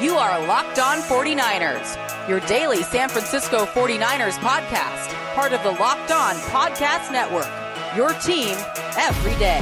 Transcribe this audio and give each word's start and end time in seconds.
You 0.00 0.16
are 0.16 0.46
Locked 0.46 0.78
On 0.78 0.96
49ers, 1.02 2.26
your 2.26 2.40
daily 2.40 2.82
San 2.82 3.10
Francisco 3.10 3.66
49ers 3.66 4.38
podcast, 4.38 5.12
part 5.34 5.52
of 5.52 5.62
the 5.62 5.72
Locked 5.72 6.10
On 6.10 6.34
Podcast 6.36 7.12
Network. 7.12 7.46
Your 7.94 8.14
team 8.14 8.56
every 8.96 9.38
day. 9.38 9.60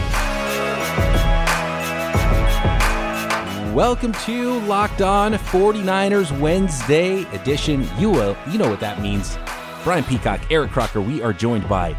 Welcome 3.75 4.13
to 4.13 4.61
Locked 4.61 5.03
On 5.03 5.33
49ers 5.33 6.39
Wednesday 6.39 7.23
edition. 7.35 7.89
You 7.99 8.11
will, 8.11 8.37
you 8.49 8.59
know 8.59 8.71
what 8.71 8.79
that 8.79 9.03
means. 9.03 9.37
Brian 9.83 10.05
Peacock, 10.05 10.41
Eric 10.53 10.71
Crocker, 10.71 11.01
we 11.01 11.21
are 11.21 11.33
joined 11.33 11.69
by 11.69 11.99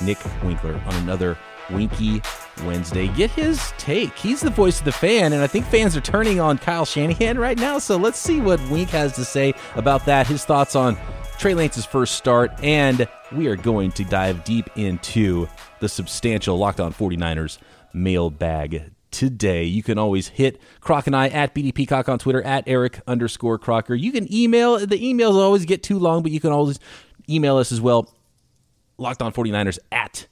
Nick 0.00 0.18
Winkler 0.44 0.80
on 0.86 0.94
another 1.02 1.36
Winky 1.68 2.22
Wednesday. 2.64 3.08
Get 3.08 3.30
his 3.30 3.72
take. 3.78 4.16
He's 4.16 4.40
the 4.40 4.50
voice 4.50 4.78
of 4.78 4.84
the 4.84 4.92
fan, 4.92 5.32
and 5.32 5.42
I 5.42 5.46
think 5.46 5.66
fans 5.66 5.96
are 5.96 6.00
turning 6.00 6.40
on 6.40 6.58
Kyle 6.58 6.84
Shanahan 6.84 7.38
right 7.38 7.58
now. 7.58 7.78
So 7.78 7.96
let's 7.96 8.18
see 8.18 8.40
what 8.40 8.60
Wink 8.70 8.90
has 8.90 9.14
to 9.16 9.24
say 9.24 9.54
about 9.74 10.04
that, 10.06 10.26
his 10.26 10.44
thoughts 10.44 10.76
on 10.76 10.96
Trey 11.38 11.54
Lance's 11.54 11.84
first 11.84 12.14
start, 12.14 12.52
and 12.62 13.08
we 13.32 13.48
are 13.48 13.56
going 13.56 13.90
to 13.92 14.04
dive 14.04 14.44
deep 14.44 14.70
into 14.76 15.48
the 15.80 15.88
substantial 15.88 16.56
Locked 16.56 16.80
On 16.80 16.92
49ers 16.92 17.58
mailbag 17.92 18.92
today. 19.10 19.64
You 19.64 19.82
can 19.82 19.98
always 19.98 20.28
hit 20.28 20.60
Croc 20.80 21.06
and 21.06 21.16
I 21.16 21.28
at 21.28 21.54
BD 21.54 21.74
Peacock 21.74 22.08
on 22.08 22.18
Twitter, 22.18 22.42
at 22.42 22.64
Eric 22.66 23.00
underscore 23.06 23.58
Crocker. 23.58 23.94
You 23.94 24.12
can 24.12 24.32
email, 24.32 24.78
the 24.78 24.98
emails 24.98 25.34
always 25.34 25.64
get 25.64 25.82
too 25.82 25.98
long, 25.98 26.22
but 26.22 26.32
you 26.32 26.40
can 26.40 26.52
always 26.52 26.78
email 27.28 27.56
us 27.56 27.72
as 27.72 27.80
well, 27.80 28.12
Locked 28.98 29.22
On 29.22 29.32
49ers 29.32 29.78
at 29.90 30.26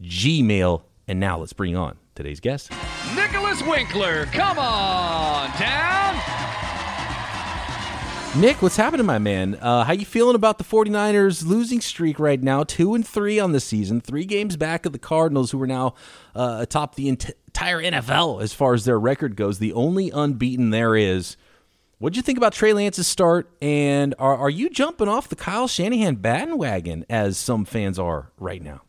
Gmail. 0.00 0.82
And 1.12 1.20
now 1.20 1.36
let's 1.36 1.52
bring 1.52 1.76
on 1.76 1.98
today's 2.14 2.40
guest. 2.40 2.72
Nicholas 3.14 3.62
Winkler, 3.64 4.24
come 4.32 4.58
on 4.58 5.50
down. 5.58 6.14
Nick, 8.34 8.62
what's 8.62 8.76
happening, 8.76 9.04
my 9.04 9.18
man? 9.18 9.56
Uh, 9.56 9.84
how 9.84 9.92
you 9.92 10.06
feeling 10.06 10.34
about 10.34 10.56
the 10.56 10.64
49ers 10.64 11.44
losing 11.44 11.82
streak 11.82 12.18
right 12.18 12.42
now? 12.42 12.64
Two 12.64 12.94
and 12.94 13.06
three 13.06 13.38
on 13.38 13.52
the 13.52 13.60
season, 13.60 14.00
three 14.00 14.24
games 14.24 14.56
back 14.56 14.86
of 14.86 14.94
the 14.94 14.98
Cardinals, 14.98 15.50
who 15.50 15.60
are 15.60 15.66
now 15.66 15.92
uh, 16.34 16.60
atop 16.62 16.94
the 16.94 17.10
entire 17.10 17.82
NFL 17.82 18.42
as 18.42 18.54
far 18.54 18.72
as 18.72 18.86
their 18.86 18.98
record 18.98 19.36
goes. 19.36 19.58
The 19.58 19.74
only 19.74 20.08
unbeaten 20.08 20.70
there 20.70 20.96
is. 20.96 21.36
What'd 21.98 22.16
you 22.16 22.22
think 22.22 22.38
about 22.38 22.54
Trey 22.54 22.72
Lance's 22.72 23.06
start? 23.06 23.50
And 23.60 24.14
are, 24.18 24.34
are 24.34 24.48
you 24.48 24.70
jumping 24.70 25.08
off 25.08 25.28
the 25.28 25.36
Kyle 25.36 25.68
Shanahan 25.68 26.14
bandwagon 26.14 27.04
as 27.10 27.36
some 27.36 27.66
fans 27.66 27.98
are 27.98 28.32
right 28.38 28.62
now? 28.62 28.80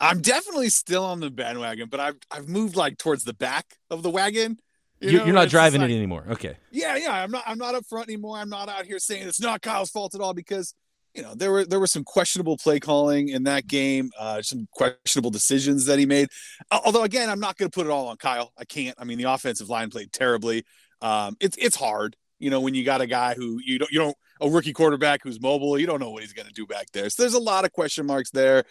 I'm 0.00 0.20
definitely 0.20 0.68
still 0.68 1.04
on 1.04 1.20
the 1.20 1.30
bandwagon, 1.30 1.88
but 1.88 2.00
I've 2.00 2.16
I've 2.30 2.48
moved 2.48 2.76
like 2.76 2.98
towards 2.98 3.24
the 3.24 3.34
back 3.34 3.76
of 3.90 4.02
the 4.02 4.10
wagon. 4.10 4.58
You 5.00 5.20
are 5.22 5.32
not 5.32 5.48
driving 5.48 5.82
like, 5.82 5.90
it 5.90 5.96
anymore. 5.96 6.24
Okay. 6.30 6.56
Yeah, 6.70 6.96
yeah. 6.96 7.12
I'm 7.12 7.30
not. 7.30 7.44
I'm 7.46 7.58
not 7.58 7.74
up 7.74 7.84
front 7.86 8.08
anymore. 8.08 8.38
I'm 8.38 8.48
not 8.48 8.68
out 8.68 8.86
here 8.86 8.98
saying 8.98 9.28
it's 9.28 9.40
not 9.40 9.60
Kyle's 9.60 9.90
fault 9.90 10.14
at 10.14 10.20
all 10.20 10.32
because 10.32 10.74
you 11.14 11.22
know 11.22 11.34
there 11.34 11.52
were 11.52 11.64
there 11.64 11.80
were 11.80 11.86
some 11.86 12.04
questionable 12.04 12.56
play 12.56 12.80
calling 12.80 13.28
in 13.28 13.44
that 13.44 13.66
game, 13.66 14.10
uh, 14.18 14.40
some 14.42 14.68
questionable 14.72 15.30
decisions 15.30 15.84
that 15.86 15.98
he 15.98 16.06
made. 16.06 16.28
Although 16.70 17.02
again, 17.02 17.28
I'm 17.28 17.40
not 17.40 17.56
going 17.56 17.70
to 17.70 17.74
put 17.74 17.86
it 17.86 17.90
all 17.90 18.08
on 18.08 18.16
Kyle. 18.16 18.52
I 18.56 18.64
can't. 18.64 18.96
I 18.98 19.04
mean, 19.04 19.18
the 19.18 19.24
offensive 19.24 19.68
line 19.68 19.90
played 19.90 20.12
terribly. 20.12 20.64
Um, 21.02 21.36
it's 21.40 21.56
it's 21.58 21.76
hard, 21.76 22.16
you 22.38 22.48
know, 22.48 22.60
when 22.60 22.74
you 22.74 22.84
got 22.84 23.02
a 23.02 23.06
guy 23.06 23.34
who 23.34 23.60
you 23.62 23.78
don't 23.78 23.90
you 23.90 23.98
don't 23.98 24.16
a 24.40 24.48
rookie 24.48 24.72
quarterback 24.72 25.20
who's 25.22 25.40
mobile. 25.40 25.78
You 25.78 25.86
don't 25.86 26.00
know 26.00 26.10
what 26.10 26.22
he's 26.22 26.32
going 26.32 26.48
to 26.48 26.54
do 26.54 26.66
back 26.66 26.90
there. 26.92 27.08
So 27.10 27.22
there's 27.22 27.34
a 27.34 27.38
lot 27.38 27.64
of 27.64 27.72
question 27.72 28.06
marks 28.06 28.30
there. 28.30 28.64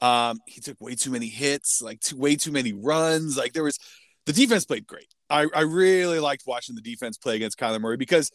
Um, 0.00 0.38
he 0.46 0.60
took 0.60 0.80
way 0.80 0.94
too 0.94 1.10
many 1.10 1.28
hits, 1.28 1.82
like 1.82 2.00
too, 2.00 2.16
way 2.16 2.36
too 2.36 2.52
many 2.52 2.72
runs. 2.72 3.36
Like 3.36 3.52
there 3.52 3.64
was, 3.64 3.78
the 4.26 4.32
defense 4.32 4.64
played 4.64 4.86
great. 4.86 5.08
I, 5.28 5.46
I 5.54 5.60
really 5.60 6.18
liked 6.18 6.44
watching 6.46 6.74
the 6.74 6.80
defense 6.80 7.18
play 7.18 7.36
against 7.36 7.58
Kyler 7.58 7.80
Murray 7.80 7.96
because 7.96 8.30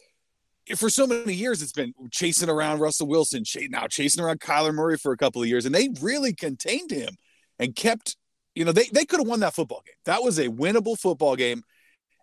for 0.74 0.90
so 0.90 1.06
many 1.06 1.34
years 1.34 1.62
it's 1.62 1.72
been 1.72 1.92
chasing 2.10 2.48
around 2.48 2.80
Russell 2.80 3.06
Wilson, 3.06 3.44
now 3.70 3.86
chasing 3.86 4.22
around 4.22 4.40
Kyler 4.40 4.74
Murray 4.74 4.96
for 4.96 5.12
a 5.12 5.16
couple 5.16 5.42
of 5.42 5.48
years, 5.48 5.66
and 5.66 5.74
they 5.74 5.88
really 6.00 6.32
contained 6.32 6.90
him 6.90 7.16
and 7.58 7.74
kept. 7.74 8.16
You 8.54 8.64
know, 8.64 8.72
they, 8.72 8.86
they 8.90 9.04
could 9.04 9.20
have 9.20 9.28
won 9.28 9.40
that 9.40 9.54
football 9.54 9.82
game. 9.84 9.96
That 10.06 10.22
was 10.22 10.38
a 10.38 10.48
winnable 10.48 10.98
football 10.98 11.36
game. 11.36 11.62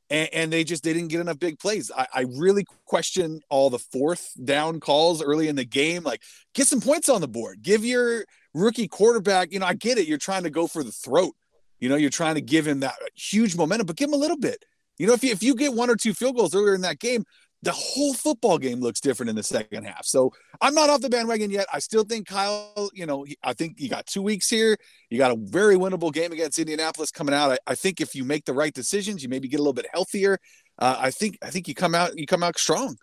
And, 0.09 0.29
and, 0.33 0.53
they 0.53 0.63
just 0.63 0.83
they 0.83 0.91
didn't 0.91 1.09
get 1.09 1.21
enough 1.21 1.37
big 1.37 1.59
plays. 1.59 1.91
I, 1.95 2.07
I, 2.13 2.21
really 2.21 2.65
question 2.85 3.39
all 3.49 3.69
the 3.69 3.79
fourth 3.79 4.31
down 4.43 4.79
calls 4.79 5.23
early 5.23 5.47
in 5.47 5.55
the 5.55 5.63
game. 5.63 6.03
Like, 6.03 6.21
get 6.53 6.67
some 6.67 6.81
points 6.81 7.07
on 7.07 7.21
the 7.21 7.27
board. 7.27 7.61
Give 7.61 7.85
your 7.85 8.25
rookie 8.53 8.87
quarterback, 8.87 9.51
you 9.51 9.59
know, 9.59 9.65
I 9.65 9.73
get 9.73 9.97
it. 9.97 10.07
You're 10.07 10.17
trying 10.17 10.43
to 10.43 10.49
go 10.49 10.67
for 10.67 10.83
the 10.83 10.91
throat. 10.91 11.33
You 11.79 11.89
know, 11.89 11.95
you're 11.95 12.09
trying 12.09 12.35
to 12.35 12.41
give 12.41 12.67
him 12.67 12.79
that 12.81 12.95
huge 13.15 13.57
momentum, 13.57 13.87
but 13.87 13.95
give 13.95 14.09
him 14.09 14.13
a 14.13 14.17
little 14.17 14.37
bit. 14.37 14.63
You 14.97 15.07
know, 15.07 15.13
if 15.13 15.23
you, 15.23 15.31
if 15.31 15.43
you 15.43 15.55
get 15.55 15.73
one 15.73 15.89
or 15.89 15.95
two 15.95 16.13
field 16.13 16.37
goals 16.37 16.55
earlier 16.55 16.75
in 16.75 16.81
that 16.81 16.99
game, 16.99 17.25
the 17.63 17.71
whole 17.71 18.13
football 18.13 18.57
game 18.57 18.81
looks 18.81 18.99
different 18.99 19.29
in 19.29 19.37
the 19.37 19.43
second 19.43 19.85
half. 19.85 20.05
So 20.05 20.33
I'm 20.61 20.75
not 20.75 20.89
off 20.89 20.99
the 20.99 21.09
bandwagon 21.09 21.49
yet. 21.49 21.65
I 21.73 21.79
still 21.79 22.03
think 22.03 22.27
Kyle, 22.27 22.89
you 22.93 23.05
know, 23.05 23.25
I 23.41 23.53
think 23.53 23.79
you 23.79 23.89
got 23.89 24.05
two 24.05 24.21
weeks 24.21 24.49
here. 24.49 24.77
You 25.09 25.17
got 25.17 25.31
a 25.31 25.37
very 25.37 25.75
winnable 25.75 26.13
game 26.13 26.33
against 26.33 26.59
Indianapolis 26.59 27.09
coming 27.09 27.33
out. 27.33 27.53
I, 27.53 27.57
I 27.65 27.75
think 27.75 28.01
if 28.01 28.15
you 28.15 28.25
make 28.25 28.43
the 28.43 28.53
right 28.53 28.73
decisions, 28.73 29.23
you 29.23 29.29
maybe 29.29 29.47
get 29.47 29.61
a 29.61 29.63
little 29.63 29.73
bit 29.73 29.87
healthier. 29.93 30.39
Uh, 30.77 30.97
I 30.99 31.11
think 31.11 31.37
I 31.41 31.49
think 31.51 31.67
you 31.67 31.73
come 31.73 31.95
out 31.95 32.17
you 32.17 32.25
come 32.25 32.43
out 32.43 32.57
strong. 32.57 32.97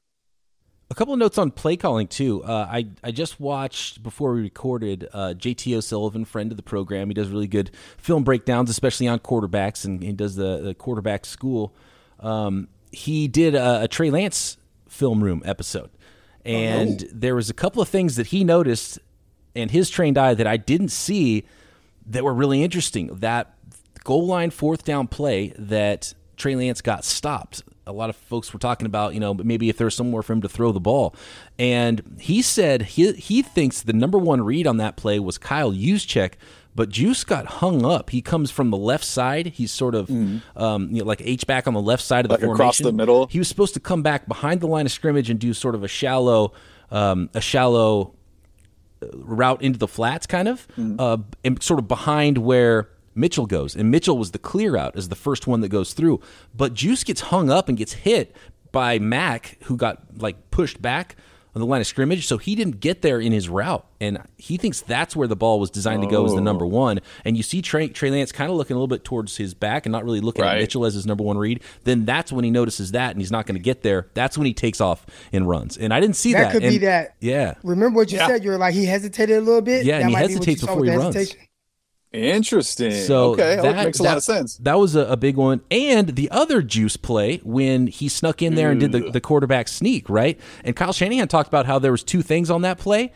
A 0.90 0.94
couple 0.94 1.14
of 1.14 1.20
notes 1.20 1.38
on 1.38 1.52
play 1.52 1.76
calling 1.76 2.08
too. 2.08 2.42
Uh, 2.42 2.66
I 2.68 2.88
I 3.04 3.12
just 3.12 3.38
watched 3.38 4.02
before 4.02 4.34
we 4.34 4.40
recorded 4.40 5.08
uh, 5.12 5.34
JT 5.36 5.76
O'Sullivan, 5.76 6.24
friend 6.24 6.50
of 6.50 6.56
the 6.56 6.64
program. 6.64 7.08
He 7.08 7.14
does 7.14 7.28
really 7.28 7.46
good 7.46 7.70
film 7.96 8.24
breakdowns, 8.24 8.70
especially 8.70 9.06
on 9.06 9.20
quarterbacks, 9.20 9.84
and 9.84 10.02
he 10.02 10.12
does 10.12 10.34
the, 10.34 10.60
the 10.60 10.74
quarterback 10.74 11.24
school. 11.26 11.72
Um, 12.18 12.66
he 12.90 13.28
did 13.28 13.54
a, 13.54 13.82
a, 13.82 13.88
Trey 13.88 14.10
Lance 14.10 14.56
film 14.88 15.22
room 15.22 15.42
episode, 15.44 15.90
and 16.44 17.04
oh, 17.04 17.08
there 17.12 17.36
was 17.36 17.48
a 17.48 17.54
couple 17.54 17.80
of 17.80 17.88
things 17.88 18.16
that 18.16 18.26
he 18.26 18.42
noticed 18.42 18.98
and 19.54 19.70
his 19.70 19.90
trained 19.90 20.18
eye 20.18 20.34
that 20.34 20.46
I 20.48 20.56
didn't 20.56 20.90
see 20.90 21.44
that 22.06 22.24
were 22.24 22.34
really 22.34 22.64
interesting. 22.64 23.06
That 23.14 23.54
goal 24.02 24.26
line 24.26 24.50
fourth 24.50 24.84
down 24.84 25.06
play 25.06 25.54
that 25.56 26.14
Trey 26.36 26.56
Lance 26.56 26.80
got 26.80 27.04
stopped 27.04 27.62
a 27.90 27.92
lot 27.92 28.08
of 28.08 28.16
folks 28.16 28.52
were 28.52 28.58
talking 28.58 28.86
about, 28.86 29.14
you 29.14 29.20
know, 29.20 29.34
maybe 29.34 29.68
if 29.68 29.76
there's 29.76 29.94
somewhere 29.94 30.22
for 30.22 30.32
him 30.32 30.42
to 30.42 30.48
throw 30.48 30.72
the 30.72 30.80
ball. 30.80 31.14
And 31.58 32.16
he 32.20 32.40
said 32.40 32.82
he 32.82 33.12
he 33.12 33.42
thinks 33.42 33.82
the 33.82 33.92
number 33.92 34.18
one 34.18 34.42
read 34.42 34.66
on 34.66 34.78
that 34.78 34.96
play 34.96 35.18
was 35.18 35.36
Kyle 35.36 35.72
Juszczyk, 35.72 36.34
but 36.74 36.88
Juice 36.88 37.24
got 37.24 37.46
hung 37.46 37.84
up. 37.84 38.10
He 38.10 38.22
comes 38.22 38.50
from 38.50 38.70
the 38.70 38.76
left 38.76 39.04
side. 39.04 39.48
He's 39.48 39.72
sort 39.72 39.94
of 39.94 40.06
mm. 40.08 40.40
um, 40.56 40.88
you 40.90 41.00
know, 41.00 41.04
like 41.04 41.20
H 41.22 41.46
back 41.46 41.66
on 41.66 41.74
the 41.74 41.82
left 41.82 42.02
side 42.02 42.24
of 42.24 42.28
the 42.28 42.34
like 42.34 42.44
formation. 42.44 42.60
Across 42.62 42.78
the 42.78 42.92
middle. 42.92 43.26
He 43.26 43.38
was 43.38 43.48
supposed 43.48 43.74
to 43.74 43.80
come 43.80 44.02
back 44.02 44.26
behind 44.26 44.60
the 44.60 44.68
line 44.68 44.86
of 44.86 44.92
scrimmage 44.92 45.30
and 45.30 45.40
do 45.40 45.52
sort 45.52 45.74
of 45.74 45.82
a 45.82 45.88
shallow, 45.88 46.52
um, 46.90 47.28
a 47.34 47.40
shallow 47.40 48.14
uh, 49.02 49.06
route 49.14 49.62
into 49.62 49.78
the 49.78 49.88
flats, 49.88 50.26
kind 50.26 50.48
of, 50.48 50.66
mm. 50.78 50.96
uh, 50.98 51.18
and 51.44 51.62
sort 51.62 51.80
of 51.80 51.88
behind 51.88 52.38
where 52.38 52.88
Mitchell 53.14 53.46
goes, 53.46 53.74
and 53.74 53.90
Mitchell 53.90 54.16
was 54.16 54.30
the 54.30 54.38
clear 54.38 54.76
out 54.76 54.96
as 54.96 55.08
the 55.08 55.16
first 55.16 55.46
one 55.46 55.60
that 55.60 55.68
goes 55.68 55.92
through. 55.92 56.20
But 56.54 56.74
Juice 56.74 57.04
gets 57.04 57.22
hung 57.22 57.50
up 57.50 57.68
and 57.68 57.76
gets 57.76 57.92
hit 57.92 58.34
by 58.72 58.98
Mack, 58.98 59.58
who 59.64 59.76
got 59.76 60.02
like 60.18 60.50
pushed 60.50 60.80
back 60.80 61.16
on 61.54 61.60
the 61.60 61.66
line 61.66 61.80
of 61.80 61.86
scrimmage, 61.86 62.26
so 62.28 62.38
he 62.38 62.54
didn't 62.54 62.78
get 62.78 63.02
there 63.02 63.18
in 63.18 63.32
his 63.32 63.48
route, 63.48 63.84
and 64.00 64.22
he 64.38 64.56
thinks 64.56 64.82
that's 64.82 65.16
where 65.16 65.26
the 65.26 65.34
ball 65.34 65.58
was 65.58 65.68
designed 65.68 66.00
to 66.02 66.08
go 66.08 66.24
as 66.24 66.32
the 66.32 66.40
number 66.40 66.64
oh. 66.64 66.68
one. 66.68 67.00
And 67.24 67.36
you 67.36 67.42
see 67.42 67.60
Trey, 67.60 67.88
Trey 67.88 68.10
Lance 68.10 68.30
kind 68.30 68.50
of 68.50 68.56
looking 68.56 68.76
a 68.76 68.78
little 68.78 68.86
bit 68.86 69.02
towards 69.02 69.36
his 69.36 69.52
back 69.52 69.84
and 69.84 69.92
not 69.92 70.04
really 70.04 70.20
looking 70.20 70.44
right. 70.44 70.54
at 70.54 70.60
Mitchell 70.60 70.84
as 70.84 70.94
his 70.94 71.06
number 71.06 71.24
one 71.24 71.36
read. 71.36 71.60
Then 71.82 72.04
that's 72.04 72.30
when 72.30 72.44
he 72.44 72.52
notices 72.52 72.92
that, 72.92 73.10
and 73.10 73.20
he's 73.20 73.32
not 73.32 73.46
going 73.46 73.56
to 73.56 73.62
get 73.62 73.82
there. 73.82 74.06
That's 74.14 74.38
when 74.38 74.46
he 74.46 74.54
takes 74.54 74.80
off 74.80 75.04
and 75.32 75.48
runs. 75.48 75.76
And 75.76 75.92
I 75.92 75.98
didn't 75.98 76.16
see 76.16 76.34
that. 76.34 76.44
That 76.44 76.52
could 76.52 76.62
and, 76.62 76.70
be 76.70 76.78
that. 76.78 77.16
Yeah. 77.18 77.54
Remember 77.64 77.96
what 77.96 78.12
you 78.12 78.18
yeah. 78.18 78.28
said? 78.28 78.44
You 78.44 78.50
were 78.50 78.58
like 78.58 78.74
he 78.74 78.84
hesitated 78.84 79.36
a 79.36 79.40
little 79.40 79.60
bit. 79.60 79.84
Yeah, 79.84 79.98
that 79.98 80.02
and 80.02 80.10
he 80.10 80.16
hesitates 80.16 80.60
before 80.60 80.84
he 80.84 80.90
runs. 80.90 81.16
Hesitation. 81.16 81.46
Interesting. 82.12 82.92
So 82.92 83.32
okay, 83.32 83.56
that, 83.56 83.62
that 83.62 83.84
makes 83.84 84.00
a 84.00 84.02
that, 84.02 84.08
lot 84.08 84.16
of 84.16 84.24
sense. 84.24 84.56
That 84.58 84.78
was 84.78 84.96
a, 84.96 85.02
a, 85.02 85.16
big 85.16 85.36
one. 85.36 85.60
And 85.70 86.08
the 86.16 86.28
other 86.32 86.60
juice 86.60 86.96
play 86.96 87.36
when 87.44 87.86
he 87.86 88.08
snuck 88.08 88.42
in 88.42 88.56
there 88.56 88.72
and 88.72 88.80
did 88.80 88.90
the, 88.90 89.10
the 89.10 89.20
quarterback 89.20 89.68
sneak, 89.68 90.10
right? 90.10 90.38
And 90.64 90.74
Kyle 90.74 90.92
Shanahan 90.92 91.28
talked 91.28 91.46
about 91.46 91.66
how 91.66 91.78
there 91.78 91.92
was 91.92 92.02
two 92.02 92.22
things 92.22 92.50
on 92.50 92.62
that 92.62 92.78
play. 92.78 93.12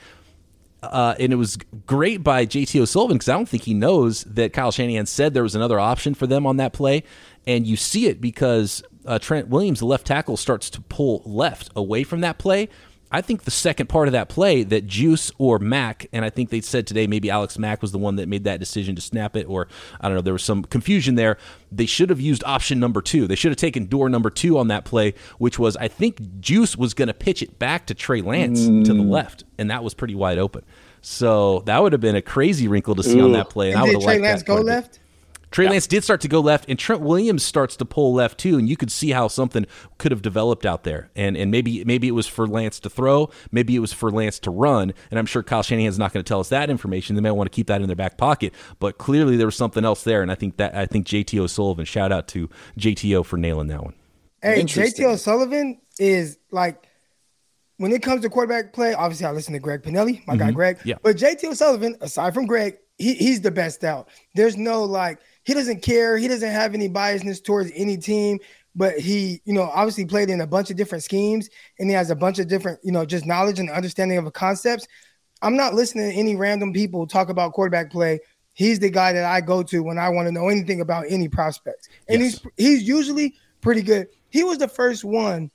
Uh, 0.80 1.14
and 1.18 1.32
it 1.32 1.36
was 1.36 1.56
great 1.86 2.22
by 2.22 2.46
JT 2.46 2.80
O'Sullivan 2.80 3.16
because 3.16 3.28
I 3.28 3.32
don't 3.32 3.48
think 3.48 3.64
he 3.64 3.74
knows 3.74 4.22
that 4.24 4.52
Kyle 4.52 4.70
Shanahan 4.70 5.06
said 5.06 5.34
there 5.34 5.42
was 5.42 5.56
another 5.56 5.80
option 5.80 6.14
for 6.14 6.28
them 6.28 6.46
on 6.46 6.58
that 6.58 6.72
play. 6.72 7.02
And 7.48 7.66
you 7.66 7.76
see 7.76 8.06
it 8.06 8.20
because 8.20 8.84
uh, 9.06 9.18
Trent 9.18 9.48
Williams, 9.48 9.80
the 9.80 9.86
left 9.86 10.06
tackle, 10.06 10.36
starts 10.36 10.70
to 10.70 10.80
pull 10.82 11.22
left 11.24 11.70
away 11.74 12.04
from 12.04 12.20
that 12.20 12.38
play 12.38 12.68
I 13.14 13.20
think 13.20 13.44
the 13.44 13.52
second 13.52 13.88
part 13.88 14.08
of 14.08 14.12
that 14.12 14.28
play 14.28 14.64
that 14.64 14.88
Juice 14.88 15.30
or 15.38 15.60
Mack, 15.60 16.08
and 16.12 16.24
I 16.24 16.30
think 16.30 16.50
they 16.50 16.60
said 16.60 16.84
today 16.84 17.06
maybe 17.06 17.30
Alex 17.30 17.56
Mack 17.60 17.80
was 17.80 17.92
the 17.92 17.98
one 17.98 18.16
that 18.16 18.28
made 18.28 18.42
that 18.42 18.58
decision 18.58 18.96
to 18.96 19.00
snap 19.00 19.36
it, 19.36 19.44
or 19.48 19.68
I 20.00 20.08
don't 20.08 20.16
know, 20.16 20.20
there 20.20 20.32
was 20.32 20.42
some 20.42 20.64
confusion 20.64 21.14
there. 21.14 21.38
They 21.70 21.86
should 21.86 22.10
have 22.10 22.20
used 22.20 22.42
option 22.42 22.80
number 22.80 23.00
two. 23.00 23.28
They 23.28 23.36
should 23.36 23.52
have 23.52 23.56
taken 23.56 23.86
door 23.86 24.08
number 24.08 24.30
two 24.30 24.58
on 24.58 24.66
that 24.66 24.84
play, 24.84 25.14
which 25.38 25.60
was 25.60 25.76
I 25.76 25.86
think 25.86 26.40
Juice 26.40 26.76
was 26.76 26.92
going 26.92 27.06
to 27.06 27.14
pitch 27.14 27.40
it 27.40 27.56
back 27.60 27.86
to 27.86 27.94
Trey 27.94 28.20
Lance 28.20 28.62
mm. 28.62 28.84
to 28.84 28.92
the 28.92 29.04
mm. 29.04 29.10
left, 29.10 29.44
and 29.58 29.70
that 29.70 29.84
was 29.84 29.94
pretty 29.94 30.16
wide 30.16 30.38
open. 30.38 30.64
So 31.00 31.62
that 31.66 31.80
would 31.80 31.92
have 31.92 32.00
been 32.00 32.16
a 32.16 32.22
crazy 32.22 32.66
wrinkle 32.66 32.96
to 32.96 33.04
see 33.04 33.20
Ooh. 33.20 33.26
on 33.26 33.32
that 33.34 33.48
play. 33.48 33.70
And, 33.70 33.80
and 33.80 33.92
did 33.92 34.02
Trey 34.02 34.18
Lance 34.18 34.42
go 34.42 34.56
left? 34.56 34.98
Trey 35.54 35.66
yeah. 35.66 35.70
Lance 35.70 35.86
did 35.86 36.02
start 36.02 36.20
to 36.22 36.26
go 36.26 36.40
left, 36.40 36.68
and 36.68 36.76
Trent 36.76 37.00
Williams 37.00 37.44
starts 37.44 37.76
to 37.76 37.84
pull 37.84 38.12
left 38.12 38.38
too, 38.40 38.58
and 38.58 38.68
you 38.68 38.76
could 38.76 38.90
see 38.90 39.10
how 39.10 39.28
something 39.28 39.66
could 39.98 40.10
have 40.10 40.20
developed 40.20 40.66
out 40.66 40.82
there. 40.82 41.10
And 41.14 41.36
and 41.36 41.52
maybe 41.52 41.84
maybe 41.84 42.08
it 42.08 42.10
was 42.10 42.26
for 42.26 42.48
Lance 42.48 42.80
to 42.80 42.90
throw, 42.90 43.30
maybe 43.52 43.76
it 43.76 43.78
was 43.78 43.92
for 43.92 44.10
Lance 44.10 44.40
to 44.40 44.50
run. 44.50 44.92
And 45.12 45.18
I'm 45.20 45.26
sure 45.26 45.44
Kyle 45.44 45.62
Shanahan's 45.62 45.96
not 45.96 46.12
going 46.12 46.24
to 46.24 46.28
tell 46.28 46.40
us 46.40 46.48
that 46.48 46.70
information. 46.70 47.14
They 47.14 47.22
might 47.22 47.30
want 47.30 47.52
to 47.52 47.54
keep 47.54 47.68
that 47.68 47.80
in 47.80 47.86
their 47.86 47.94
back 47.94 48.18
pocket. 48.18 48.52
But 48.80 48.98
clearly 48.98 49.36
there 49.36 49.46
was 49.46 49.54
something 49.54 49.84
else 49.84 50.02
there, 50.02 50.22
and 50.22 50.32
I 50.32 50.34
think 50.34 50.56
that 50.56 50.74
I 50.74 50.86
think 50.86 51.06
JT 51.06 51.38
O'Sullivan. 51.38 51.84
Shout 51.84 52.10
out 52.10 52.26
to 52.28 52.50
JTO 52.76 53.24
for 53.24 53.36
nailing 53.36 53.68
that 53.68 53.84
one. 53.84 53.94
Hey, 54.42 54.60
JT 54.64 55.04
O'Sullivan 55.04 55.80
is 56.00 56.36
like 56.50 56.84
when 57.76 57.92
it 57.92 58.02
comes 58.02 58.22
to 58.22 58.28
quarterback 58.28 58.72
play, 58.72 58.92
obviously 58.92 59.26
I 59.26 59.30
listen 59.30 59.52
to 59.52 59.60
Greg 59.60 59.82
Pinelli, 59.82 60.26
my 60.26 60.34
mm-hmm. 60.34 60.38
guy 60.38 60.50
Greg. 60.50 60.78
Yeah. 60.84 60.96
But 61.00 61.14
JT 61.14 61.44
O'Sullivan, 61.44 61.96
aside 62.00 62.34
from 62.34 62.46
Greg, 62.46 62.78
he, 62.98 63.14
he's 63.14 63.40
the 63.40 63.52
best 63.52 63.84
out. 63.84 64.08
There's 64.34 64.56
no 64.56 64.82
like 64.82 65.20
he 65.44 65.54
doesn't 65.54 65.82
care. 65.82 66.16
He 66.16 66.28
doesn't 66.28 66.50
have 66.50 66.74
any 66.74 66.88
biasness 66.88 67.42
towards 67.42 67.70
any 67.74 67.96
team. 67.96 68.38
But 68.74 68.98
he, 68.98 69.40
you 69.44 69.52
know, 69.52 69.62
obviously 69.62 70.04
played 70.04 70.30
in 70.30 70.40
a 70.40 70.46
bunch 70.46 70.68
of 70.70 70.76
different 70.76 71.04
schemes, 71.04 71.48
and 71.78 71.88
he 71.88 71.94
has 71.94 72.10
a 72.10 72.16
bunch 72.16 72.40
of 72.40 72.48
different, 72.48 72.80
you 72.82 72.90
know, 72.90 73.04
just 73.04 73.24
knowledge 73.24 73.60
and 73.60 73.70
understanding 73.70 74.18
of 74.18 74.24
the 74.24 74.32
concepts. 74.32 74.88
I'm 75.42 75.56
not 75.56 75.74
listening 75.74 76.10
to 76.10 76.16
any 76.16 76.34
random 76.34 76.72
people 76.72 77.06
talk 77.06 77.28
about 77.28 77.52
quarterback 77.52 77.92
play. 77.92 78.18
He's 78.52 78.80
the 78.80 78.90
guy 78.90 79.12
that 79.12 79.24
I 79.24 79.40
go 79.40 79.62
to 79.62 79.82
when 79.82 79.98
I 79.98 80.08
want 80.08 80.26
to 80.26 80.32
know 80.32 80.48
anything 80.48 80.80
about 80.80 81.04
any 81.08 81.28
prospects, 81.28 81.88
and 82.08 82.22
yes. 82.22 82.40
he's 82.40 82.52
he's 82.56 82.82
usually 82.88 83.34
pretty 83.60 83.82
good. 83.82 84.08
He 84.30 84.42
was 84.42 84.58
the 84.58 84.68
first 84.68 85.04
one 85.04 85.50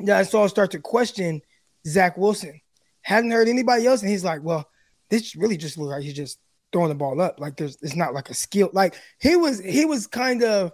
that 0.00 0.18
I 0.18 0.22
saw 0.24 0.46
start 0.46 0.72
to 0.72 0.80
question 0.80 1.42
Zach 1.86 2.16
Wilson. 2.16 2.60
Hadn't 3.02 3.30
heard 3.30 3.48
anybody 3.48 3.86
else, 3.86 4.02
and 4.02 4.10
he's 4.10 4.24
like, 4.24 4.42
"Well, 4.42 4.68
this 5.10 5.36
really 5.36 5.56
just 5.56 5.78
looks 5.78 5.90
like 5.90 6.02
he's 6.02 6.14
just 6.14 6.38
throwing 6.72 6.88
the 6.88 6.94
ball 6.94 7.20
up. 7.20 7.40
Like 7.40 7.56
there's, 7.56 7.76
it's 7.82 7.96
not 7.96 8.14
like 8.14 8.30
a 8.30 8.34
skill. 8.34 8.70
Like 8.72 8.94
he 9.20 9.36
was, 9.36 9.60
he 9.60 9.84
was 9.84 10.06
kind 10.06 10.42
of 10.42 10.72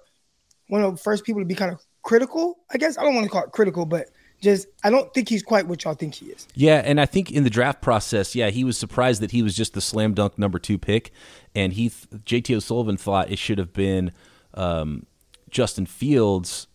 one 0.69 0.83
of 0.83 0.97
the 0.97 1.03
first 1.03 1.25
people 1.25 1.41
to 1.41 1.47
be 1.47 1.55
kind 1.55 1.73
of 1.73 1.81
critical. 2.03 2.59
I 2.73 2.79
guess 2.79 2.97
I 2.99 3.03
don't 3.03 3.15
want 3.15 3.25
to 3.25 3.31
call 3.31 3.45
it 3.45 3.53
critical, 3.53 3.87
but 3.87 4.09
just 4.41 4.69
I 4.85 4.91
don't 4.91 5.13
think 5.13 5.29
he's 5.29 5.43
quite 5.43 5.67
what 5.67 5.83
y'all 5.85 5.95
think 5.95 6.15
he 6.15 6.27
is. 6.27 6.47
Yeah, 6.55 6.83
and 6.85 7.01
I 7.01 7.07
think 7.07 7.33
in 7.33 7.45
the 7.45 7.51
draft 7.51 7.81
process, 7.81 8.35
yeah, 8.35 8.51
he 8.51 8.63
was 8.63 8.79
surprised 8.79 9.23
that 9.23 9.33
he 9.33 9.43
was 9.43 9.57
just 9.57 9.75
the 9.75 9.81
slam 9.81 10.15
dunk 10.15 10.39
number 10.39 10.59
two 10.59 10.79
pick, 10.79 11.13
and 11.55 11.73
he 11.73 11.89
JT 11.89 12.55
O'Sullivan 12.55 12.97
thought 12.97 13.31
it 13.31 13.39
should 13.39 13.59
have 13.59 13.73
been 13.73 14.13
um, 14.53 15.07
Justin 15.51 15.87
Fields 15.87 16.69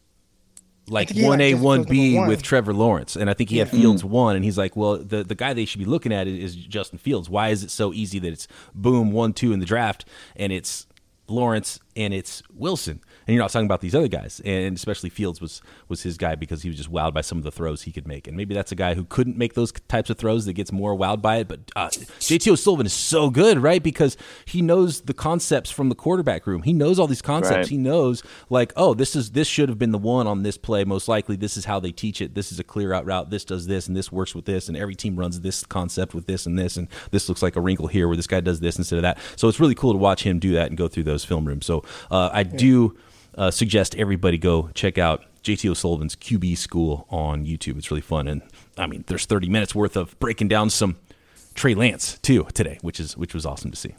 like 0.89 1.12
one 1.15 1.41
A, 1.41 1.53
one 1.53 1.83
B 1.83 2.19
with 2.19 2.41
Trevor 2.41 2.74
Lawrence, 2.74 3.15
and 3.15 3.30
I 3.30 3.33
think 3.33 3.50
he 3.50 3.57
had 3.57 3.69
Fields 3.69 4.01
mm-hmm. 4.01 4.12
one, 4.12 4.36
and 4.36 4.45
he's 4.45 4.57
like, 4.57 4.75
well, 4.75 4.97
the 4.97 5.24
the 5.24 5.36
guy 5.36 5.53
they 5.53 5.65
should 5.65 5.80
be 5.80 5.86
looking 5.86 6.13
at 6.13 6.27
is 6.27 6.56
Justin 6.56 7.00
Fields. 7.00 7.30
Why 7.30 7.50
is 7.50 7.63
it 7.63 7.71
so 7.71 7.94
easy 7.94 8.19
that 8.19 8.31
it's 8.31 8.47
boom 8.74 9.12
one 9.12 9.33
two 9.33 9.53
in 9.53 9.59
the 9.59 9.65
draft, 9.65 10.06
and 10.36 10.51
it's 10.51 10.88
Lawrence 11.27 11.80
and 11.95 12.13
it's 12.13 12.44
Wilson? 12.53 13.01
And 13.30 13.36
you're 13.36 13.44
not 13.44 13.52
talking 13.52 13.68
about 13.68 13.81
these 13.81 13.94
other 13.94 14.08
guys. 14.08 14.42
And 14.44 14.76
especially 14.76 15.12
Fields 15.12 15.40
was 15.40 15.62
was 15.88 16.02
his 16.02 16.18
guy 16.18 16.34
because 16.34 16.64
he 16.64 16.70
was 16.70 16.78
just 16.78 16.92
wowed 16.92 17.14
by 17.14 17.22
some 17.22 17.38
of 17.38 17.44
the 17.44 17.52
throws 17.52 17.84
he 17.84 17.92
could 17.92 18.08
make. 18.08 18.28
And 18.28 18.36
maybe 18.36 18.56
that's 18.56 18.72
a 18.72 18.76
guy 18.76 18.96
who 18.96 19.04
couldn't 19.04 19.38
make 19.38 19.54
those 19.54 19.72
types 19.88 20.10
of 20.10 20.18
throws 20.18 20.46
that 20.46 20.54
gets 20.54 20.72
more 20.72 20.96
wowed 20.96 21.22
by 21.22 21.38
it. 21.38 21.48
But 21.48 21.60
uh, 21.76 21.90
JT 21.90 22.52
O'Sullivan 22.52 22.88
is 22.88 22.94
so 22.94 23.30
good, 23.30 23.60
right? 23.60 23.84
Because 23.84 24.18
he 24.46 24.64
knows 24.64 25.02
the 25.02 25.14
concepts 25.14 25.70
from 25.70 25.90
the 25.90 25.96
quarterback 25.96 26.48
room. 26.48 26.64
He 26.64 26.74
knows 26.74 26.98
all 26.98 27.06
these 27.06 27.22
concepts. 27.22 27.56
Right. 27.56 27.68
He 27.68 27.78
knows 27.78 28.24
like, 28.50 28.74
oh, 28.76 28.96
this 28.96 29.16
is 29.16 29.34
this 29.34 29.48
should 29.48 29.70
have 29.70 29.78
been 29.78 29.92
the 29.92 30.00
one 30.00 30.26
on 30.26 30.42
this 30.42 30.58
play. 30.58 30.84
Most 30.84 31.08
likely, 31.08 31.36
this 31.36 31.56
is 31.56 31.66
how 31.66 31.80
they 31.80 31.92
teach 31.92 32.22
it. 32.22 32.34
This 32.34 32.52
is 32.52 32.60
a 32.60 32.64
clear 32.64 32.94
out 32.94 33.06
route. 33.06 33.30
This 33.30 33.46
does 33.46 33.68
this, 33.68 33.88
and 33.88 33.96
this 33.96 34.12
works 34.12 34.34
with 34.34 34.46
this, 34.46 34.68
and 34.68 34.76
every 34.76 34.96
team 34.96 35.16
runs 35.16 35.42
this 35.42 35.64
concept 35.64 36.16
with 36.16 36.26
this 36.26 36.48
and 36.48 36.58
this, 36.58 36.78
and 36.78 36.88
this 37.12 37.30
looks 37.30 37.44
like 37.44 37.56
a 37.56 37.62
wrinkle 37.62 37.86
here 37.86 38.08
where 38.08 38.18
this 38.18 38.26
guy 38.26 38.40
does 38.40 38.60
this 38.60 38.80
instead 38.80 38.96
of 38.96 39.04
that. 39.04 39.20
So 39.36 39.48
it's 39.48 39.60
really 39.60 39.76
cool 39.76 39.92
to 39.92 40.00
watch 40.00 40.24
him 40.24 40.40
do 40.40 40.54
that 40.54 40.70
and 40.70 40.76
go 40.76 40.88
through 40.88 41.04
those 41.04 41.24
film 41.24 41.46
rooms. 41.46 41.68
So 41.68 41.84
uh, 42.10 42.31
I 42.34 42.42
do 42.42 42.98
uh, 43.36 43.52
suggest 43.52 43.96
everybody 43.96 44.38
go 44.38 44.70
check 44.74 44.98
out 44.98 45.24
JT 45.44 45.70
O'Sullivan's 45.70 46.16
QB 46.16 46.58
School 46.58 47.06
on 47.10 47.46
YouTube. 47.46 47.78
It's 47.78 47.92
really 47.92 48.02
fun, 48.02 48.28
and 48.28 48.42
I 48.78 48.88
mean, 48.88 49.04
there's 49.08 49.26
30 49.26 49.50
minutes 49.50 49.74
worth 49.74 49.96
of 49.96 50.18
breaking 50.20 50.48
down 50.48 50.70
some 50.70 50.98
Trey 51.54 51.74
Lance 51.74 52.18
too 52.20 52.48
today, 52.54 52.78
which 52.81 53.00
is 53.00 53.18
which 53.18 53.34
was 53.34 53.46
awesome 53.46 53.72
to 53.72 53.78
see. 53.78 53.96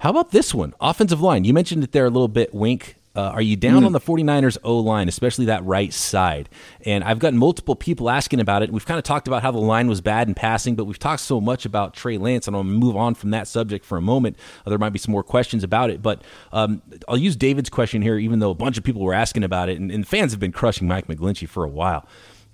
How 0.00 0.10
about 0.10 0.30
this 0.30 0.54
one? 0.54 0.74
Offensive 0.80 1.20
line. 1.20 1.44
You 1.44 1.54
mentioned 1.54 1.82
it 1.82 1.92
there 1.92 2.04
a 2.04 2.10
little 2.10 2.28
bit, 2.28 2.54
Wink. 2.54 2.96
Uh, 3.16 3.30
are 3.30 3.40
you 3.40 3.56
down 3.56 3.82
mm. 3.82 3.86
on 3.86 3.92
the 3.92 4.00
49ers 4.00 4.58
O 4.62 4.78
line, 4.78 5.08
especially 5.08 5.46
that 5.46 5.64
right 5.64 5.92
side? 5.92 6.48
And 6.84 7.02
I've 7.02 7.18
gotten 7.18 7.38
multiple 7.38 7.74
people 7.74 8.10
asking 8.10 8.40
about 8.40 8.62
it. 8.62 8.70
We've 8.70 8.84
kind 8.84 8.98
of 8.98 9.04
talked 9.04 9.26
about 9.26 9.42
how 9.42 9.50
the 9.50 9.58
line 9.58 9.88
was 9.88 10.00
bad 10.00 10.28
in 10.28 10.34
passing, 10.34 10.74
but 10.74 10.84
we've 10.84 10.98
talked 10.98 11.22
so 11.22 11.40
much 11.40 11.64
about 11.64 11.94
Trey 11.94 12.18
Lance, 12.18 12.46
and 12.46 12.54
I'll 12.54 12.64
move 12.64 12.96
on 12.96 13.14
from 13.14 13.30
that 13.30 13.48
subject 13.48 13.84
for 13.84 13.96
a 13.96 14.02
moment. 14.02 14.36
Uh, 14.66 14.70
there 14.70 14.78
might 14.78 14.90
be 14.90 14.98
some 14.98 15.12
more 15.12 15.22
questions 15.22 15.64
about 15.64 15.90
it, 15.90 16.02
but 16.02 16.22
um, 16.52 16.82
I'll 17.08 17.16
use 17.16 17.36
David's 17.36 17.70
question 17.70 18.02
here, 18.02 18.18
even 18.18 18.38
though 18.38 18.50
a 18.50 18.54
bunch 18.54 18.76
of 18.76 18.84
people 18.84 19.02
were 19.02 19.14
asking 19.14 19.44
about 19.44 19.70
it, 19.70 19.80
and, 19.80 19.90
and 19.90 20.06
fans 20.06 20.32
have 20.32 20.40
been 20.40 20.52
crushing 20.52 20.86
Mike 20.86 21.06
McGlinchey 21.06 21.48
for 21.48 21.64
a 21.64 21.70
while. 21.70 22.06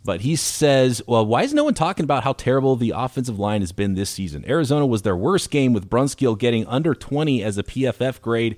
But 0.05 0.23
he 0.23 0.35
says, 0.35 1.01
well, 1.07 1.25
why 1.25 1.43
is 1.43 1.55
no 1.55 1.65
one 1.65 1.75
talking 1.75 2.05
about 2.05 2.25
how 2.25 2.33
terrible 2.33 2.75
the 2.75 2.93
offensive 2.95 3.39
line 3.39 3.61
has 3.61 3.71
been 3.71 3.95
this 3.95 4.11
season? 4.11 4.45
Arizona 4.49 4.85
was 4.85 5.03
their 5.03 5.17
worst 5.17 5.51
game 5.51 5.73
with 5.73 5.89
Brunskill 5.89 6.37
getting 6.37 6.67
under 6.67 6.95
20 6.95 7.43
as 7.43 7.57
a 7.57 7.63
PFF 7.63 8.21
grade. 8.21 8.57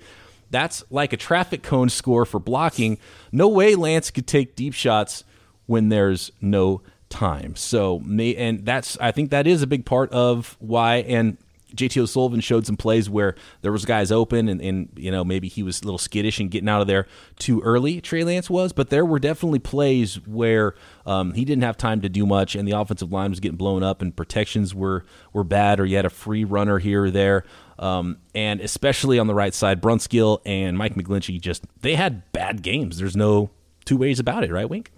That's 0.51 0.85
like 0.91 1.13
a 1.13 1.17
traffic 1.17 1.63
cone 1.63 1.89
score 1.89 2.25
for 2.25 2.39
blocking. 2.39 2.99
No 3.33 3.49
way 3.49 3.75
Lance 3.75 4.11
could 4.11 4.27
take 4.27 4.57
deep 4.57 4.75
shots 4.75 5.25
when 5.67 5.89
there's 5.89 6.31
no 6.41 6.83
time. 7.09 7.57
So, 7.57 8.01
and 8.01 8.65
that's 8.65 8.99
I 9.01 9.13
think 9.13 9.31
that 9.31 9.47
is 9.47 9.63
a 9.63 9.67
big 9.67 9.85
part 9.85 10.11
of 10.11 10.57
why. 10.59 10.97
And 10.97 11.39
JT 11.75 12.01
O'Sullivan 12.01 12.41
showed 12.41 12.67
some 12.67 12.77
plays 12.77 13.11
where 13.11 13.35
there 13.63 13.73
was 13.73 13.85
guys 13.85 14.13
open 14.13 14.49
and, 14.49 14.61
and 14.61 14.89
you 14.97 15.11
know 15.11 15.25
maybe 15.25 15.49
he 15.49 15.63
was 15.63 15.83
a 15.83 15.85
little 15.85 15.99
skittish 15.99 16.39
and 16.39 16.51
getting 16.51 16.69
out 16.69 16.81
of 16.81 16.87
there 16.87 17.07
too 17.39 17.61
early. 17.63 18.01
Trey 18.01 18.25
Lance 18.25 18.49
was, 18.49 18.73
but 18.73 18.91
there 18.91 19.05
were 19.05 19.19
definitely 19.19 19.59
plays 19.59 20.17
where 20.27 20.75
um, 21.07 21.35
he 21.35 21.45
didn't 21.45 21.65
have 21.65 21.77
time 21.77 22.01
to 22.03 22.09
do 22.09 22.27
much, 22.27 22.55
and 22.55 22.67
the 22.67 22.73
offensive 22.73 23.13
line 23.13 23.31
was 23.31 23.41
getting 23.41 23.57
blown 23.57 23.83
up, 23.83 24.03
and 24.03 24.15
protections 24.15 24.75
were 24.75 25.05
were 25.33 25.45
bad, 25.45 25.81
or 25.81 25.87
you 25.87 25.97
had 25.97 26.07
a 26.07 26.11
free 26.11 26.45
runner 26.45 26.79
here 26.79 27.05
or 27.05 27.11
there. 27.11 27.45
Um, 27.79 28.19
and 28.35 28.61
especially 28.61 29.19
on 29.19 29.27
the 29.27 29.35
right 29.35 29.55
side, 29.55 29.83
Brunskill 29.83 30.41
and 30.47 30.79
Mike 30.79 30.95
McGlinchey 30.95 31.41
just 31.41 31.65
they 31.81 31.95
had 31.95 32.31
bad 32.33 32.63
games. 32.63 32.99
There's 32.99 33.17
no 33.17 33.51
two 33.85 33.97
ways 33.97 34.19
about 34.19 34.45
it, 34.45 34.53
right, 34.53 34.69
Wink? 34.69 34.93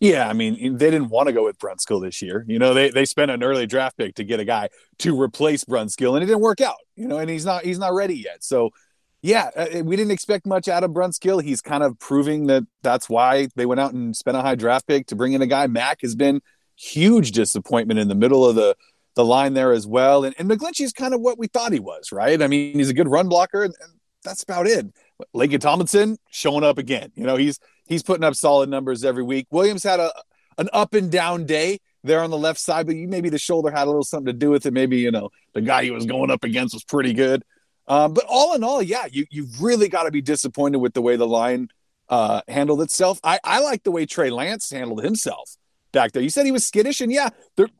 Yeah, 0.00 0.28
I 0.28 0.32
mean, 0.32 0.78
they 0.78 0.90
didn't 0.90 1.10
want 1.10 1.26
to 1.26 1.32
go 1.34 1.44
with 1.44 1.58
Brunskill 1.58 2.02
this 2.02 2.22
year. 2.22 2.44
You 2.48 2.58
know, 2.58 2.72
they 2.72 2.88
they 2.88 3.04
spent 3.04 3.30
an 3.30 3.42
early 3.42 3.66
draft 3.66 3.98
pick 3.98 4.14
to 4.14 4.24
get 4.24 4.40
a 4.40 4.46
guy 4.46 4.70
to 5.00 5.20
replace 5.20 5.64
Brunskill, 5.64 6.14
and 6.14 6.22
it 6.22 6.26
didn't 6.26 6.40
work 6.40 6.62
out. 6.62 6.78
You 6.96 7.06
know, 7.06 7.18
and 7.18 7.28
he's 7.28 7.44
not 7.44 7.64
he's 7.64 7.78
not 7.78 7.92
ready 7.92 8.16
yet. 8.16 8.42
So, 8.42 8.70
yeah, 9.20 9.50
uh, 9.54 9.84
we 9.84 9.96
didn't 9.96 10.12
expect 10.12 10.46
much 10.46 10.68
out 10.68 10.84
of 10.84 10.92
Brunskill. 10.92 11.42
He's 11.42 11.60
kind 11.60 11.82
of 11.82 11.98
proving 11.98 12.46
that 12.46 12.62
that's 12.82 13.10
why 13.10 13.48
they 13.56 13.66
went 13.66 13.80
out 13.80 13.92
and 13.92 14.16
spent 14.16 14.38
a 14.38 14.40
high 14.40 14.54
draft 14.54 14.86
pick 14.86 15.06
to 15.08 15.16
bring 15.16 15.34
in 15.34 15.42
a 15.42 15.46
guy. 15.46 15.66
Mac 15.66 16.00
has 16.00 16.14
been 16.14 16.40
huge 16.76 17.32
disappointment 17.32 18.00
in 18.00 18.08
the 18.08 18.14
middle 18.14 18.42
of 18.46 18.54
the 18.54 18.74
the 19.14 19.24
line 19.24 19.54
there 19.54 19.72
as 19.72 19.86
well. 19.86 20.24
And, 20.24 20.34
and 20.38 20.50
McGlinchey's 20.50 20.92
kind 20.92 21.14
of 21.14 21.20
what 21.20 21.38
we 21.38 21.46
thought 21.46 21.72
he 21.72 21.80
was, 21.80 22.12
right? 22.12 22.40
I 22.40 22.46
mean, 22.46 22.74
he's 22.74 22.90
a 22.90 22.94
good 22.94 23.08
run 23.08 23.28
blocker, 23.28 23.64
and, 23.64 23.74
and 23.82 23.92
that's 24.24 24.42
about 24.42 24.66
it. 24.66 24.86
Laken 25.34 25.60
Tomlinson 25.60 26.16
showing 26.30 26.64
up 26.64 26.78
again. 26.78 27.12
You 27.14 27.24
know, 27.24 27.36
he's 27.36 27.58
he's 27.88 28.02
putting 28.02 28.24
up 28.24 28.34
solid 28.34 28.68
numbers 28.68 29.04
every 29.04 29.22
week. 29.22 29.46
Williams 29.50 29.82
had 29.82 30.00
a 30.00 30.12
an 30.58 30.68
up 30.72 30.94
and 30.94 31.10
down 31.10 31.46
day 31.46 31.78
there 32.02 32.22
on 32.22 32.30
the 32.30 32.38
left 32.38 32.58
side, 32.58 32.86
but 32.86 32.96
maybe 32.96 33.28
the 33.28 33.38
shoulder 33.38 33.70
had 33.70 33.84
a 33.84 33.86
little 33.86 34.04
something 34.04 34.26
to 34.26 34.32
do 34.32 34.50
with 34.50 34.66
it. 34.66 34.72
Maybe 34.72 34.98
you 34.98 35.10
know 35.10 35.30
the 35.52 35.60
guy 35.60 35.84
he 35.84 35.90
was 35.90 36.06
going 36.06 36.30
up 36.30 36.44
against 36.44 36.74
was 36.74 36.84
pretty 36.84 37.12
good. 37.12 37.42
Um, 37.88 38.14
but 38.14 38.24
all 38.28 38.54
in 38.54 38.62
all, 38.62 38.82
yeah, 38.82 39.06
you 39.10 39.26
you've 39.30 39.60
really 39.60 39.88
got 39.88 40.04
to 40.04 40.10
be 40.10 40.22
disappointed 40.22 40.78
with 40.78 40.94
the 40.94 41.02
way 41.02 41.16
the 41.16 41.26
line 41.26 41.68
uh, 42.08 42.40
handled 42.48 42.80
itself. 42.82 43.20
I 43.24 43.38
I 43.44 43.60
like 43.60 43.82
the 43.82 43.90
way 43.90 44.06
Trey 44.06 44.30
Lance 44.30 44.70
handled 44.70 45.02
himself 45.02 45.56
back 45.92 46.12
there. 46.12 46.22
You 46.22 46.30
said 46.30 46.46
he 46.46 46.52
was 46.52 46.66
skittish, 46.66 47.00
and 47.00 47.12
yeah, 47.12 47.30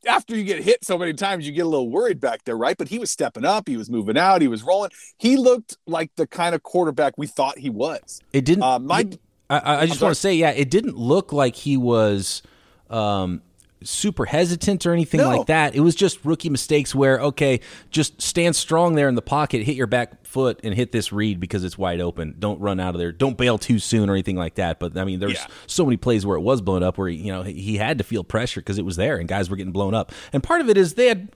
after 0.07 0.37
you 0.37 0.45
get 0.45 0.63
hit 0.63 0.85
so 0.85 0.99
many 0.99 1.13
times, 1.13 1.47
you 1.47 1.53
get 1.53 1.67
a 1.67 1.69
little 1.69 1.91
worried 1.91 2.21
back 2.21 2.45
there, 2.45 2.57
right? 2.57 2.77
But 2.77 2.89
he 2.89 2.99
was 2.99 3.11
stepping 3.11 3.45
up, 3.45 3.69
he 3.69 3.77
was 3.77 3.91
moving 3.91 4.17
out, 4.19 4.43
he 4.43 4.49
was 4.49 4.63
rolling. 4.63 4.91
He 5.19 5.37
looked 5.37 5.77
like 5.87 6.11
the 6.17 6.27
kind 6.27 6.55
of 6.55 6.63
quarterback 6.63 7.15
we 7.17 7.27
thought 7.27 7.59
he 7.59 7.71
was. 7.71 8.21
It 8.33 8.45
didn't. 8.45 8.63
Uh, 8.63 8.79
my, 8.79 9.09
I, 9.49 9.77
I 9.77 9.87
just 9.87 10.01
want 10.01 10.15
to 10.15 10.21
say, 10.21 10.35
yeah, 10.35 10.51
it 10.51 10.71
didn't 10.71 10.97
look 10.97 11.33
like 11.33 11.57
he 11.57 11.77
was. 11.77 12.43
Um, 12.89 13.43
super 13.83 14.25
hesitant 14.25 14.85
or 14.87 14.93
anything 14.93 15.21
no. 15.21 15.29
like 15.29 15.47
that. 15.47 15.75
It 15.75 15.81
was 15.81 15.95
just 15.95 16.25
rookie 16.25 16.51
mistakes 16.51 16.95
where, 16.95 17.19
okay, 17.21 17.61
just 17.91 18.21
stand 18.21 18.57
strong 18.57 18.95
there 18.95 19.09
in 19.09 19.15
the 19.15 19.23
pocket, 19.23 19.63
hit 19.63 19.77
your 19.77 19.87
back 19.87 20.27
foot, 20.27 20.61
and 20.63 20.75
hit 20.75 20.93
this 20.93 21.13
read 21.13 21.41
because 21.41 21.65
it's 21.65 21.79
wide 21.79 22.01
open. 22.01 22.37
Don't 22.39 22.61
run 22.61 22.81
out 22.81 22.95
of 22.95 22.99
there. 22.99 23.13
Don't 23.13 23.37
bail 23.37 23.59
too 23.59 23.79
soon 23.79 24.11
or 24.11 24.13
anything 24.13 24.37
like 24.37 24.57
that. 24.57 24.79
But 24.79 24.97
I 24.97 25.05
mean, 25.05 25.21
there's 25.21 25.35
yeah. 25.35 25.47
so 25.67 25.85
many 25.85 25.97
plays 25.97 26.27
where 26.27 26.37
it 26.37 26.43
was 26.43 26.61
blown 26.61 26.83
up 26.83 26.99
where, 26.99 27.09
you 27.09 27.33
know, 27.33 27.43
he 27.43 27.77
had 27.77 27.99
to 27.99 28.05
feel 28.05 28.25
pressure 28.25 28.61
because 28.61 28.79
it 28.79 28.85
was 28.85 28.97
there 28.97 29.17
and 29.17 29.29
guys 29.29 29.51
were 29.51 29.57
getting 29.57 29.73
blown 29.73 29.95
up. 29.95 30.13
And 30.33 30.43
part 30.43 30.61
of 30.61 30.69
it 30.69 30.77
is 30.77 30.95
they 30.95 31.09
had 31.09 31.35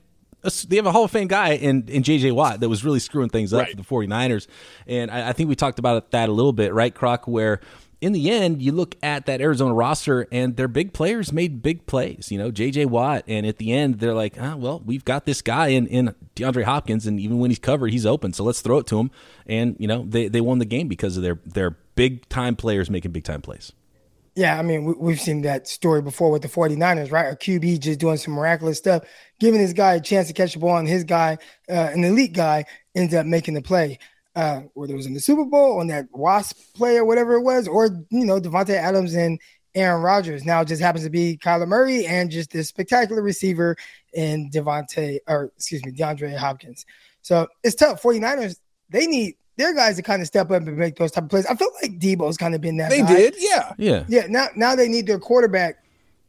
they 0.68 0.76
have 0.76 0.86
a 0.86 0.92
Hall 0.92 1.04
of 1.04 1.10
Fame 1.10 1.28
guy 1.28 1.52
in, 1.52 1.88
in 1.88 2.02
J.J. 2.02 2.32
Watt 2.32 2.60
that 2.60 2.68
was 2.68 2.84
really 2.84 3.00
screwing 3.00 3.30
things 3.30 3.54
up 3.54 3.62
right. 3.62 3.70
for 3.70 3.76
the 3.76 3.82
49ers. 3.82 4.46
And 4.86 5.10
I, 5.10 5.30
I, 5.30 5.32
think 5.32 5.48
we 5.48 5.56
talked 5.56 5.78
about 5.78 6.10
that 6.10 6.28
a 6.28 6.32
little 6.32 6.52
bit, 6.52 6.74
right, 6.74 6.94
Croc, 6.94 7.26
where 7.26 7.60
in 8.00 8.12
the 8.12 8.30
end, 8.30 8.62
you 8.62 8.72
look 8.72 8.96
at 9.02 9.26
that 9.26 9.40
Arizona 9.40 9.74
roster 9.74 10.26
and 10.30 10.56
their 10.56 10.68
big 10.68 10.92
players 10.92 11.32
made 11.32 11.62
big 11.62 11.86
plays. 11.86 12.30
You 12.30 12.38
know, 12.38 12.50
J.J. 12.50 12.86
Watt, 12.86 13.24
and 13.26 13.46
at 13.46 13.58
the 13.58 13.72
end, 13.72 14.00
they're 14.00 14.14
like, 14.14 14.34
ah, 14.40 14.56
well, 14.56 14.82
we've 14.84 15.04
got 15.04 15.24
this 15.26 15.42
guy 15.42 15.68
in, 15.68 15.86
in 15.86 16.14
DeAndre 16.36 16.64
Hopkins, 16.64 17.06
and 17.06 17.18
even 17.20 17.38
when 17.38 17.50
he's 17.50 17.58
covered, 17.58 17.90
he's 17.90 18.06
open. 18.06 18.32
So 18.32 18.44
let's 18.44 18.60
throw 18.60 18.78
it 18.78 18.86
to 18.88 18.98
him. 18.98 19.10
And 19.46 19.76
you 19.78 19.88
know, 19.88 20.04
they 20.08 20.28
they 20.28 20.40
won 20.40 20.58
the 20.58 20.64
game 20.64 20.88
because 20.88 21.16
of 21.16 21.22
their 21.22 21.38
their 21.44 21.70
big 21.94 22.28
time 22.28 22.56
players 22.56 22.90
making 22.90 23.12
big 23.12 23.24
time 23.24 23.42
plays. 23.42 23.72
Yeah, 24.36 24.58
I 24.58 24.62
mean, 24.62 24.96
we, 24.98 25.12
have 25.12 25.20
seen 25.20 25.42
that 25.42 25.68
story 25.68 26.02
before 26.02 26.32
with 26.32 26.42
the 26.42 26.48
49ers, 26.48 27.12
right? 27.12 27.32
A 27.32 27.36
QB 27.36 27.78
just 27.78 28.00
doing 28.00 28.16
some 28.16 28.34
miraculous 28.34 28.78
stuff, 28.78 29.04
giving 29.38 29.60
this 29.60 29.72
guy 29.72 29.94
a 29.94 30.00
chance 30.00 30.26
to 30.26 30.34
catch 30.34 30.54
the 30.54 30.58
ball, 30.58 30.76
and 30.76 30.88
his 30.88 31.04
guy, 31.04 31.38
uh, 31.70 31.90
an 31.92 32.02
elite 32.02 32.32
guy, 32.32 32.64
ends 32.96 33.14
up 33.14 33.26
making 33.26 33.54
the 33.54 33.62
play. 33.62 34.00
Uh, 34.36 34.62
whether 34.74 34.94
it 34.94 34.96
was 34.96 35.06
in 35.06 35.14
the 35.14 35.20
Super 35.20 35.44
Bowl 35.44 35.78
on 35.78 35.86
that 35.86 36.06
Wasp 36.10 36.58
play 36.74 36.96
or 36.96 37.04
whatever 37.04 37.34
it 37.34 37.42
was, 37.42 37.68
or 37.68 37.86
you 38.10 38.24
know, 38.24 38.40
Davante 38.40 38.74
Adams 38.74 39.14
and 39.14 39.38
Aaron 39.74 40.02
Rodgers. 40.02 40.44
Now 40.44 40.60
it 40.60 40.68
just 40.68 40.82
happens 40.82 41.04
to 41.04 41.10
be 41.10 41.38
Kyler 41.40 41.68
Murray 41.68 42.06
and 42.06 42.30
just 42.30 42.50
this 42.50 42.68
spectacular 42.68 43.22
receiver 43.22 43.76
in 44.12 44.50
Devontae, 44.50 45.18
or 45.28 45.52
excuse 45.56 45.84
me, 45.84 45.92
DeAndre 45.92 46.36
Hopkins. 46.36 46.86
So 47.22 47.48
it's 47.62 47.74
tough. 47.74 48.02
49ers, 48.02 48.56
they 48.90 49.06
need 49.06 49.36
their 49.56 49.74
guys 49.74 49.96
to 49.96 50.02
kind 50.02 50.20
of 50.20 50.26
step 50.26 50.50
up 50.50 50.66
and 50.66 50.76
make 50.76 50.96
those 50.96 51.10
type 51.12 51.24
of 51.24 51.30
plays. 51.30 51.46
I 51.46 51.54
feel 51.54 51.70
like 51.82 51.98
Deebo's 51.98 52.36
kind 52.36 52.54
of 52.54 52.60
been 52.60 52.76
that. 52.78 52.90
They 52.90 53.02
guy. 53.02 53.16
did, 53.16 53.34
yeah, 53.38 53.72
yeah, 53.78 54.04
yeah. 54.08 54.26
Now, 54.28 54.48
now 54.56 54.74
they 54.74 54.88
need 54.88 55.06
their 55.06 55.18
quarterback 55.18 55.84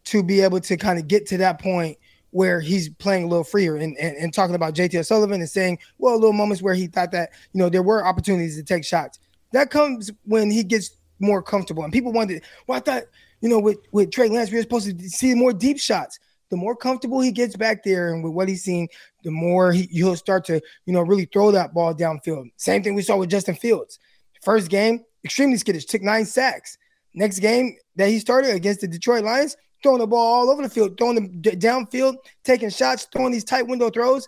to 0.06 0.24
be 0.24 0.42
able 0.42 0.60
to 0.62 0.78
kind 0.78 1.00
of 1.00 1.08
get 1.08 1.26
to 1.28 1.38
that 1.38 1.60
point 1.60 1.98
where 2.36 2.60
he's 2.60 2.89
playing 2.89 3.24
a 3.24 3.27
little 3.27 3.46
freer 3.46 3.77
and, 3.77 3.98
and, 3.98 4.18
and 4.18 4.34
talking 4.34 4.56
about 4.56 4.74
JT 4.74 5.06
Sullivan 5.06 5.39
and 5.39 5.50
saying, 5.50 5.80
well, 6.00 6.15
a 6.15 6.18
little 6.18 6.34
moments 6.34 6.62
where 6.62 6.74
he 6.74 6.88
thought 6.88 7.12
that 7.13 7.30
you 7.54 7.60
know 7.60 7.70
there 7.70 7.82
were 7.82 8.06
opportunities 8.06 8.58
to 8.58 8.63
take 8.63 8.84
shots. 8.84 9.20
That 9.54 9.70
comes 9.72 10.12
when 10.25 10.51
he 10.51 10.62
gets 10.62 10.98
more 11.20 11.42
comfortable. 11.42 11.86
And 11.86 11.94
people 11.94 12.12
wondered, 12.12 12.44
well, 12.68 12.77
I 12.77 12.82
thought 12.82 13.04
you 13.39 13.48
know 13.48 13.60
with 13.60 13.77
with 13.94 14.12
Trey 14.12 14.27
Lance 14.27 14.51
we 14.51 14.58
were 14.58 14.63
supposed 14.63 15.00
to 15.00 15.10
see 15.10 15.34
more 15.34 15.54
deep 15.54 15.80
shots 15.80 16.20
the 16.50 16.58
more 16.58 16.75
comfortable 16.75 17.22
he 17.22 17.32
gets 17.32 17.56
back 17.56 17.84
there 17.84 18.13
and 18.13 18.24
with 18.24 18.34
what 18.34 18.48
he's 18.48 18.63
seen, 18.63 18.88
the 19.24 19.32
more 19.32 19.72
he, 19.72 19.88
he'll 19.92 20.15
start 20.15 20.46
to, 20.46 20.62
you 20.86 20.94
know, 20.94 21.01
really 21.01 21.25
throw 21.25 21.51
that 21.51 21.74
ball 21.74 21.94
downfield. 21.94 22.51
Same 22.58 22.84
thing 22.84 22.94
we 22.94 23.01
saw 23.01 23.18
with 23.18 23.30
Justin 23.32 23.56
Fields. 23.56 23.98
First 24.44 24.70
game, 24.70 25.04
extremely 25.24 25.58
skittish, 25.58 25.86
took 25.86 26.04
nine 26.04 26.25
sacks. 26.25 26.77
Next 27.15 27.39
game 27.39 27.75
that 27.96 28.10
he 28.10 28.20
started 28.20 28.54
against 28.56 28.82
the 28.82 28.88
Detroit 28.88 29.24
Lions, 29.24 29.58
throwing 29.86 30.00
the 30.00 30.08
ball 30.08 30.42
all 30.42 30.50
over 30.50 30.62
the 30.62 30.70
field, 30.70 30.98
throwing 30.98 31.15
them 31.15 31.42
downfield, 31.42 32.15
taking 32.44 32.70
shots, 32.70 33.08
throwing 33.12 33.32
these 33.32 33.44
tight 33.44 33.68
window 33.68 33.89
throws. 33.89 34.27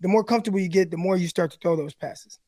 The 0.00 0.08
more 0.08 0.24
comfortable 0.24 0.58
you 0.58 0.68
get, 0.68 0.90
the 0.90 0.98
more 0.98 1.16
you 1.16 1.28
start 1.28 1.52
to 1.52 1.58
throw 1.62 1.76
those 1.76 1.94
passes 1.94 2.38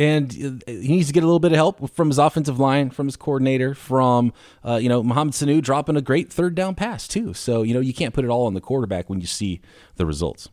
and 0.00 0.62
uh, 0.66 0.70
he 0.70 0.88
needs 0.88 1.08
to 1.08 1.12
get 1.12 1.22
a 1.22 1.26
little 1.26 1.40
bit 1.40 1.52
of 1.52 1.56
help 1.56 1.90
from 1.90 2.08
his 2.08 2.18
offensive 2.18 2.58
line, 2.58 2.88
from 2.88 3.06
his 3.06 3.16
coordinator, 3.16 3.74
from 3.74 4.32
uh, 4.64 4.76
you 4.76 4.88
know 4.88 5.02
Mohamed 5.02 5.34
Sanu 5.34 5.60
dropping 5.60 5.96
a 5.96 6.00
great 6.00 6.32
third 6.32 6.54
down 6.54 6.74
pass 6.74 7.06
too. 7.06 7.34
So 7.34 7.62
you 7.62 7.74
know 7.74 7.80
you 7.80 7.92
can't 7.92 8.14
put 8.14 8.24
it 8.24 8.28
all 8.28 8.46
on 8.46 8.54
the 8.54 8.60
quarterback 8.60 9.10
when 9.10 9.20
you 9.20 9.26
see 9.26 9.60
the 9.96 10.06
results. 10.06 10.48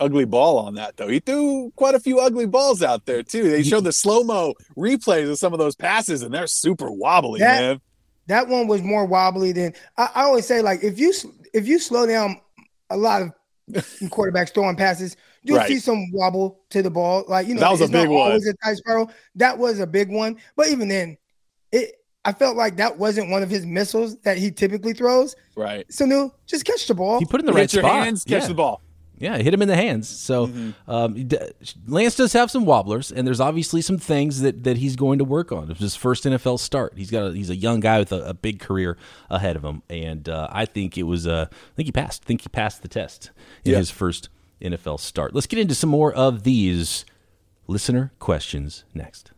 Ugly 0.00 0.26
ball 0.26 0.58
on 0.58 0.74
that 0.74 0.96
though. 0.96 1.08
He 1.08 1.20
threw 1.20 1.72
quite 1.76 1.94
a 1.94 2.00
few 2.00 2.18
ugly 2.18 2.46
balls 2.46 2.82
out 2.82 3.06
there 3.06 3.22
too. 3.22 3.48
They 3.50 3.62
showed 3.62 3.84
the 3.84 3.92
slow 3.92 4.24
mo 4.24 4.54
replays 4.76 5.30
of 5.30 5.38
some 5.38 5.52
of 5.52 5.60
those 5.60 5.76
passes, 5.76 6.22
and 6.22 6.34
they're 6.34 6.46
super 6.48 6.90
wobbly, 6.90 7.40
that, 7.40 7.60
man. 7.60 7.80
That 8.28 8.46
one 8.46 8.68
was 8.68 8.82
more 8.82 9.04
wobbly 9.04 9.52
than 9.52 9.74
I, 9.96 10.10
I 10.14 10.22
always 10.24 10.46
say. 10.46 10.62
Like 10.62 10.84
if 10.84 10.98
you 10.98 11.12
if 11.52 11.66
you 11.66 11.78
slow 11.78 12.06
down 12.06 12.40
a 12.90 12.96
lot 12.96 13.22
of 13.22 13.32
quarterbacks 14.10 14.54
throwing 14.54 14.76
passes, 14.76 15.16
you'll 15.42 15.58
right. 15.58 15.68
see 15.68 15.78
some 15.78 16.10
wobble 16.12 16.60
to 16.70 16.82
the 16.82 16.90
ball. 16.90 17.24
Like 17.26 17.48
you 17.48 17.54
know, 17.54 17.60
that 17.60 17.72
was 17.72 17.80
a 17.80 17.88
big 17.88 18.08
one. 18.08 18.32
A 18.32 18.52
tight 18.64 18.76
spiral. 18.76 19.10
That 19.34 19.58
was 19.58 19.80
a 19.80 19.86
big 19.86 20.10
one. 20.10 20.36
But 20.56 20.68
even 20.68 20.88
then, 20.88 21.16
it 21.72 21.96
I 22.24 22.32
felt 22.32 22.56
like 22.56 22.76
that 22.76 22.98
wasn't 22.98 23.30
one 23.30 23.42
of 23.42 23.48
his 23.48 23.64
missiles 23.64 24.18
that 24.18 24.36
he 24.36 24.50
typically 24.50 24.92
throws. 24.92 25.34
Right. 25.56 25.90
So 25.90 26.04
no, 26.04 26.34
just 26.46 26.66
catch 26.66 26.86
the 26.86 26.94
ball. 26.94 27.18
He 27.18 27.24
put 27.24 27.40
in 27.40 27.46
the 27.46 27.52
right 27.52 27.72
your 27.72 27.82
spot. 27.82 28.04
Hands, 28.04 28.22
catch 28.24 28.42
yeah. 28.42 28.48
the 28.48 28.54
ball. 28.54 28.82
Yeah, 29.18 29.36
hit 29.38 29.52
him 29.52 29.62
in 29.62 29.68
the 29.68 29.76
hands. 29.76 30.08
So 30.08 30.46
mm-hmm. 30.46 30.90
um, 30.90 31.28
Lance 31.86 32.14
does 32.14 32.32
have 32.34 32.50
some 32.50 32.64
wobblers, 32.64 33.10
and 33.10 33.26
there's 33.26 33.40
obviously 33.40 33.82
some 33.82 33.98
things 33.98 34.40
that, 34.40 34.62
that 34.64 34.76
he's 34.76 34.96
going 34.96 35.18
to 35.18 35.24
work 35.24 35.50
on. 35.50 35.70
It's 35.70 35.80
his 35.80 35.96
first 35.96 36.24
NFL 36.24 36.60
start. 36.60 36.94
He's 36.96 37.10
got 37.10 37.26
a, 37.26 37.32
he's 37.32 37.50
a 37.50 37.56
young 37.56 37.80
guy 37.80 37.98
with 37.98 38.12
a, 38.12 38.28
a 38.28 38.34
big 38.34 38.60
career 38.60 38.96
ahead 39.28 39.56
of 39.56 39.64
him, 39.64 39.82
and 39.90 40.28
uh, 40.28 40.48
I 40.50 40.66
think 40.66 40.96
it 40.96 41.02
was 41.02 41.26
uh, 41.26 41.46
I 41.50 41.74
think 41.74 41.86
he 41.86 41.92
passed. 41.92 42.22
I 42.24 42.26
think 42.26 42.42
he 42.42 42.48
passed 42.48 42.82
the 42.82 42.88
test 42.88 43.30
in 43.64 43.72
yeah. 43.72 43.78
his 43.78 43.90
first 43.90 44.28
NFL 44.62 45.00
start. 45.00 45.34
Let's 45.34 45.46
get 45.46 45.58
into 45.58 45.74
some 45.74 45.90
more 45.90 46.12
of 46.12 46.44
these 46.44 47.04
listener 47.66 48.12
questions 48.18 48.84
next. 48.94 49.32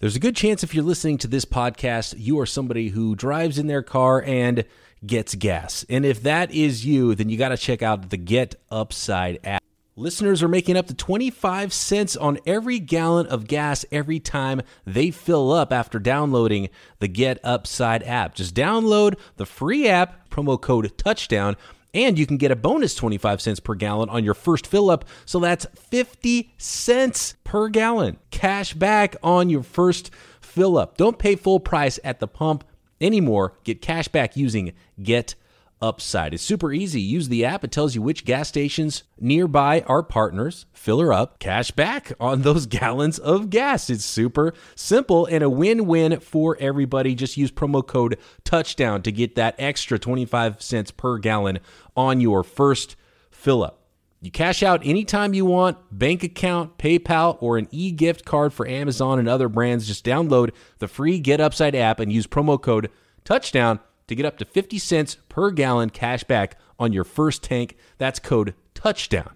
There's 0.00 0.16
a 0.16 0.20
good 0.20 0.36
chance 0.36 0.62
if 0.62 0.74
you're 0.74 0.84
listening 0.84 1.18
to 1.18 1.26
this 1.26 1.44
podcast, 1.44 2.14
you 2.18 2.38
are 2.38 2.46
somebody 2.46 2.90
who 2.90 3.16
drives 3.16 3.58
in 3.58 3.66
their 3.66 3.82
car 3.82 4.22
and 4.22 4.64
gets 5.06 5.34
gas. 5.34 5.84
And 5.88 6.04
if 6.04 6.22
that 6.22 6.50
is 6.50 6.84
you, 6.84 7.14
then 7.14 7.28
you 7.28 7.36
got 7.36 7.50
to 7.50 7.56
check 7.56 7.82
out 7.82 8.10
the 8.10 8.16
Get 8.16 8.56
Upside 8.70 9.38
app. 9.44 9.62
Listeners 9.96 10.42
are 10.44 10.48
making 10.48 10.76
up 10.76 10.86
to 10.86 10.94
25 10.94 11.72
cents 11.72 12.16
on 12.16 12.38
every 12.46 12.78
gallon 12.78 13.26
of 13.26 13.48
gas 13.48 13.84
every 13.90 14.20
time 14.20 14.62
they 14.86 15.10
fill 15.10 15.50
up 15.50 15.72
after 15.72 15.98
downloading 15.98 16.68
the 17.00 17.08
Get 17.08 17.40
Upside 17.42 18.04
app. 18.04 18.34
Just 18.34 18.54
download 18.54 19.18
the 19.36 19.46
free 19.46 19.88
app, 19.88 20.30
promo 20.30 20.60
code 20.60 20.96
touchdown 20.96 21.56
and 21.94 22.18
you 22.18 22.26
can 22.26 22.36
get 22.36 22.50
a 22.50 22.56
bonus 22.56 22.94
25 22.94 23.40
cents 23.40 23.60
per 23.60 23.74
gallon 23.74 24.08
on 24.08 24.24
your 24.24 24.34
first 24.34 24.66
fill 24.66 24.90
up. 24.90 25.04
So 25.24 25.38
that's 25.40 25.66
50 25.74 26.52
cents 26.58 27.34
per 27.44 27.68
gallon 27.68 28.18
cash 28.30 28.74
back 28.74 29.16
on 29.22 29.50
your 29.50 29.62
first 29.62 30.10
fill 30.40 30.78
up. 30.78 30.96
Don't 30.96 31.18
pay 31.18 31.36
full 31.36 31.60
price 31.60 31.98
at 32.04 32.20
the 32.20 32.28
pump 32.28 32.64
anymore. 33.00 33.54
Get 33.64 33.82
cash 33.82 34.08
back 34.08 34.36
using 34.36 34.72
Get 35.02 35.34
upside. 35.80 36.34
It's 36.34 36.42
super 36.42 36.72
easy. 36.72 37.00
Use 37.00 37.28
the 37.28 37.44
app. 37.44 37.64
It 37.64 37.70
tells 37.70 37.94
you 37.94 38.02
which 38.02 38.24
gas 38.24 38.48
stations 38.48 39.04
nearby 39.20 39.82
are 39.82 40.02
partners. 40.02 40.66
Fill 40.72 41.00
her 41.00 41.12
up, 41.12 41.38
cash 41.38 41.70
back 41.70 42.12
on 42.18 42.42
those 42.42 42.66
gallons 42.78 43.18
of 43.18 43.50
gas. 43.50 43.90
It's 43.90 44.04
super 44.04 44.54
simple 44.74 45.26
and 45.26 45.42
a 45.42 45.50
win 45.50 45.86
win 45.86 46.20
for 46.20 46.56
everybody. 46.60 47.14
Just 47.14 47.36
use 47.36 47.50
promo 47.50 47.86
code 47.86 48.18
touchdown 48.44 49.02
to 49.02 49.12
get 49.12 49.34
that 49.36 49.54
extra 49.58 49.98
25 49.98 50.60
cents 50.60 50.90
per 50.90 51.18
gallon 51.18 51.60
on 51.96 52.20
your 52.20 52.42
first 52.42 52.96
fill 53.30 53.62
up. 53.62 53.87
You 54.20 54.32
cash 54.32 54.64
out 54.64 54.84
anytime 54.84 55.32
you 55.32 55.44
want, 55.44 55.78
bank 55.96 56.24
account, 56.24 56.76
PayPal, 56.76 57.36
or 57.40 57.56
an 57.56 57.68
e 57.70 57.92
gift 57.92 58.24
card 58.24 58.52
for 58.52 58.66
Amazon 58.66 59.18
and 59.20 59.28
other 59.28 59.48
brands. 59.48 59.86
Just 59.86 60.04
download 60.04 60.50
the 60.78 60.88
free 60.88 61.20
Get 61.20 61.40
Upside 61.40 61.76
app 61.76 62.00
and 62.00 62.12
use 62.12 62.26
promo 62.26 62.60
code 62.60 62.90
touchdown 63.24 63.78
to 64.08 64.16
get 64.16 64.26
up 64.26 64.38
to 64.38 64.44
50 64.44 64.78
cents 64.78 65.18
per 65.28 65.52
gallon 65.52 65.90
cash 65.90 66.24
back 66.24 66.58
on 66.80 66.92
your 66.92 67.04
first 67.04 67.44
tank. 67.44 67.76
That's 67.98 68.18
code 68.18 68.54
touchdown. 68.74 69.30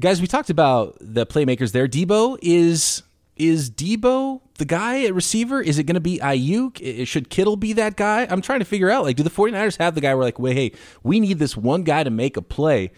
Guys, 0.00 0.20
we 0.20 0.28
talked 0.28 0.50
about 0.50 0.96
the 1.00 1.26
playmakers 1.26 1.72
there. 1.72 1.88
Deebo 1.88 2.38
is 2.42 3.02
is 3.36 3.70
Deebo 3.70 4.40
the 4.58 4.64
guy 4.64 5.04
at 5.04 5.14
receiver? 5.14 5.60
Is 5.60 5.78
it 5.78 5.84
going 5.84 5.94
to 5.94 6.00
be 6.00 6.18
Aiyuk? 6.18 7.06
Should 7.06 7.28
Kittle 7.28 7.56
be 7.56 7.72
that 7.72 7.96
guy? 7.96 8.26
I'm 8.30 8.40
trying 8.40 8.60
to 8.60 8.64
figure 8.64 8.90
out 8.90 9.02
like 9.02 9.16
do 9.16 9.24
the 9.24 9.30
49ers 9.30 9.78
have 9.78 9.96
the 9.96 10.00
guy 10.00 10.14
where 10.14 10.24
like, 10.24 10.38
"Wait, 10.38 10.56
hey, 10.56 10.72
we 11.02 11.18
need 11.18 11.40
this 11.40 11.56
one 11.56 11.82
guy 11.82 12.04
to 12.04 12.10
make 12.10 12.36
a 12.36 12.42
play." 12.42 12.92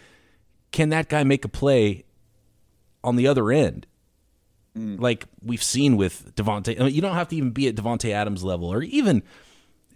Can 0.77 0.91
that 0.91 1.09
guy 1.09 1.25
make 1.25 1.43
a 1.43 1.49
play 1.49 2.05
on 3.03 3.17
the 3.17 3.27
other 3.27 3.51
end? 3.51 3.87
Mm. 4.77 5.01
Like 5.01 5.25
we've 5.43 5.63
seen 5.63 5.97
with 5.97 6.35
Davante. 6.37 6.79
I 6.79 6.85
mean, 6.85 6.95
you 6.95 7.01
don't 7.01 7.15
have 7.15 7.29
to 7.29 7.37
even 7.37 7.53
be 7.53 7.67
at 7.67 7.77
Davante 7.77 8.11
Adams 8.11 8.45
level 8.45 8.71
or 8.71 8.83
even 8.83 9.23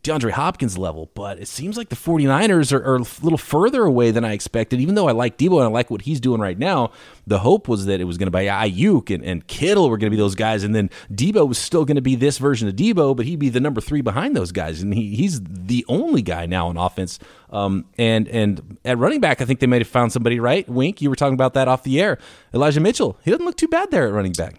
DeAndre 0.02 0.30
Hopkins 0.30 0.78
level, 0.78 1.10
but 1.14 1.38
it 1.38 1.48
seems 1.48 1.76
like 1.76 1.90
the 1.90 1.96
49ers 1.96 2.72
are, 2.72 2.82
are, 2.84 2.96
a 2.96 3.06
little 3.22 3.38
further 3.38 3.84
away 3.84 4.10
than 4.10 4.24
I 4.24 4.32
expected. 4.32 4.80
Even 4.80 4.94
though 4.94 5.08
I 5.08 5.12
like 5.12 5.36
Deebo 5.36 5.56
and 5.56 5.64
I 5.64 5.66
like 5.66 5.90
what 5.90 6.02
he's 6.02 6.20
doing 6.20 6.40
right 6.40 6.58
now, 6.58 6.92
the 7.26 7.40
hope 7.40 7.68
was 7.68 7.86
that 7.86 8.00
it 8.00 8.04
was 8.04 8.16
going 8.16 8.30
to 8.30 8.36
be 8.36 8.44
Aiyuk 8.44 9.14
and, 9.14 9.24
and 9.24 9.46
Kittle 9.46 9.90
were 9.90 9.98
going 9.98 10.10
to 10.10 10.16
be 10.16 10.20
those 10.20 10.34
guys, 10.34 10.64
and 10.64 10.74
then 10.74 10.88
Deebo 11.12 11.46
was 11.46 11.58
still 11.58 11.84
going 11.84 11.96
to 11.96 12.02
be 12.02 12.14
this 12.14 12.38
version 12.38 12.66
of 12.66 12.76
Deebo, 12.76 13.14
but 13.14 13.26
he'd 13.26 13.38
be 13.38 13.50
the 13.50 13.60
number 13.60 13.80
three 13.80 14.00
behind 14.00 14.34
those 14.34 14.52
guys, 14.52 14.80
and 14.80 14.94
he, 14.94 15.14
he's 15.14 15.40
the 15.42 15.84
only 15.88 16.22
guy 16.22 16.46
now 16.46 16.68
on 16.68 16.76
offense. 16.76 17.18
Um, 17.50 17.84
and 17.98 18.28
and 18.28 18.78
at 18.84 18.96
running 18.96 19.20
back, 19.20 19.40
I 19.40 19.44
think 19.44 19.60
they 19.60 19.66
might 19.66 19.80
have 19.80 19.88
found 19.88 20.12
somebody 20.12 20.40
right. 20.40 20.68
Wink, 20.68 21.02
you 21.02 21.10
were 21.10 21.16
talking 21.16 21.34
about 21.34 21.54
that 21.54 21.68
off 21.68 21.82
the 21.82 22.00
air. 22.00 22.18
Elijah 22.54 22.80
Mitchell, 22.80 23.18
he 23.24 23.30
doesn't 23.30 23.44
look 23.44 23.56
too 23.56 23.68
bad 23.68 23.90
there 23.90 24.06
at 24.06 24.12
running 24.12 24.32
back. 24.32 24.54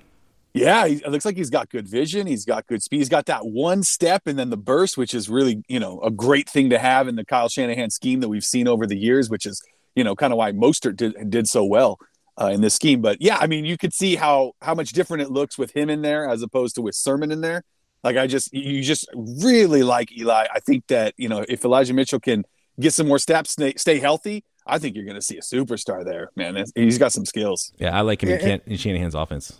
Yeah, 0.53 0.85
he, 0.85 0.95
it 0.95 1.09
looks 1.09 1.25
like 1.25 1.37
he's 1.37 1.49
got 1.49 1.69
good 1.69 1.87
vision. 1.87 2.27
He's 2.27 2.45
got 2.45 2.67
good 2.67 2.83
speed. 2.83 2.97
He's 2.97 3.09
got 3.09 3.25
that 3.27 3.45
one 3.45 3.83
step 3.83 4.23
and 4.25 4.37
then 4.37 4.49
the 4.49 4.57
burst, 4.57 4.97
which 4.97 5.13
is 5.13 5.29
really, 5.29 5.63
you 5.67 5.79
know, 5.79 6.01
a 6.01 6.11
great 6.11 6.49
thing 6.49 6.69
to 6.71 6.79
have 6.79 7.07
in 7.07 7.15
the 7.15 7.25
Kyle 7.25 7.47
Shanahan 7.47 7.89
scheme 7.89 8.19
that 8.19 8.29
we've 8.29 8.43
seen 8.43 8.67
over 8.67 8.85
the 8.85 8.97
years, 8.97 9.29
which 9.29 9.45
is, 9.45 9.61
you 9.95 10.03
know, 10.03 10.15
kind 10.15 10.33
of 10.33 10.37
why 10.37 10.51
Mostert 10.51 10.97
did, 10.97 11.15
did 11.29 11.47
so 11.47 11.63
well 11.63 11.97
uh, 12.39 12.47
in 12.47 12.61
this 12.61 12.73
scheme. 12.73 13.01
But 13.01 13.21
yeah, 13.21 13.37
I 13.39 13.47
mean, 13.47 13.65
you 13.65 13.77
could 13.77 13.93
see 13.93 14.15
how 14.15 14.53
how 14.61 14.75
much 14.75 14.91
different 14.91 15.23
it 15.23 15.31
looks 15.31 15.57
with 15.57 15.75
him 15.75 15.89
in 15.89 16.01
there 16.01 16.29
as 16.29 16.41
opposed 16.41 16.75
to 16.75 16.81
with 16.81 16.95
Sermon 16.95 17.31
in 17.31 17.41
there. 17.41 17.63
Like 18.03 18.17
I 18.17 18.27
just, 18.27 18.51
you 18.53 18.81
just 18.81 19.07
really 19.13 19.83
like 19.83 20.11
Eli. 20.17 20.47
I 20.53 20.59
think 20.59 20.87
that 20.87 21.13
you 21.17 21.29
know 21.29 21.45
if 21.47 21.63
Elijah 21.63 21.93
Mitchell 21.93 22.19
can 22.19 22.43
get 22.79 22.93
some 22.93 23.07
more 23.07 23.19
steps, 23.19 23.51
stay, 23.51 23.73
stay 23.77 23.99
healthy, 23.99 24.43
I 24.65 24.79
think 24.79 24.95
you're 24.95 25.05
going 25.05 25.15
to 25.15 25.21
see 25.21 25.37
a 25.37 25.41
superstar 25.41 26.03
there, 26.03 26.31
man. 26.35 26.63
He's 26.75 26.97
got 26.97 27.11
some 27.11 27.25
skills. 27.25 27.73
Yeah, 27.77 27.97
I 27.97 28.01
like 28.01 28.23
him 28.23 28.29
in, 28.29 28.61
in 28.65 28.77
Shanahan's 28.77 29.15
offense. 29.15 29.59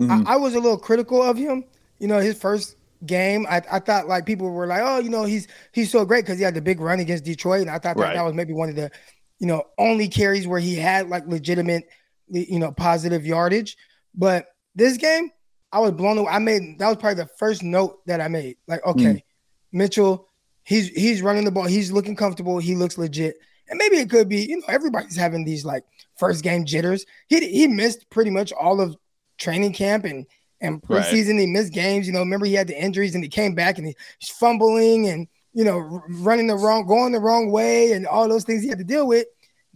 Mm-hmm. 0.00 0.26
I, 0.28 0.34
I, 0.34 0.36
was 0.36 0.54
a 0.54 0.60
little 0.60 0.78
critical 0.78 1.22
of 1.22 1.36
him. 1.36 1.64
You 1.98 2.06
know, 2.06 2.18
his 2.18 2.38
first 2.38 2.76
game. 3.06 3.46
I, 3.48 3.62
I 3.70 3.78
thought 3.80 4.08
like 4.08 4.26
people 4.26 4.50
were 4.50 4.66
like, 4.66 4.82
oh, 4.84 4.98
you 4.98 5.10
know, 5.10 5.24
he's 5.24 5.48
he's 5.72 5.90
so 5.90 6.04
great 6.04 6.24
because 6.24 6.38
he 6.38 6.44
had 6.44 6.54
the 6.54 6.60
big 6.60 6.80
run 6.80 7.00
against 7.00 7.24
Detroit, 7.24 7.62
and 7.62 7.70
I 7.70 7.74
thought 7.74 7.96
that, 7.96 8.02
Right. 8.02 8.14
that 8.14 8.24
was 8.24 8.34
maybe 8.34 8.52
one 8.52 8.68
of 8.68 8.76
the, 8.76 8.90
you 9.38 9.46
know, 9.46 9.64
only 9.78 10.08
carries 10.08 10.46
where 10.46 10.60
he 10.60 10.76
had 10.76 11.08
like 11.08 11.26
legitimate, 11.26 11.88
you 12.28 12.58
know, 12.58 12.72
positive 12.72 13.26
yardage. 13.26 13.76
But 14.14 14.46
this 14.74 14.96
game, 14.96 15.30
I 15.72 15.80
was 15.80 15.92
blown 15.92 16.18
away. 16.18 16.30
I 16.30 16.38
made 16.38 16.78
that 16.78 16.88
was 16.88 16.96
probably 16.96 17.22
the 17.22 17.30
first 17.38 17.62
note 17.62 18.04
that 18.06 18.20
I 18.20 18.28
made. 18.28 18.56
Like, 18.66 18.84
okay, 18.86 19.24
Mitchell, 19.72 20.28
he's 20.62 20.88
he's 20.88 21.22
running 21.22 21.44
the 21.44 21.50
ball, 21.50 21.66
he's 21.66 21.92
looking 21.92 22.16
comfortable, 22.16 22.58
he 22.58 22.74
looks 22.74 22.98
legit. 22.98 23.36
And 23.70 23.76
maybe 23.76 23.96
it 23.96 24.08
could 24.08 24.30
be, 24.30 24.46
you 24.46 24.56
know, 24.56 24.66
everybody's 24.68 25.16
having 25.16 25.44
these 25.44 25.64
like 25.64 25.84
first 26.16 26.42
game 26.42 26.64
jitters. 26.64 27.04
He 27.28 27.46
he 27.48 27.66
missed 27.66 28.08
pretty 28.08 28.30
much 28.30 28.52
all 28.52 28.80
of 28.80 28.96
training 29.38 29.72
camp 29.72 30.04
and 30.04 30.26
and 30.60 30.82
Right. 30.88 31.04
preseason. 31.04 31.38
He 31.38 31.46
missed 31.46 31.72
games. 31.72 32.06
You 32.06 32.12
know, 32.12 32.18
remember 32.20 32.46
he 32.46 32.54
had 32.54 32.66
the 32.66 32.80
injuries 32.80 33.14
and 33.14 33.22
he 33.22 33.30
came 33.30 33.54
back 33.54 33.78
and 33.78 33.86
he's 33.86 34.30
fumbling 34.30 35.06
and 35.08 35.28
you 35.54 35.64
know 35.64 35.78
running 36.08 36.48
the 36.48 36.56
wrong, 36.56 36.86
going 36.86 37.12
the 37.12 37.20
wrong 37.20 37.50
way, 37.50 37.92
and 37.92 38.06
all 38.06 38.28
those 38.28 38.44
things 38.44 38.62
he 38.62 38.68
had 38.68 38.78
to 38.78 38.84
deal 38.84 39.06
with. 39.06 39.26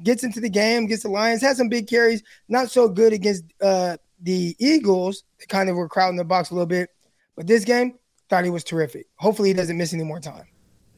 Gets 0.03 0.25
into 0.25 0.41
the 0.41 0.49
game, 0.49 0.87
gets 0.87 1.03
the 1.05 1.09
Lions, 1.11 1.43
had 1.43 1.57
some 1.57 1.69
big 1.69 1.87
carries. 1.87 2.23
Not 2.49 2.71
so 2.71 2.89
good 2.89 3.13
against 3.13 3.45
uh, 3.61 3.97
the 4.21 4.57
Eagles. 4.59 5.23
They 5.39 5.47
kind 5.47 5.69
of 5.69 5.77
were 5.77 5.89
crowding 5.89 6.17
the 6.17 6.25
box 6.25 6.51
a 6.51 6.55
little 6.55 6.67
bit, 6.67 6.89
but 7.37 7.47
this 7.47 7.65
game 7.65 7.99
thought 8.29 8.43
he 8.43 8.51
was 8.51 8.65
terrific. 8.65 9.07
Hopefully, 9.17 9.51
he 9.51 9.55
doesn't 9.55 9.77
miss 9.77 9.93
any 9.93 10.03
more 10.03 10.19
time. 10.19 10.47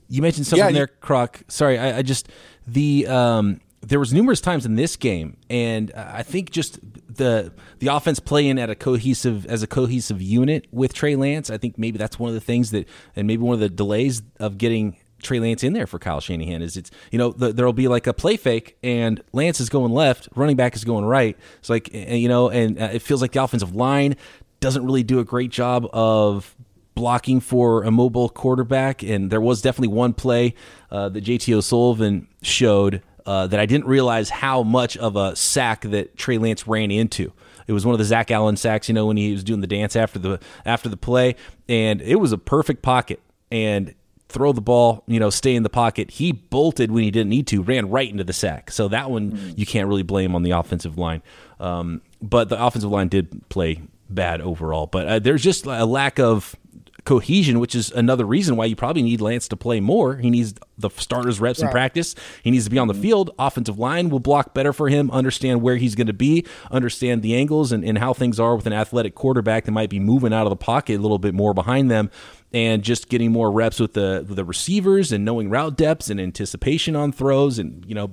You 0.08 0.22
mentioned 0.22 0.46
something 0.46 0.66
Yeah, 0.66 0.72
there, 0.72 0.86
Croc. 0.86 1.42
Sorry, 1.48 1.76
I, 1.78 1.98
I 1.98 2.02
just 2.02 2.28
the 2.66 3.06
um, 3.08 3.60
there 3.88 3.98
was 3.98 4.12
numerous 4.12 4.40
times 4.40 4.66
in 4.66 4.74
this 4.74 4.96
game, 4.96 5.36
and 5.48 5.92
uh, 5.92 6.10
I 6.12 6.22
think 6.22 6.50
just 6.50 6.78
the 7.16 7.52
the 7.78 7.88
offense 7.88 8.20
playing 8.20 8.58
at 8.58 8.70
a 8.70 8.74
cohesive 8.74 9.46
as 9.46 9.62
a 9.62 9.66
cohesive 9.66 10.20
unit 10.20 10.66
with 10.70 10.94
Trey 10.94 11.16
Lance. 11.16 11.50
I 11.50 11.58
think 11.58 11.78
maybe 11.78 11.98
that's 11.98 12.18
one 12.18 12.28
of 12.28 12.34
the 12.34 12.40
things 12.40 12.70
that, 12.70 12.88
and 13.16 13.26
maybe 13.26 13.42
one 13.42 13.54
of 13.54 13.60
the 13.60 13.68
delays 13.68 14.22
of 14.38 14.58
getting 14.58 14.96
Trey 15.22 15.40
Lance 15.40 15.62
in 15.62 15.72
there 15.72 15.86
for 15.86 15.98
Kyle 15.98 16.20
Shanahan 16.20 16.62
is 16.62 16.76
it's 16.76 16.90
you 17.10 17.18
know 17.18 17.32
the, 17.32 17.52
there'll 17.52 17.72
be 17.72 17.88
like 17.88 18.06
a 18.06 18.12
play 18.12 18.36
fake 18.36 18.76
and 18.82 19.22
Lance 19.32 19.60
is 19.60 19.68
going 19.68 19.92
left, 19.92 20.28
running 20.34 20.56
back 20.56 20.74
is 20.74 20.84
going 20.84 21.04
right. 21.04 21.36
It's 21.58 21.70
like 21.70 21.92
you 21.92 22.28
know, 22.28 22.50
and 22.50 22.80
uh, 22.80 22.90
it 22.92 23.02
feels 23.02 23.22
like 23.22 23.32
the 23.32 23.42
offensive 23.42 23.74
line 23.74 24.16
doesn't 24.60 24.84
really 24.84 25.02
do 25.02 25.18
a 25.18 25.24
great 25.24 25.50
job 25.50 25.86
of 25.92 26.56
blocking 26.94 27.40
for 27.40 27.82
a 27.82 27.90
mobile 27.90 28.28
quarterback. 28.28 29.02
And 29.02 29.30
there 29.30 29.40
was 29.40 29.60
definitely 29.60 29.94
one 29.94 30.14
play 30.14 30.54
uh, 30.90 31.08
that 31.10 31.24
JT 31.24 31.52
O'Sullivan 31.54 32.28
showed 32.42 33.02
uh, 33.26 33.46
that 33.46 33.60
I 33.60 33.66
didn't 33.66 33.86
realize 33.86 34.30
how 34.30 34.62
much 34.62 34.96
of 34.96 35.16
a 35.16 35.34
sack 35.36 35.82
that 35.82 36.16
Trey 36.16 36.38
Lance 36.38 36.66
ran 36.66 36.90
into. 36.90 37.32
It 37.66 37.72
was 37.72 37.86
one 37.86 37.94
of 37.94 37.98
the 37.98 38.04
Zach 38.04 38.30
Allen 38.30 38.56
sacks, 38.56 38.88
you 38.88 38.94
know, 38.94 39.06
when 39.06 39.16
he 39.16 39.32
was 39.32 39.42
doing 39.42 39.60
the 39.60 39.66
dance 39.66 39.96
after 39.96 40.18
the 40.18 40.40
after 40.66 40.88
the 40.88 40.96
play, 40.96 41.36
and 41.68 42.02
it 42.02 42.16
was 42.16 42.32
a 42.32 42.38
perfect 42.38 42.82
pocket. 42.82 43.20
And 43.50 43.94
throw 44.28 44.52
the 44.52 44.60
ball, 44.60 45.04
you 45.06 45.20
know, 45.20 45.30
stay 45.30 45.54
in 45.54 45.62
the 45.62 45.70
pocket. 45.70 46.10
He 46.10 46.32
bolted 46.32 46.90
when 46.90 47.04
he 47.04 47.10
didn't 47.12 47.30
need 47.30 47.46
to, 47.48 47.62
ran 47.62 47.88
right 47.88 48.10
into 48.10 48.24
the 48.24 48.32
sack. 48.32 48.70
So 48.72 48.88
that 48.88 49.10
one 49.10 49.54
you 49.56 49.64
can't 49.64 49.88
really 49.88 50.02
blame 50.02 50.34
on 50.34 50.42
the 50.42 50.50
offensive 50.50 50.98
line. 50.98 51.22
Um, 51.60 52.02
but 52.20 52.48
the 52.48 52.62
offensive 52.62 52.90
line 52.90 53.08
did 53.08 53.48
play 53.48 53.82
bad 54.10 54.40
overall. 54.40 54.86
But 54.86 55.08
uh, 55.08 55.18
there's 55.20 55.42
just 55.42 55.66
a 55.66 55.84
lack 55.84 56.18
of 56.18 56.56
cohesion, 57.04 57.60
which 57.60 57.74
is 57.74 57.90
another 57.90 58.24
reason 58.24 58.56
why 58.56 58.64
you 58.64 58.76
probably 58.76 59.02
need 59.02 59.20
Lance 59.20 59.46
to 59.48 59.56
play 59.56 59.80
more. 59.80 60.16
He 60.16 60.30
needs 60.30 60.54
the 60.78 60.90
starters 60.90 61.40
reps 61.40 61.60
in 61.60 61.68
practice. 61.68 62.14
He 62.42 62.50
needs 62.50 62.64
to 62.64 62.70
be 62.70 62.78
on 62.78 62.88
the 62.88 62.94
mm-hmm. 62.94 63.02
field. 63.02 63.30
Offensive 63.38 63.78
line 63.78 64.08
will 64.08 64.20
block 64.20 64.54
better 64.54 64.72
for 64.72 64.88
him, 64.88 65.10
understand 65.10 65.62
where 65.62 65.76
he's 65.76 65.94
going 65.94 66.06
to 66.06 66.12
be, 66.12 66.46
understand 66.70 67.22
the 67.22 67.34
angles 67.34 67.72
and, 67.72 67.84
and 67.84 67.98
how 67.98 68.12
things 68.14 68.40
are 68.40 68.56
with 68.56 68.66
an 68.66 68.72
athletic 68.72 69.14
quarterback 69.14 69.64
that 69.64 69.72
might 69.72 69.90
be 69.90 70.00
moving 70.00 70.32
out 70.32 70.46
of 70.46 70.50
the 70.50 70.56
pocket 70.56 70.98
a 70.98 71.02
little 71.02 71.18
bit 71.18 71.34
more 71.34 71.52
behind 71.52 71.90
them 71.90 72.10
and 72.52 72.82
just 72.82 73.08
getting 73.08 73.32
more 73.32 73.50
reps 73.50 73.80
with 73.80 73.94
the 73.94 74.24
with 74.26 74.36
the 74.36 74.44
receivers 74.44 75.12
and 75.12 75.24
knowing 75.24 75.50
route 75.50 75.76
depths 75.76 76.08
and 76.08 76.20
anticipation 76.20 76.94
on 76.94 77.12
throws 77.12 77.58
and 77.58 77.84
you 77.86 77.94
know 77.94 78.10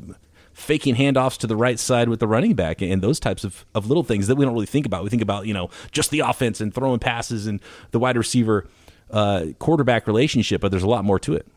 faking 0.54 0.96
handoffs 0.96 1.38
to 1.38 1.48
the 1.48 1.56
right 1.56 1.80
side 1.80 2.10
with 2.10 2.20
the 2.20 2.28
running 2.28 2.54
back 2.54 2.82
and 2.82 3.02
those 3.02 3.20
types 3.20 3.44
of, 3.44 3.66
of 3.74 3.88
little 3.88 4.04
things 4.04 4.28
that 4.28 4.36
we 4.36 4.46
don't 4.46 4.54
really 4.54 4.66
think 4.66 4.86
about. 4.86 5.04
We 5.04 5.10
think 5.10 5.22
about, 5.22 5.48
you 5.48 5.54
know, 5.54 5.70
just 5.92 6.12
the 6.12 6.20
offense 6.20 6.60
and 6.62 6.74
throwing 6.74 7.00
passes 7.00 7.48
and 7.48 7.62
the 7.92 8.00
wide 8.00 8.18
receiver 8.18 8.68
uh, 9.12 9.48
quarterback 9.60 10.08
relationship, 10.08 10.62
but 10.62 10.72
there's 10.72 10.84
a 10.84 10.90
lot 10.90 11.06
more 11.06 11.20
to 11.20 11.34
it. 11.34 11.48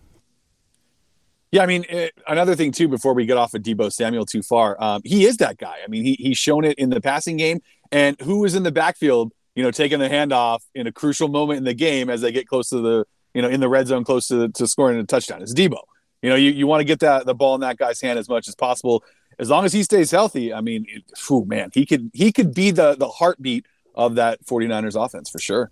Yeah, 1.54 1.62
I 1.62 1.66
mean, 1.66 1.84
eh, 1.88 2.08
another 2.26 2.56
thing 2.56 2.73
too, 2.73 2.88
before 2.88 3.14
we 3.14 3.26
get 3.26 3.37
off 3.37 3.54
of 3.54 3.62
Deebo 3.62 3.92
Samuel 3.92 4.26
too 4.26 4.43
far, 4.43 4.76
um, 4.82 5.02
he 5.04 5.25
is 5.25 5.36
that 5.36 5.56
guy. 5.56 5.78
I 5.84 5.88
mean, 5.88 6.04
he 6.04 6.14
he's 6.14 6.36
shown 6.36 6.64
it 6.64 6.76
in 6.80 6.90
the 6.90 7.00
passing 7.00 7.36
game, 7.36 7.62
and 7.93 8.21
who 8.23 8.45
is 8.45 8.56
in 8.56 8.64
the 8.64 8.73
backfield, 8.73 9.32
you 9.54 9.62
know, 9.62 9.71
taking 9.71 10.00
the 10.00 10.08
handoff 10.08 10.62
in 10.75 10.88
a 10.88 10.93
crucial 10.93 11.28
moment 11.28 11.58
in 11.58 11.64
the 11.64 11.75
game 11.75 12.10
as 12.10 12.23
they 12.23 12.32
get 12.32 12.49
close 12.49 12.71
to 12.71 12.80
the, 12.80 13.06
you 13.34 13.43
know, 13.43 13.49
in 13.49 13.60
the 13.60 13.69
red 13.69 13.86
zone, 13.86 14.02
close 14.02 14.26
to 14.28 14.49
to 14.49 14.67
scoring 14.67 14.99
a 14.99 15.04
touchdown. 15.04 15.43
It's 15.43 15.54
Deebo. 15.54 15.78
You 16.23 16.30
know, 16.30 16.36
you, 16.36 16.50
you 16.50 16.67
want 16.67 16.80
to 16.80 16.84
get 16.84 16.99
that 17.00 17.25
the 17.25 17.34
ball 17.34 17.54
in 17.54 17.60
that 17.60 17.76
guy's 17.76 18.00
hand 18.00 18.19
as 18.19 18.28
much 18.28 18.49
as 18.49 18.56
possible. 18.56 19.04
As 19.38 19.49
long 19.49 19.64
as 19.64 19.73
he 19.73 19.84
stays 19.84 20.10
healthy, 20.10 20.52
I 20.52 20.60
mean, 20.60 20.86
it, 20.88 21.04
phew, 21.17 21.45
man, 21.47 21.71
he 21.73 21.86
could 21.86 22.10
he 22.14 22.32
could 22.32 22.52
be 22.52 22.73
the 22.73 22.97
the 22.97 23.08
heartbeat 23.08 23.67
of 23.95 24.17
that 24.17 24.45
49ers 24.45 25.00
offense 25.00 25.30
for 25.30 25.38
sure. 25.38 25.71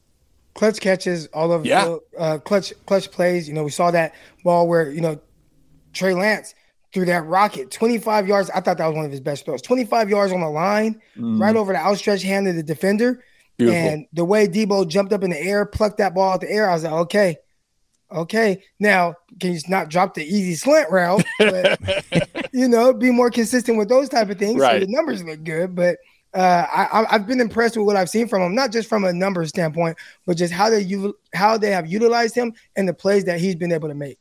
Clutch 0.54 0.80
catches, 0.80 1.26
all 1.28 1.52
of 1.52 1.64
Yeah. 1.64 1.84
the 1.84 2.00
uh, 2.18 2.38
clutch 2.38 2.72
clutch 2.86 3.10
plays. 3.10 3.48
You 3.48 3.54
know, 3.54 3.64
we 3.64 3.70
saw 3.70 3.90
that 3.90 4.14
ball 4.44 4.68
where 4.68 4.90
you 4.90 5.00
know 5.00 5.18
Trey 5.92 6.14
Lance 6.14 6.54
threw 6.92 7.06
that 7.06 7.24
rocket 7.24 7.70
25 7.70 8.28
yards. 8.28 8.50
I 8.50 8.60
thought 8.60 8.76
that 8.78 8.86
was 8.86 8.94
one 8.96 9.06
of 9.06 9.10
his 9.10 9.20
best 9.20 9.46
throws. 9.46 9.62
25 9.62 10.10
yards 10.10 10.32
on 10.32 10.40
the 10.40 10.48
line, 10.50 11.00
right 11.16 11.56
over 11.56 11.72
the 11.72 11.78
outstretched 11.78 12.22
hand 12.24 12.48
of 12.48 12.54
the 12.54 12.62
defender. 12.62 13.24
Beautiful. 13.56 13.80
And 13.80 14.06
the 14.12 14.24
way 14.24 14.46
Deebo 14.46 14.88
jumped 14.88 15.12
up 15.12 15.22
in 15.24 15.30
the 15.30 15.40
air, 15.40 15.64
plucked 15.64 15.98
that 15.98 16.14
ball 16.14 16.32
out 16.32 16.40
the 16.42 16.50
air, 16.50 16.68
I 16.68 16.74
was 16.74 16.84
like, 16.84 16.92
okay, 16.92 17.36
okay. 18.10 18.62
Now, 18.78 19.14
can 19.40 19.52
you 19.52 19.60
not 19.68 19.88
drop 19.88 20.14
the 20.14 20.24
easy 20.24 20.54
slant 20.54 20.90
route? 20.90 21.24
But, 21.38 21.78
you 22.52 22.68
know, 22.68 22.92
be 22.92 23.10
more 23.10 23.30
consistent 23.30 23.78
with 23.78 23.88
those 23.88 24.08
type 24.08 24.28
of 24.30 24.38
things. 24.38 24.60
Right. 24.60 24.80
So 24.80 24.86
the 24.86 24.92
numbers 24.92 25.22
look 25.24 25.42
good, 25.44 25.74
but 25.74 25.96
uh, 26.34 26.66
I, 26.72 27.00
I- 27.02 27.14
I've 27.14 27.26
been 27.26 27.40
impressed 27.40 27.76
with 27.76 27.86
what 27.86 27.96
I've 27.96 28.08
seen 28.10 28.26
from 28.28 28.42
him, 28.42 28.54
not 28.54 28.72
just 28.72 28.88
from 28.88 29.04
a 29.04 29.12
numbers 29.12 29.48
standpoint, 29.50 29.98
but 30.26 30.36
just 30.36 30.52
how 30.52 30.70
they 30.70 30.80
u- 30.80 31.16
how 31.34 31.58
they 31.58 31.70
have 31.70 31.86
utilized 31.86 32.34
him 32.34 32.52
and 32.76 32.88
the 32.88 32.94
plays 32.94 33.24
that 33.24 33.40
he's 33.40 33.54
been 33.54 33.72
able 33.72 33.88
to 33.88 33.94
make. 33.94 34.18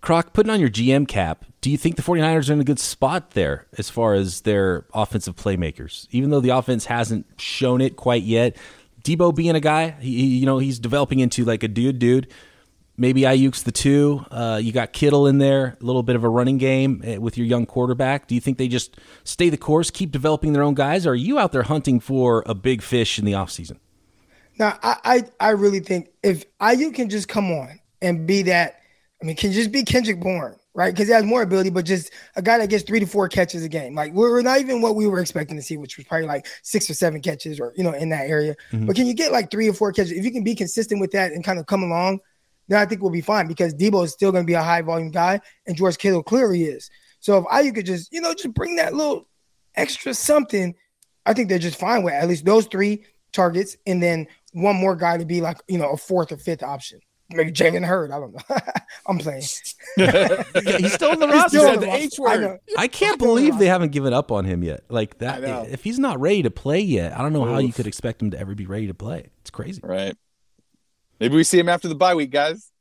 Croc, 0.00 0.32
putting 0.32 0.50
on 0.50 0.58
your 0.58 0.68
GM 0.68 1.06
cap, 1.06 1.44
do 1.60 1.70
you 1.70 1.76
think 1.78 1.94
the 1.94 2.02
49ers 2.02 2.50
are 2.50 2.54
in 2.54 2.60
a 2.60 2.64
good 2.64 2.80
spot 2.80 3.32
there 3.32 3.66
as 3.78 3.88
far 3.88 4.14
as 4.14 4.40
their 4.40 4.84
offensive 4.92 5.36
playmakers? 5.36 6.08
Even 6.10 6.30
though 6.30 6.40
the 6.40 6.50
offense 6.50 6.86
hasn't 6.86 7.24
shown 7.38 7.80
it 7.80 7.94
quite 7.96 8.24
yet, 8.24 8.56
Deebo 9.04 9.32
being 9.34 9.54
a 9.54 9.60
guy, 9.60 9.90
he, 10.00 10.10
he- 10.16 10.38
you 10.38 10.46
know, 10.46 10.58
he's 10.58 10.78
developing 10.80 11.20
into 11.20 11.44
like 11.44 11.62
a 11.62 11.68
dude 11.68 11.98
dude. 12.00 12.28
Maybe 12.96 13.22
Aiyuk's 13.22 13.62
the 13.62 13.72
two. 13.72 14.24
Uh, 14.30 14.60
you 14.62 14.70
got 14.70 14.92
Kittle 14.92 15.26
in 15.26 15.38
there, 15.38 15.78
a 15.80 15.84
little 15.84 16.02
bit 16.02 16.14
of 16.14 16.24
a 16.24 16.28
running 16.28 16.58
game 16.58 17.00
eh, 17.04 17.16
with 17.16 17.38
your 17.38 17.46
young 17.46 17.64
quarterback. 17.64 18.26
Do 18.26 18.34
you 18.34 18.40
think 18.40 18.58
they 18.58 18.68
just 18.68 18.96
stay 19.24 19.48
the 19.48 19.56
course, 19.56 19.90
keep 19.90 20.10
developing 20.10 20.52
their 20.52 20.62
own 20.62 20.74
guys, 20.74 21.06
or 21.06 21.12
are 21.12 21.14
you 21.14 21.38
out 21.38 21.52
there 21.52 21.62
hunting 21.62 22.00
for 22.00 22.42
a 22.46 22.54
big 22.54 22.82
fish 22.82 23.18
in 23.18 23.24
the 23.24 23.32
offseason? 23.32 23.78
Now, 24.58 24.78
I, 24.82 24.96
I 25.04 25.24
I 25.40 25.50
really 25.50 25.80
think 25.80 26.10
if 26.22 26.44
Aiyuk 26.58 26.94
can 26.94 27.08
just 27.08 27.28
come 27.28 27.50
on 27.50 27.80
and 28.02 28.26
be 28.26 28.42
that, 28.42 28.80
I 29.22 29.24
mean, 29.24 29.36
can 29.36 29.52
just 29.52 29.72
be 29.72 29.82
Kendrick 29.84 30.20
Bourne, 30.20 30.56
right? 30.74 30.92
Because 30.92 31.08
he 31.08 31.14
has 31.14 31.24
more 31.24 31.40
ability, 31.40 31.70
but 31.70 31.86
just 31.86 32.12
a 32.36 32.42
guy 32.42 32.58
that 32.58 32.68
gets 32.68 32.84
three 32.84 33.00
to 33.00 33.06
four 33.06 33.26
catches 33.28 33.64
a 33.64 33.68
game. 33.70 33.94
Like 33.94 34.12
we're 34.12 34.30
we're 34.30 34.42
not 34.42 34.60
even 34.60 34.82
what 34.82 34.96
we 34.96 35.06
were 35.06 35.20
expecting 35.20 35.56
to 35.56 35.62
see, 35.62 35.78
which 35.78 35.96
was 35.96 36.06
probably 36.06 36.26
like 36.26 36.46
six 36.62 36.90
or 36.90 36.94
seven 36.94 37.22
catches, 37.22 37.58
or 37.58 37.72
you 37.74 37.84
know, 37.84 37.92
in 37.92 38.10
that 38.10 38.28
area. 38.28 38.54
But 38.70 38.96
can 38.96 39.06
you 39.06 39.14
get 39.14 39.32
like 39.32 39.50
three 39.50 39.68
or 39.68 39.72
four 39.72 39.92
catches? 39.92 40.12
If 40.12 40.26
you 40.26 40.30
can 40.30 40.44
be 40.44 40.54
consistent 40.54 41.00
with 41.00 41.12
that 41.12 41.32
and 41.32 41.42
kind 41.42 41.58
of 41.58 41.64
come 41.64 41.82
along, 41.82 42.20
then 42.72 42.80
I 42.80 42.86
think 42.86 43.02
we'll 43.02 43.10
be 43.10 43.20
fine 43.20 43.46
because 43.46 43.74
Deebo 43.74 44.04
is 44.04 44.12
still 44.12 44.32
going 44.32 44.44
to 44.44 44.46
be 44.46 44.54
a 44.54 44.62
high 44.62 44.82
volume 44.82 45.10
guy, 45.10 45.40
and 45.66 45.76
George 45.76 45.98
Kittle 45.98 46.22
clearly 46.22 46.64
is. 46.64 46.90
So 47.20 47.38
if 47.38 47.44
Aiyuk 47.44 47.74
could 47.76 47.86
just, 47.86 48.12
you 48.12 48.20
know, 48.20 48.32
just 48.34 48.54
bring 48.54 48.76
that 48.76 48.94
little 48.94 49.28
extra 49.74 50.14
something, 50.14 50.74
I 51.24 51.34
think 51.34 51.48
they're 51.48 51.58
just 51.58 51.78
fine 51.78 52.02
with 52.02 52.14
at 52.14 52.28
least 52.28 52.44
those 52.44 52.66
three 52.66 53.04
targets, 53.32 53.76
and 53.86 54.02
then 54.02 54.26
one 54.52 54.76
more 54.76 54.96
guy 54.96 55.16
to 55.18 55.24
be 55.24 55.40
like, 55.40 55.58
you 55.68 55.78
know, 55.78 55.90
a 55.90 55.96
fourth 55.96 56.32
or 56.32 56.36
fifth 56.36 56.62
option. 56.62 57.00
Maybe 57.30 57.50
Jalen 57.50 57.86
Hurd. 57.86 58.10
I 58.10 58.18
don't 58.20 58.34
know. 58.34 58.40
I'm 59.06 59.18
playing. 59.18 59.40
He's 59.40 60.92
still 60.92 61.12
in 61.12 61.20
the 61.20 61.26
He's 61.26 61.34
roster. 61.34 61.48
still 61.48 61.62
said 61.62 61.74
on 61.76 61.80
the 61.80 61.86
roster. 61.86 62.04
H 62.04 62.14
I 62.18 62.22
word. 62.22 62.40
know. 62.42 62.58
I 62.76 62.88
can't 62.88 63.18
believe 63.18 63.58
they 63.58 63.66
haven't 63.66 63.92
given 63.92 64.12
up 64.12 64.30
on 64.30 64.44
him 64.44 64.62
yet. 64.62 64.84
Like 64.90 65.18
that, 65.18 65.42
if 65.70 65.82
he's 65.84 65.98
not 65.98 66.20
ready 66.20 66.42
to 66.42 66.50
play 66.50 66.80
yet, 66.80 67.16
I 67.16 67.22
don't 67.22 67.32
know 67.32 67.44
how 67.44 67.58
you 67.58 67.72
could 67.72 67.86
expect 67.86 68.20
him 68.20 68.30
to 68.32 68.38
ever 68.38 68.54
be 68.54 68.66
ready 68.66 68.86
to 68.88 68.94
play. 68.94 69.30
It's 69.40 69.50
crazy. 69.50 69.80
Right. 69.82 70.14
Maybe 71.22 71.36
we 71.36 71.44
see 71.44 71.60
him 71.60 71.68
after 71.68 71.86
the 71.86 71.94
bye 71.94 72.16
week, 72.16 72.32
guys. 72.32 72.72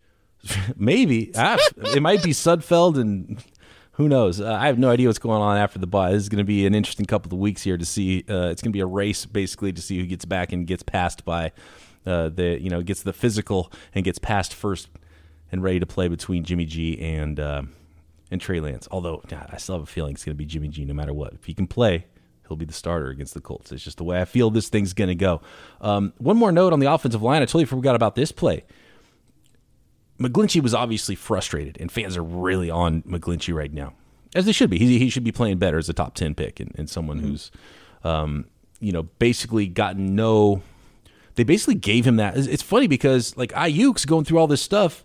Maybe 0.76 1.30
ah, 1.36 1.56
it 1.76 2.02
might 2.02 2.20
be 2.20 2.32
Sudfeld, 2.32 2.98
and 2.98 3.40
who 3.92 4.08
knows? 4.08 4.40
Uh, 4.40 4.52
I 4.54 4.66
have 4.66 4.76
no 4.76 4.90
idea 4.90 5.06
what's 5.06 5.20
going 5.20 5.40
on 5.40 5.56
after 5.56 5.78
the 5.78 5.86
bye. 5.86 6.10
This 6.10 6.22
is 6.24 6.28
going 6.28 6.38
to 6.38 6.44
be 6.44 6.66
an 6.66 6.74
interesting 6.74 7.06
couple 7.06 7.32
of 7.32 7.38
weeks 7.38 7.62
here 7.62 7.76
to 7.76 7.84
see. 7.84 8.24
Uh, 8.28 8.48
it's 8.48 8.60
going 8.60 8.72
to 8.72 8.76
be 8.76 8.80
a 8.80 8.86
race 8.86 9.24
basically 9.24 9.72
to 9.72 9.80
see 9.80 10.00
who 10.00 10.06
gets 10.06 10.24
back 10.24 10.52
and 10.52 10.66
gets 10.66 10.82
passed 10.82 11.24
by 11.24 11.52
uh, 12.06 12.28
the 12.28 12.60
you 12.60 12.70
know 12.70 12.82
gets 12.82 13.04
the 13.04 13.12
physical 13.12 13.72
and 13.94 14.04
gets 14.04 14.18
passed 14.18 14.52
first 14.52 14.88
and 15.52 15.62
ready 15.62 15.78
to 15.78 15.86
play 15.86 16.08
between 16.08 16.42
Jimmy 16.42 16.64
G 16.64 17.00
and 17.00 17.38
um 17.38 17.72
and 18.32 18.40
Trey 18.40 18.58
Lance. 18.58 18.88
Although 18.90 19.22
I 19.30 19.58
still 19.58 19.76
have 19.76 19.84
a 19.84 19.86
feeling 19.86 20.14
it's 20.14 20.24
going 20.24 20.34
to 20.34 20.38
be 20.38 20.44
Jimmy 20.44 20.66
G 20.66 20.84
no 20.84 20.94
matter 20.94 21.14
what. 21.14 21.34
If 21.34 21.44
he 21.44 21.54
can 21.54 21.68
play, 21.68 22.06
He'll 22.50 22.56
be 22.56 22.64
the 22.64 22.72
starter 22.72 23.10
against 23.10 23.32
the 23.32 23.40
Colts. 23.40 23.70
It's 23.70 23.84
just 23.84 23.98
the 23.98 24.02
way 24.02 24.20
I 24.20 24.24
feel 24.24 24.50
this 24.50 24.68
thing's 24.68 24.92
going 24.92 25.06
to 25.06 25.14
go. 25.14 25.40
Um, 25.80 26.12
one 26.18 26.36
more 26.36 26.50
note 26.50 26.72
on 26.72 26.80
the 26.80 26.92
offensive 26.92 27.22
line. 27.22 27.42
I 27.42 27.44
totally 27.44 27.64
forgot 27.64 27.94
about 27.94 28.16
this 28.16 28.32
play. 28.32 28.64
McGlinchey 30.18 30.60
was 30.60 30.74
obviously 30.74 31.14
frustrated, 31.14 31.80
and 31.80 31.92
fans 31.92 32.16
are 32.16 32.24
really 32.24 32.68
on 32.68 33.02
McGlinchey 33.02 33.54
right 33.54 33.72
now, 33.72 33.92
as 34.34 34.46
they 34.46 34.52
should 34.52 34.68
be. 34.68 34.78
He, 34.78 34.98
he 34.98 35.10
should 35.10 35.22
be 35.22 35.30
playing 35.30 35.58
better 35.58 35.78
as 35.78 35.88
a 35.88 35.92
top 35.92 36.16
10 36.16 36.34
pick 36.34 36.58
and, 36.58 36.72
and 36.74 36.90
someone 36.90 37.18
mm-hmm. 37.18 37.28
who's, 37.28 37.52
um, 38.02 38.46
you 38.80 38.90
know, 38.90 39.04
basically 39.04 39.68
gotten 39.68 40.16
no. 40.16 40.60
They 41.36 41.44
basically 41.44 41.76
gave 41.76 42.04
him 42.04 42.16
that. 42.16 42.36
It's 42.36 42.64
funny 42.64 42.88
because, 42.88 43.36
like, 43.36 43.52
Aiyuk's 43.52 44.06
going 44.06 44.24
through 44.24 44.38
all 44.38 44.48
this 44.48 44.60
stuff. 44.60 45.04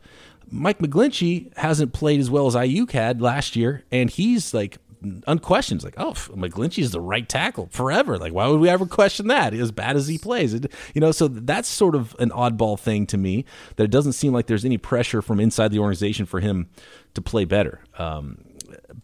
Mike 0.49 0.79
McGlinchey 0.79 1.55
hasn't 1.57 1.93
played 1.93 2.19
as 2.19 2.31
well 2.31 2.47
as 2.47 2.55
Aiyuk 2.55 2.89
had 2.89 3.21
last 3.21 3.55
year, 3.55 3.83
and 3.91 4.09
he's 4.09 4.51
like 4.51 4.79
unquestioned. 5.27 5.83
Like, 5.83 5.95
oh, 5.97 6.13
McGlinchey 6.13 6.83
is 6.83 6.91
the 6.91 7.01
right 7.01 7.27
tackle 7.27 7.69
forever. 7.71 8.17
Like, 8.17 8.33
why 8.33 8.47
would 8.47 8.59
we 8.59 8.69
ever 8.69 8.85
question 8.85 9.27
that? 9.27 9.53
As 9.53 9.71
bad 9.71 9.95
as 9.95 10.07
he 10.07 10.17
plays, 10.17 10.53
it, 10.53 10.71
you 10.93 11.01
know. 11.01 11.11
So 11.11 11.27
that's 11.27 11.67
sort 11.67 11.95
of 11.95 12.15
an 12.19 12.29
oddball 12.31 12.79
thing 12.79 13.05
to 13.07 13.17
me. 13.17 13.45
That 13.75 13.85
it 13.85 13.91
doesn't 13.91 14.13
seem 14.13 14.33
like 14.33 14.47
there's 14.47 14.65
any 14.65 14.77
pressure 14.77 15.21
from 15.21 15.39
inside 15.39 15.71
the 15.71 15.79
organization 15.79 16.25
for 16.25 16.39
him 16.39 16.69
to 17.13 17.21
play 17.21 17.45
better. 17.45 17.81
Um, 17.97 18.43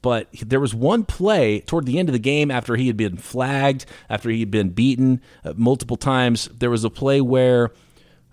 but 0.02 0.28
there 0.34 0.60
was 0.60 0.74
one 0.74 1.04
play 1.06 1.62
toward 1.62 1.86
the 1.86 2.00
end 2.00 2.10
of 2.10 2.14
the 2.14 2.20
game 2.20 2.52
after 2.52 2.76
he 2.76 2.88
had 2.88 2.98
been 2.98 3.18
flagged, 3.18 3.86
after 4.10 4.30
he 4.30 4.40
had 4.40 4.52
been 4.52 4.70
beaten 4.70 5.22
uh, 5.44 5.54
multiple 5.56 5.98
times. 5.98 6.50
There 6.58 6.70
was 6.70 6.84
a 6.84 6.90
play 6.90 7.22
where. 7.22 7.72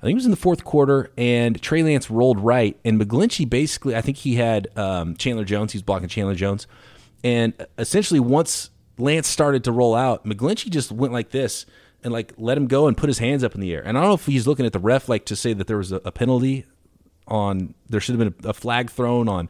I 0.00 0.02
think 0.02 0.12
it 0.12 0.14
was 0.14 0.26
in 0.26 0.30
the 0.30 0.36
fourth 0.36 0.62
quarter, 0.62 1.10
and 1.18 1.60
Trey 1.60 1.82
Lance 1.82 2.08
rolled 2.08 2.38
right, 2.38 2.78
and 2.84 3.00
McGlinchey 3.00 3.50
basically, 3.50 3.96
I 3.96 4.00
think 4.00 4.18
he 4.18 4.36
had 4.36 4.68
um, 4.78 5.16
Chandler 5.16 5.44
Jones. 5.44 5.72
He's 5.72 5.82
blocking 5.82 6.06
Chandler 6.06 6.36
Jones, 6.36 6.68
and 7.24 7.54
essentially, 7.78 8.20
once 8.20 8.70
Lance 8.98 9.28
started 9.28 9.64
to 9.64 9.72
roll 9.72 9.94
out, 9.94 10.24
McGlinchey 10.24 10.70
just 10.70 10.92
went 10.92 11.12
like 11.12 11.30
this 11.30 11.66
and 12.02 12.12
like 12.12 12.32
let 12.36 12.56
him 12.56 12.66
go 12.66 12.86
and 12.86 12.96
put 12.96 13.08
his 13.08 13.18
hands 13.18 13.42
up 13.42 13.54
in 13.54 13.60
the 13.60 13.72
air. 13.72 13.82
And 13.84 13.96
I 13.96 14.00
don't 14.00 14.10
know 14.10 14.14
if 14.14 14.26
he's 14.26 14.46
looking 14.46 14.66
at 14.66 14.72
the 14.72 14.78
ref 14.78 15.08
like 15.08 15.24
to 15.26 15.36
say 15.36 15.52
that 15.52 15.66
there 15.66 15.78
was 15.78 15.92
a, 15.92 15.96
a 16.04 16.12
penalty 16.12 16.64
on 17.26 17.74
there 17.88 18.00
should 18.00 18.18
have 18.18 18.34
been 18.36 18.46
a, 18.46 18.50
a 18.50 18.54
flag 18.54 18.90
thrown 18.90 19.28
on 19.28 19.48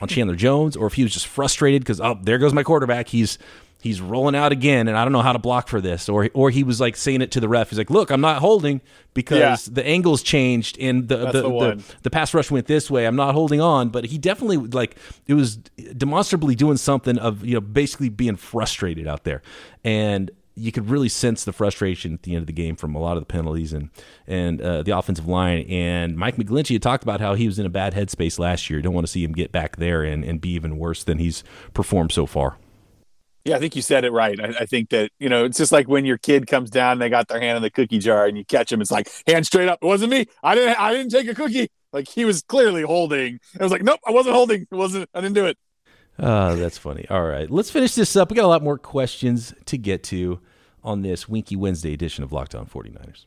on 0.00 0.08
Chandler 0.08 0.36
Jones, 0.36 0.76
or 0.76 0.86
if 0.86 0.94
he 0.94 1.02
was 1.02 1.12
just 1.12 1.26
frustrated 1.26 1.82
because 1.82 2.00
oh 2.00 2.18
there 2.22 2.38
goes 2.38 2.52
my 2.52 2.62
quarterback. 2.62 3.08
He's 3.08 3.38
he's 3.80 4.00
rolling 4.00 4.34
out 4.34 4.52
again 4.52 4.88
and 4.88 4.96
I 4.96 5.04
don't 5.04 5.12
know 5.12 5.22
how 5.22 5.32
to 5.32 5.38
block 5.38 5.68
for 5.68 5.80
this 5.80 6.08
or 6.08 6.30
or 6.34 6.50
he 6.50 6.62
was 6.62 6.80
like 6.80 6.96
saying 6.96 7.22
it 7.22 7.30
to 7.32 7.40
the 7.40 7.48
ref 7.48 7.70
he's 7.70 7.78
like 7.78 7.90
look 7.90 8.10
I'm 8.10 8.20
not 8.20 8.38
holding 8.38 8.80
because 9.14 9.68
yeah. 9.68 9.74
the 9.74 9.86
angles 9.86 10.22
changed 10.22 10.78
and 10.78 11.08
the 11.08 11.16
the, 11.16 11.32
the, 11.32 11.42
the, 11.42 11.84
the, 12.02 12.10
pass 12.10 12.32
rush 12.34 12.50
went 12.50 12.66
this 12.66 12.90
way 12.90 13.06
I'm 13.06 13.16
not 13.16 13.34
holding 13.34 13.60
on 13.60 13.88
but 13.88 14.04
he 14.04 14.18
definitely 14.18 14.58
like 14.58 14.96
it 15.26 15.34
was 15.34 15.56
demonstrably 15.56 16.54
doing 16.54 16.76
something 16.76 17.18
of 17.18 17.44
you 17.44 17.54
know 17.54 17.60
basically 17.60 18.08
being 18.08 18.36
frustrated 18.36 19.06
out 19.06 19.24
there 19.24 19.42
and 19.84 20.30
you 20.56 20.72
could 20.72 20.90
really 20.90 21.08
sense 21.08 21.44
the 21.44 21.52
frustration 21.52 22.14
at 22.14 22.22
the 22.22 22.34
end 22.34 22.42
of 22.42 22.46
the 22.46 22.52
game 22.52 22.76
from 22.76 22.94
a 22.94 22.98
lot 22.98 23.16
of 23.16 23.22
the 23.22 23.26
penalties 23.26 23.72
and 23.72 23.88
and 24.26 24.60
uh, 24.60 24.82
the 24.82 24.96
offensive 24.96 25.26
line. 25.26 25.64
And 25.70 26.16
Mike 26.16 26.36
McGlinchey 26.36 26.74
had 26.74 26.82
talked 26.82 27.02
about 27.02 27.20
how 27.20 27.34
he 27.34 27.46
was 27.46 27.58
in 27.58 27.66
a 27.66 27.70
bad 27.70 27.94
headspace 27.94 28.38
last 28.38 28.68
year. 28.68 28.82
Don't 28.82 28.92
want 28.92 29.06
to 29.06 29.12
see 29.12 29.24
him 29.24 29.32
get 29.32 29.52
back 29.52 29.76
there 29.76 30.02
and, 30.02 30.22
and 30.22 30.40
be 30.40 30.50
even 30.50 30.76
worse 30.76 31.02
than 31.02 31.18
he's 31.18 31.42
performed 31.72 32.12
so 32.12 32.26
far. 32.26 32.58
Yeah, 33.44 33.56
I 33.56 33.58
think 33.58 33.74
you 33.74 33.82
said 33.82 34.04
it 34.04 34.12
right. 34.12 34.38
I, 34.38 34.48
I, 34.60 34.66
think 34.66 34.90
that 34.90 35.12
you 35.18 35.28
know 35.28 35.44
it's 35.44 35.56
just 35.56 35.72
like 35.72 35.88
when 35.88 36.04
your 36.04 36.18
kid 36.18 36.46
comes 36.46 36.68
down, 36.68 36.92
and 36.92 37.00
they 37.00 37.08
got 37.08 37.28
their 37.28 37.40
hand 37.40 37.56
in 37.56 37.62
the 37.62 37.70
cookie 37.70 37.98
jar, 37.98 38.26
and 38.26 38.36
you 38.36 38.44
catch 38.44 38.68
them. 38.70 38.80
It's 38.80 38.90
like 38.90 39.10
hand 39.26 39.46
straight 39.46 39.68
up. 39.68 39.78
It 39.80 39.86
wasn't 39.86 40.10
me. 40.10 40.26
I 40.42 40.54
didn't. 40.54 40.78
I 40.78 40.92
didn't 40.92 41.10
take 41.10 41.28
a 41.28 41.34
cookie. 41.34 41.70
Like 41.92 42.06
he 42.06 42.24
was 42.24 42.42
clearly 42.42 42.82
holding. 42.82 43.40
I 43.58 43.62
was 43.62 43.72
like, 43.72 43.82
nope, 43.82 44.00
I 44.06 44.10
wasn't 44.10 44.34
holding. 44.34 44.62
It 44.70 44.74
wasn't. 44.74 45.08
I 45.14 45.20
didn't 45.20 45.34
do 45.34 45.46
it. 45.46 45.56
Oh, 46.18 46.54
that's 46.54 46.76
funny. 46.76 47.06
All 47.08 47.22
right, 47.22 47.50
let's 47.50 47.70
finish 47.70 47.94
this 47.94 48.14
up. 48.14 48.30
We 48.30 48.36
got 48.36 48.44
a 48.44 48.48
lot 48.48 48.62
more 48.62 48.76
questions 48.76 49.54
to 49.66 49.78
get 49.78 50.02
to 50.04 50.40
on 50.84 51.00
this 51.02 51.28
Winky 51.28 51.56
Wednesday 51.56 51.94
edition 51.94 52.24
of 52.24 52.32
Locked 52.32 52.54
On 52.54 52.66
49ers. 52.66 53.24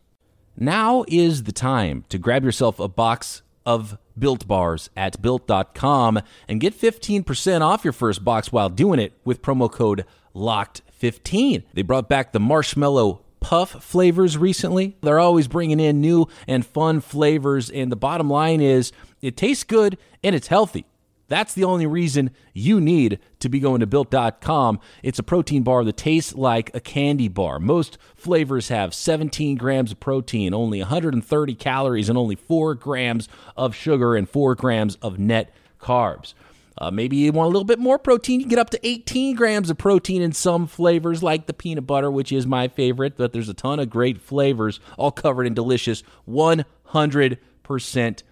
Now 0.55 1.03
is 1.07 1.43
the 1.43 1.51
time 1.51 2.05
to 2.09 2.19
grab 2.19 2.43
yourself 2.43 2.79
a 2.79 2.87
box 2.87 3.41
of 3.65 3.97
Built 4.17 4.47
Bars 4.47 4.89
at 4.95 5.21
built.com 5.21 6.21
and 6.47 6.59
get 6.59 6.79
15% 6.79 7.61
off 7.61 7.83
your 7.83 7.93
first 7.93 8.23
box 8.23 8.51
while 8.51 8.69
doing 8.69 8.99
it 8.99 9.13
with 9.25 9.41
promo 9.41 9.71
code 9.71 10.05
LOCKED15. 10.35 11.63
They 11.73 11.81
brought 11.81 12.09
back 12.09 12.31
the 12.31 12.39
marshmallow 12.39 13.21
puff 13.39 13.83
flavors 13.83 14.37
recently. 14.37 14.95
They're 15.01 15.19
always 15.19 15.47
bringing 15.47 15.79
in 15.79 16.01
new 16.01 16.27
and 16.47 16.65
fun 16.65 17.01
flavors, 17.01 17.69
and 17.69 17.91
the 17.91 17.97
bottom 17.97 18.29
line 18.29 18.61
is 18.61 18.91
it 19.21 19.37
tastes 19.37 19.63
good 19.63 19.97
and 20.23 20.35
it's 20.35 20.47
healthy. 20.47 20.85
That's 21.27 21.53
the 21.53 21.63
only 21.63 21.85
reason 21.85 22.31
you 22.53 22.81
need 22.81 23.19
to 23.39 23.49
be 23.49 23.59
going 23.59 23.79
to 23.79 23.87
built.com. 23.87 24.79
It's 25.01 25.19
a 25.19 25.23
protein 25.23 25.63
bar 25.63 25.83
that 25.83 25.97
tastes 25.97 26.35
like 26.35 26.69
a 26.73 26.79
candy 26.79 27.27
bar. 27.27 27.59
Most 27.59 27.97
flavors 28.15 28.69
have 28.69 28.93
17 28.93 29.57
grams 29.57 29.91
of 29.91 29.99
protein, 29.99 30.53
only 30.53 30.79
130 30.79 31.55
calories, 31.55 32.09
and 32.09 32.17
only 32.17 32.35
4 32.35 32.75
grams 32.75 33.29
of 33.55 33.73
sugar 33.75 34.15
and 34.15 34.29
4 34.29 34.55
grams 34.55 34.95
of 34.95 35.17
net 35.17 35.53
carbs. 35.79 36.33
Uh, 36.77 36.89
maybe 36.91 37.15
you 37.17 37.31
want 37.31 37.45
a 37.45 37.49
little 37.49 37.63
bit 37.63 37.79
more 37.79 37.99
protein. 37.99 38.39
You 38.39 38.47
get 38.47 38.59
up 38.59 38.71
to 38.71 38.87
18 38.87 39.35
grams 39.35 39.69
of 39.69 39.77
protein 39.77 40.21
in 40.21 40.31
some 40.31 40.65
flavors, 40.67 41.21
like 41.21 41.45
the 41.45 41.53
peanut 41.53 41.85
butter, 41.85 42.09
which 42.09 42.31
is 42.31 42.47
my 42.47 42.67
favorite, 42.67 43.15
but 43.15 43.31
there's 43.31 43.49
a 43.49 43.53
ton 43.53 43.79
of 43.79 43.89
great 43.89 44.19
flavors, 44.19 44.79
all 44.97 45.11
covered 45.11 45.45
in 45.45 45.53
delicious 45.53 46.03
100% 46.27 48.23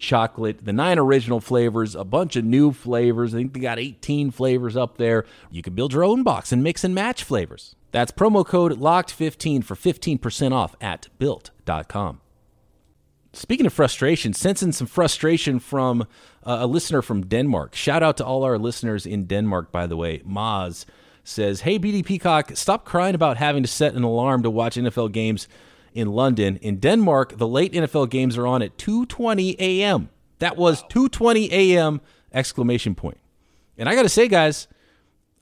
chocolate, 0.00 0.64
the 0.64 0.72
nine 0.72 0.98
original 0.98 1.40
flavors, 1.40 1.94
a 1.94 2.04
bunch 2.04 2.34
of 2.36 2.44
new 2.44 2.72
flavors. 2.72 3.34
I 3.34 3.38
think 3.38 3.52
they 3.52 3.60
got 3.60 3.78
18 3.78 4.30
flavors 4.30 4.76
up 4.76 4.96
there. 4.96 5.24
You 5.50 5.62
can 5.62 5.74
build 5.74 5.92
your 5.92 6.04
own 6.04 6.22
box 6.22 6.50
and 6.50 6.62
mix 6.62 6.82
and 6.82 6.94
match 6.94 7.22
flavors. 7.22 7.76
That's 7.92 8.10
promo 8.10 8.44
code 8.44 8.72
LOCKED15 8.72 9.64
for 9.64 9.74
15% 9.74 10.52
off 10.52 10.74
at 10.80 11.08
built.com. 11.18 12.20
Speaking 13.32 13.66
of 13.66 13.72
frustration, 13.72 14.32
sensing 14.32 14.72
some 14.72 14.88
frustration 14.88 15.60
from 15.60 16.02
uh, 16.42 16.58
a 16.60 16.66
listener 16.66 17.00
from 17.00 17.26
Denmark. 17.26 17.76
Shout 17.76 18.02
out 18.02 18.16
to 18.16 18.24
all 18.24 18.42
our 18.42 18.58
listeners 18.58 19.06
in 19.06 19.26
Denmark, 19.26 19.70
by 19.70 19.86
the 19.86 19.96
way. 19.96 20.18
Maz 20.20 20.84
says, 21.22 21.60
Hey, 21.60 21.78
BD 21.78 22.04
Peacock, 22.04 22.52
stop 22.56 22.84
crying 22.84 23.14
about 23.14 23.36
having 23.36 23.62
to 23.62 23.68
set 23.68 23.94
an 23.94 24.02
alarm 24.02 24.42
to 24.42 24.50
watch 24.50 24.74
NFL 24.76 25.12
games 25.12 25.46
in 25.94 26.08
London. 26.12 26.56
In 26.56 26.78
Denmark, 26.78 27.38
the 27.38 27.48
late 27.48 27.72
NFL 27.72 28.10
games 28.10 28.36
are 28.36 28.46
on 28.46 28.62
at 28.62 28.76
2:20 28.78 29.56
a.m. 29.58 30.08
That 30.38 30.56
was 30.56 30.82
2:20 30.84 31.50
a.m. 31.50 32.00
exclamation 32.32 32.94
point. 32.94 33.18
And 33.76 33.88
I 33.88 33.94
got 33.94 34.02
to 34.02 34.08
say, 34.08 34.28
guys, 34.28 34.68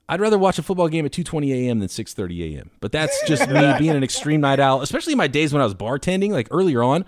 I'd 0.07 0.21
rather 0.21 0.37
watch 0.37 0.57
a 0.57 0.63
football 0.63 0.87
game 0.87 1.05
at 1.05 1.11
2:20 1.11 1.51
a.m. 1.53 1.79
than 1.79 1.87
6:30 1.87 2.55
a.m. 2.55 2.71
But 2.79 2.91
that's 2.91 3.21
just 3.27 3.47
me 3.49 3.73
being 3.77 3.95
an 3.95 4.03
extreme 4.03 4.41
night 4.41 4.59
owl, 4.59 4.81
especially 4.81 5.13
in 5.13 5.17
my 5.17 5.27
days 5.27 5.53
when 5.53 5.61
I 5.61 5.65
was 5.65 5.75
bartending. 5.75 6.31
Like 6.31 6.47
earlier 6.51 6.83
on, 6.83 7.05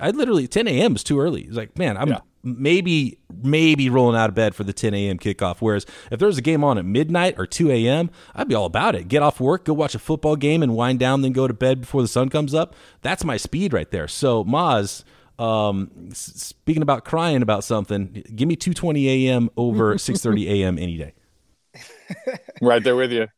I 0.00 0.10
literally 0.10 0.46
10 0.46 0.68
a.m. 0.68 0.94
is 0.94 1.04
too 1.04 1.20
early. 1.20 1.42
It's 1.42 1.56
like, 1.56 1.78
man, 1.78 1.96
I'm 1.96 2.08
yeah 2.08 2.20
maybe 2.44 3.18
maybe 3.42 3.90
rolling 3.90 4.16
out 4.16 4.28
of 4.28 4.34
bed 4.34 4.54
for 4.54 4.64
the 4.64 4.72
10 4.72 4.94
a.m. 4.94 5.18
kickoff. 5.18 5.56
Whereas 5.60 5.86
if 6.10 6.18
there 6.18 6.28
was 6.28 6.38
a 6.38 6.42
game 6.42 6.62
on 6.62 6.78
at 6.78 6.84
midnight 6.84 7.34
or 7.38 7.46
2 7.46 7.70
a.m., 7.70 8.10
I'd 8.34 8.48
be 8.48 8.54
all 8.54 8.66
about 8.66 8.94
it. 8.94 9.08
Get 9.08 9.22
off 9.22 9.40
work, 9.40 9.64
go 9.64 9.72
watch 9.72 9.94
a 9.94 9.98
football 9.98 10.36
game, 10.36 10.62
and 10.62 10.74
wind 10.74 10.98
down, 10.98 11.22
then 11.22 11.32
go 11.32 11.48
to 11.48 11.54
bed 11.54 11.80
before 11.80 12.02
the 12.02 12.08
sun 12.08 12.28
comes 12.28 12.54
up. 12.54 12.74
That's 13.02 13.24
my 13.24 13.36
speed 13.36 13.72
right 13.72 13.90
there. 13.90 14.08
So 14.08 14.44
Maz, 14.44 15.04
um, 15.38 16.10
speaking 16.12 16.82
about 16.82 17.04
crying 17.04 17.42
about 17.42 17.64
something, 17.64 18.24
give 18.34 18.48
me 18.48 18.56
2:20 18.56 19.26
a.m. 19.26 19.50
over 19.56 19.94
6:30 19.96 20.46
a.m. 20.50 20.78
any 20.78 20.96
day. 20.96 21.14
right 22.62 22.82
there 22.84 22.96
with 22.96 23.12
you. 23.12 23.28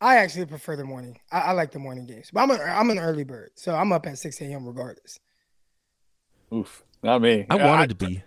I 0.00 0.16
actually 0.16 0.46
prefer 0.46 0.76
the 0.76 0.84
morning. 0.84 1.18
I, 1.30 1.40
I 1.40 1.52
like 1.52 1.70
the 1.70 1.78
morning 1.78 2.06
games, 2.06 2.30
but 2.32 2.42
I'm 2.42 2.50
an 2.50 2.60
I'm 2.60 2.90
an 2.90 2.98
early 2.98 3.24
bird, 3.24 3.52
so 3.54 3.74
I'm 3.74 3.92
up 3.92 4.06
at 4.06 4.18
6 4.18 4.40
a.m. 4.42 4.66
regardless. 4.66 5.18
Oof, 6.52 6.84
not 7.02 7.22
me. 7.22 7.46
I 7.48 7.56
wanted 7.56 7.82
I, 7.82 7.86
to 7.86 7.94
be. 7.94 8.22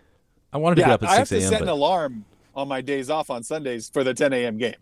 I 0.53 0.57
wanted 0.57 0.75
to 0.75 0.81
yeah, 0.81 0.88
be 0.88 0.93
up 0.93 1.03
at 1.03 1.27
6 1.27 1.31
a.m. 1.31 1.39
I 1.39 1.41
have 1.41 1.49
to 1.49 1.49
set 1.49 1.60
but... 1.60 1.62
an 1.63 1.69
alarm 1.69 2.25
on 2.57 2.67
my 2.67 2.81
days 2.81 3.10
off 3.10 3.29
on 3.29 3.43
Sundays 3.43 3.89
for 3.89 4.03
the 4.03 4.13
10 4.13 4.33
a.m. 4.33 4.57
game. 4.57 4.75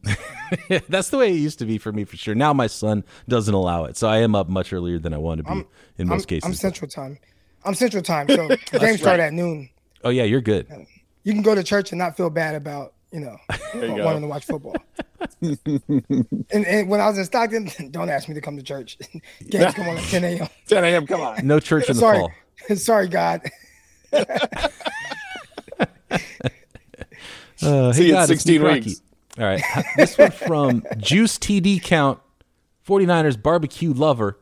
That's 0.90 1.10
the 1.10 1.18
way 1.18 1.32
it 1.34 1.38
used 1.38 1.60
to 1.60 1.66
be 1.66 1.78
for 1.78 1.92
me 1.92 2.06
for 2.06 2.16
sure. 2.16 2.34
Now 2.34 2.54
my 2.54 2.68
son 2.68 3.04
doesn't 3.28 3.54
allow 3.54 3.84
it, 3.84 3.98
so 3.98 4.08
I 4.08 4.20
am 4.20 4.34
up 4.34 4.48
much 4.48 4.72
earlier 4.72 4.98
than 4.98 5.14
I 5.14 5.18
want 5.18 5.40
to 5.40 5.44
be 5.44 5.50
I'm, 5.50 5.68
in 5.98 6.08
most 6.08 6.24
I'm, 6.24 6.28
cases. 6.28 6.46
I'm 6.46 6.54
Central 6.54 6.90
Time. 6.90 7.20
I'm 7.66 7.76
Central 7.76 8.02
Time, 8.02 8.30
so 8.30 8.48
the 8.72 8.80
game 8.80 8.98
start 8.98 9.20
at 9.20 9.34
noon. 9.34 9.70
Oh 10.04 10.10
yeah, 10.10 10.24
you're 10.24 10.42
good. 10.42 10.68
You 11.24 11.34
can 11.34 11.42
go 11.42 11.54
to 11.54 11.64
church 11.64 11.92
and 11.92 12.00
not 12.00 12.16
feel 12.16 12.30
bad 12.30 12.56
about 12.56 12.94
you 13.12 13.20
know 13.20 13.38
you 13.74 14.04
wanting 14.04 14.22
to 14.22 14.28
watch 14.28 14.46
football. 14.46 14.76
and, 15.42 16.66
and, 16.66 16.88
when 16.88 17.02
I 17.02 17.10
was 17.10 17.18
in 17.18 17.26
Stockton, 17.26 17.70
don't 17.92 18.10
ask 18.10 18.30
me 18.30 18.36
to 18.36 18.42
come 18.42 18.56
to 18.56 18.64
church. 18.64 18.98
Games 19.50 19.74
come 19.74 19.90
on 19.90 19.98
at 19.98 20.04
10 20.04 20.24
a.m. 20.24 20.48
10 20.68 20.84
a.m. 20.86 21.08
Come 21.08 21.22
on. 21.22 21.46
No 21.46 21.60
church 21.60 21.90
in 21.90 21.96
the 21.96 22.00
sorry. 22.00 22.20
fall. 22.20 22.32
Sorry, 22.78 23.08
God. 23.08 23.42
Uh, 27.62 27.94
See 27.94 28.06
hey, 28.06 28.12
God, 28.12 28.28
16 28.28 28.64
weeks. 28.64 29.02
All 29.38 29.46
right. 29.46 29.62
this 29.98 30.18
one 30.18 30.32
from 30.32 30.84
Juice 30.98 31.38
TD 31.38 31.82
Count, 31.82 32.20
49ers 32.88 33.42
barbecue 33.42 33.94
lover. 33.94 34.40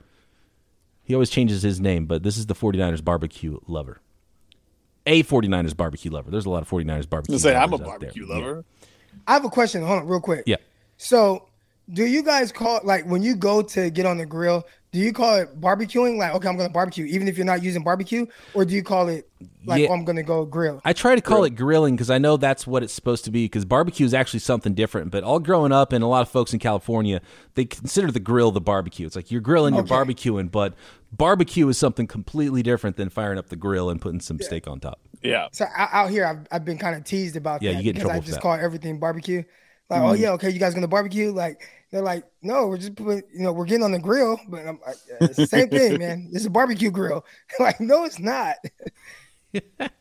He 1.04 1.13
always 1.13 1.30
changes 1.30 1.62
his 1.62 1.80
name, 1.80 2.06
but 2.06 2.23
this 2.23 2.38
is 2.38 2.45
the 2.45 2.56
49ers 2.56 3.04
barbecue 3.04 3.60
lover. 3.67 3.99
A 5.06 5.23
49ers 5.23 5.76
barbecue 5.76 6.12
lover. 6.12 6.32
There's 6.32 6.45
a 6.45 6.49
lot 6.49 6.62
of 6.62 6.69
49ers 6.69 7.10
barbecue 7.10 7.38
say, 7.38 7.56
I'm 7.56 7.73
a 7.73 7.78
barbecue 7.78 8.26
lover. 8.26 8.63
Yeah. 8.82 8.88
I 9.28 9.34
have 9.34 9.45
a 9.45 9.49
question. 9.49 9.84
Hold 9.84 9.99
on, 9.99 10.08
real 10.08 10.21
quick. 10.21 10.43
Yeah. 10.45 10.58
So 10.97 11.49
do 11.91 12.06
you 12.06 12.23
guys 12.23 12.52
call 12.52 12.80
like 12.84 13.06
when 13.06 13.21
you 13.21 13.36
go 13.36 13.62
to 13.62 13.89
get 13.89 14.06
on 14.06 14.17
the 14.17 14.26
grill? 14.26 14.65
Do 14.93 14.99
you 14.99 15.12
call 15.12 15.38
it 15.38 15.60
barbecuing? 15.60 16.17
Like, 16.17 16.36
okay, 16.36 16.47
I'm 16.47 16.56
gonna 16.56 16.69
barbecue, 16.69 17.06
even 17.06 17.27
if 17.27 17.36
you're 17.36 17.47
not 17.47 17.63
using 17.63 17.84
barbecue, 17.84 18.27
or 18.53 18.63
do 18.63 18.75
you 18.75 18.84
call 18.84 19.10
it 19.10 19.27
like, 19.65 19.82
Yeah. 19.82 19.88
oh, 19.89 19.93
I'm 19.93 20.06
gonna 20.06 20.21
go 20.21 20.45
grill? 20.45 20.82
I 20.86 20.93
try 20.93 21.15
to 21.15 21.21
call 21.21 21.43
it 21.45 21.56
grilling 21.56 21.95
because 21.95 22.12
I 22.12 22.19
know 22.19 22.38
that's 22.38 22.67
what 22.67 22.84
it's 22.84 22.93
supposed 22.93 23.25
to 23.25 23.32
be. 23.32 23.45
Because 23.45 23.65
barbecue 23.65 24.06
is 24.06 24.13
actually 24.13 24.41
something 24.41 24.75
different. 24.75 25.10
But 25.10 25.23
all 25.23 25.39
growing 25.39 25.71
up, 25.71 25.93
and 25.93 26.03
a 26.03 26.08
lot 26.08 26.21
of 26.21 26.29
folks 26.29 26.53
in 26.53 26.60
California, 26.60 27.21
they 27.56 27.65
consider 27.65 28.12
the 28.12 28.19
grill 28.19 28.51
the 28.51 28.62
barbecue. 28.62 29.08
It's 29.08 29.15
like 29.15 29.32
you're 29.32 29.41
grilling, 29.41 29.73
you're 29.73 29.84
barbecuing, 29.84 30.51
but 30.51 30.75
barbecue 31.12 31.67
is 31.69 31.77
something 31.77 32.06
completely 32.06 32.62
different 32.62 32.95
than 32.95 33.10
firing 33.10 33.39
up 33.39 33.49
the 33.49 33.56
grill 33.56 33.89
and 33.89 33.99
putting 33.99 34.19
some 34.19 34.39
steak 34.39 34.67
on 34.67 34.79
top. 34.79 34.99
Yeah. 35.23 35.47
So 35.53 35.65
out 35.75 35.89
out 35.91 36.10
here, 36.12 36.25
I've, 36.27 36.45
I've 36.51 36.65
been 36.65 36.77
kind 36.77 36.95
of 36.95 37.03
teased 37.03 37.36
about 37.36 37.63
Yeah, 37.63 37.71
that 37.71 37.77
you 37.77 37.84
get 37.84 37.89
in 37.91 37.93
because 37.95 38.03
trouble 38.03 38.17
I 38.17 38.21
for 38.21 38.25
just 38.27 38.36
that. 38.36 38.41
call 38.43 38.53
everything 38.53 38.99
barbecue. 38.99 39.43
Like, 39.89 40.02
oh 40.02 40.13
yeah, 40.13 40.32
okay, 40.32 40.50
you 40.50 40.60
guys 40.60 40.74
gonna 40.74 40.88
barbecue? 40.88 41.32
Like, 41.32 41.62
they're 41.91 42.02
like, 42.02 42.24
no, 42.41 42.67
we're 42.67 42.78
just 42.78 42.96
putting, 42.96 43.24
you 43.34 43.43
know, 43.43 43.52
we're 43.54 43.65
getting 43.65 43.84
on 43.84 43.91
the 43.91 44.00
grill, 44.00 44.39
but 44.48 44.65
I'm 44.65 44.80
like, 44.86 44.96
"Yeah, 45.08 45.17
it's 45.28 45.38
the 45.38 45.46
same 45.48 45.69
thing, 45.69 46.00
man. 46.00 46.30
This 46.32 46.41
is 46.41 46.48
a 46.48 46.50
barbecue 46.50 46.89
grill. 46.89 47.26
like, 47.60 47.80
no, 47.80 48.04
it's 48.06 48.19
not. 48.19 48.56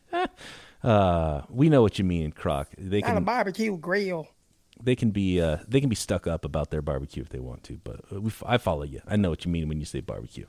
Uh, 0.83 1.43
we 1.49 1.69
know 1.69 1.81
what 1.81 1.97
you 1.97 2.03
mean, 2.03 2.33
Croc. 2.33 2.67
They 2.77 2.99
Not 2.99 3.11
a 3.11 3.13
can 3.13 3.23
barbecue 3.23 3.77
grill. 3.77 4.27
they 4.81 4.97
can 4.97 5.11
be 5.11 5.39
uh, 5.39 5.59
they 5.65 5.79
can 5.79 5.87
be 5.87 5.95
stuck 5.95 6.27
up 6.27 6.43
about 6.43 6.71
their 6.71 6.81
barbecue 6.81 7.23
if 7.23 7.29
they 7.29 7.39
want 7.39 7.63
to. 7.63 7.79
But 7.85 8.21
we, 8.21 8.29
I 8.45 8.57
follow 8.57 8.83
you. 8.83 8.99
I 9.07 9.15
know 9.15 9.29
what 9.29 9.45
you 9.45 9.51
mean 9.51 9.69
when 9.69 9.79
you 9.79 9.85
say 9.85 10.01
barbecue. 10.01 10.45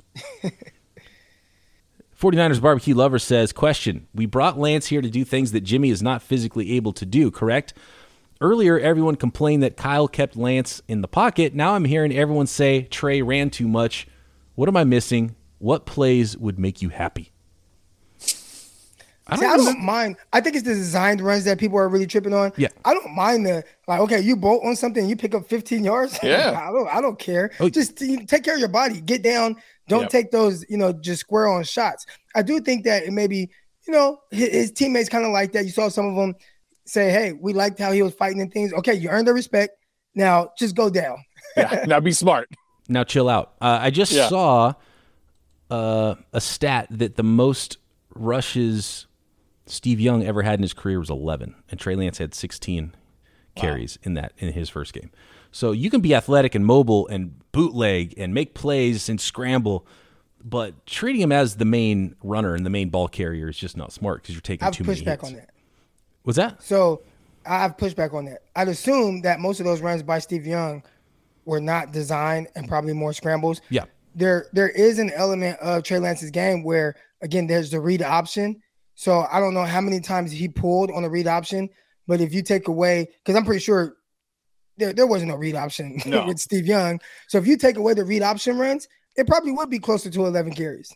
49ers 2.20 2.60
barbecue 2.60 2.94
lover 2.96 3.20
says, 3.20 3.52
question, 3.52 4.08
we 4.14 4.26
brought 4.26 4.58
Lance 4.58 4.86
here 4.86 5.00
to 5.00 5.10
do 5.10 5.24
things 5.24 5.52
that 5.52 5.60
Jimmy 5.60 5.90
is 5.90 6.02
not 6.02 6.20
physically 6.22 6.72
able 6.72 6.92
to 6.94 7.06
do, 7.06 7.30
correct? 7.30 7.74
Earlier, 8.44 8.78
everyone 8.78 9.16
complained 9.16 9.62
that 9.62 9.78
Kyle 9.78 10.06
kept 10.06 10.36
Lance 10.36 10.82
in 10.86 11.00
the 11.00 11.08
pocket. 11.08 11.54
Now 11.54 11.72
I'm 11.76 11.86
hearing 11.86 12.14
everyone 12.14 12.46
say 12.46 12.82
Trey 12.82 13.22
ran 13.22 13.48
too 13.48 13.66
much. 13.66 14.06
What 14.54 14.68
am 14.68 14.76
I 14.76 14.84
missing? 14.84 15.34
What 15.60 15.86
plays 15.86 16.36
would 16.36 16.58
make 16.58 16.82
you 16.82 16.90
happy? 16.90 17.32
I 19.26 19.36
See, 19.36 19.46
I 19.46 19.56
don't 19.56 19.64
know. 19.64 19.72
don't 19.72 19.82
mind. 19.82 20.16
I 20.34 20.42
think 20.42 20.56
it's 20.56 20.66
the 20.66 20.74
designed 20.74 21.22
runs 21.22 21.44
that 21.44 21.58
people 21.58 21.78
are 21.78 21.88
really 21.88 22.06
tripping 22.06 22.34
on. 22.34 22.52
Yeah. 22.58 22.68
I 22.84 22.92
don't 22.92 23.14
mind 23.14 23.46
the 23.46 23.64
like. 23.88 24.00
Okay, 24.00 24.20
you 24.20 24.36
bolt 24.36 24.62
on 24.62 24.76
something, 24.76 25.08
you 25.08 25.16
pick 25.16 25.34
up 25.34 25.48
15 25.48 25.82
yards. 25.82 26.18
Yeah. 26.22 26.50
I 26.68 26.70
don't. 26.70 26.88
I 26.88 27.00
don't 27.00 27.18
care. 27.18 27.50
Oh. 27.60 27.70
Just 27.70 27.96
take 27.96 28.44
care 28.44 28.52
of 28.52 28.60
your 28.60 28.68
body. 28.68 29.00
Get 29.00 29.22
down. 29.22 29.56
Don't 29.88 30.02
Yep. 30.02 30.10
take 30.10 30.30
those. 30.32 30.66
You 30.68 30.76
know, 30.76 30.92
just 30.92 31.20
square 31.20 31.48
on 31.48 31.64
shots. 31.64 32.04
I 32.34 32.42
do 32.42 32.60
think 32.60 32.84
that 32.84 33.04
it 33.04 33.12
maybe 33.14 33.48
you 33.86 33.94
know 33.94 34.20
his, 34.30 34.50
his 34.50 34.70
teammates 34.72 35.08
kind 35.08 35.24
of 35.24 35.32
like 35.32 35.52
that. 35.52 35.64
You 35.64 35.70
saw 35.70 35.88
some 35.88 36.04
of 36.04 36.14
them 36.14 36.34
say, 36.86 37.10
"Hey, 37.10 37.32
we 37.32 37.52
liked 37.52 37.78
how 37.78 37.92
he 37.92 38.02
was 38.02 38.14
fighting 38.14 38.40
and 38.40 38.52
things." 38.52 38.72
Okay, 38.72 38.94
you 38.94 39.08
earned 39.08 39.26
the 39.26 39.34
respect. 39.34 39.76
Now 40.14 40.52
just 40.58 40.74
go 40.74 40.90
down. 40.90 41.16
Yeah. 41.56 41.84
Now 41.86 42.00
be 42.00 42.10
smart. 42.10 42.48
Now 42.88 43.04
chill 43.04 43.28
out. 43.28 43.52
Uh, 43.60 43.78
I 43.80 43.90
just 43.90 44.10
Yeah. 44.10 44.28
saw 44.28 44.72
uh, 45.70 46.16
a 46.32 46.40
stat 46.40 46.88
that 46.90 47.14
the 47.14 47.22
most 47.22 47.78
rushes 48.12 49.06
Steve 49.66 50.00
Young 50.00 50.24
ever 50.24 50.42
had 50.42 50.58
in 50.58 50.62
his 50.62 50.74
career 50.74 50.98
was 50.98 51.10
11, 51.10 51.54
and 51.70 51.78
Trey 51.78 51.94
Lance 51.94 52.18
had 52.18 52.34
16 52.34 52.94
carries 53.54 53.98
in 54.02 54.14
that 54.14 54.32
in 54.38 54.52
his 54.52 54.68
first 54.68 54.92
game. 54.92 55.10
So 55.52 55.70
you 55.70 55.90
can 55.90 56.00
be 56.00 56.12
athletic 56.14 56.56
and 56.56 56.66
mobile 56.66 57.06
and 57.06 57.40
bootleg 57.52 58.14
and 58.18 58.34
make 58.34 58.54
plays 58.54 59.08
and 59.08 59.20
scramble, 59.20 59.86
but 60.44 60.84
treating 60.86 61.20
him 61.22 61.30
as 61.30 61.54
the 61.56 61.64
main 61.64 62.16
runner 62.22 62.54
and 62.56 62.66
the 62.66 62.70
main 62.70 62.88
ball 62.90 63.06
carrier 63.06 63.48
is 63.48 63.56
just 63.56 63.76
not 63.76 63.92
smart 63.92 64.22
because 64.22 64.34
you're 64.34 64.42
taking 64.42 64.66
I've 64.66 64.74
too 64.74 64.82
pushed 64.82 65.04
many 65.04 65.16
back 65.16 65.20
hits. 65.20 65.30
on 65.30 65.36
that. 65.36 65.50
What's 66.24 66.36
that? 66.38 66.62
So 66.62 67.02
I've 67.46 67.76
pushed 67.78 67.96
back 67.96 68.12
on 68.12 68.24
that. 68.26 68.42
I'd 68.56 68.68
assume 68.68 69.22
that 69.22 69.40
most 69.40 69.60
of 69.60 69.66
those 69.66 69.80
runs 69.80 70.02
by 70.02 70.18
Steve 70.18 70.46
Young 70.46 70.82
were 71.44 71.60
not 71.60 71.92
designed 71.92 72.48
and 72.56 72.68
probably 72.68 72.94
more 72.94 73.12
scrambles. 73.12 73.60
Yeah. 73.68 73.84
There 74.14 74.46
there 74.52 74.68
is 74.68 74.98
an 74.98 75.10
element 75.10 75.58
of 75.60 75.82
Trey 75.82 75.98
Lance's 75.98 76.30
game 76.30 76.62
where 76.62 76.96
again 77.20 77.46
there's 77.46 77.70
the 77.70 77.80
read 77.80 78.02
option. 78.02 78.62
So 78.94 79.26
I 79.30 79.40
don't 79.40 79.54
know 79.54 79.64
how 79.64 79.80
many 79.80 80.00
times 80.00 80.30
he 80.30 80.48
pulled 80.48 80.90
on 80.92 81.02
the 81.02 81.10
read 81.10 81.26
option, 81.26 81.68
but 82.06 82.20
if 82.20 82.32
you 82.32 82.42
take 82.42 82.68
away 82.68 83.08
because 83.22 83.36
I'm 83.36 83.44
pretty 83.44 83.60
sure 83.60 83.96
there, 84.76 84.92
there 84.92 85.06
wasn't 85.06 85.32
a 85.32 85.36
read 85.36 85.56
option 85.56 86.00
No. 86.06 86.26
with 86.26 86.38
Steve 86.38 86.66
Young. 86.66 87.00
So 87.28 87.38
if 87.38 87.46
you 87.46 87.56
take 87.56 87.76
away 87.76 87.94
the 87.94 88.04
read 88.04 88.22
option 88.22 88.56
runs, 88.56 88.88
it 89.16 89.26
probably 89.26 89.52
would 89.52 89.68
be 89.68 89.78
closer 89.78 90.10
to 90.10 90.26
11 90.26 90.54
carries. 90.54 90.92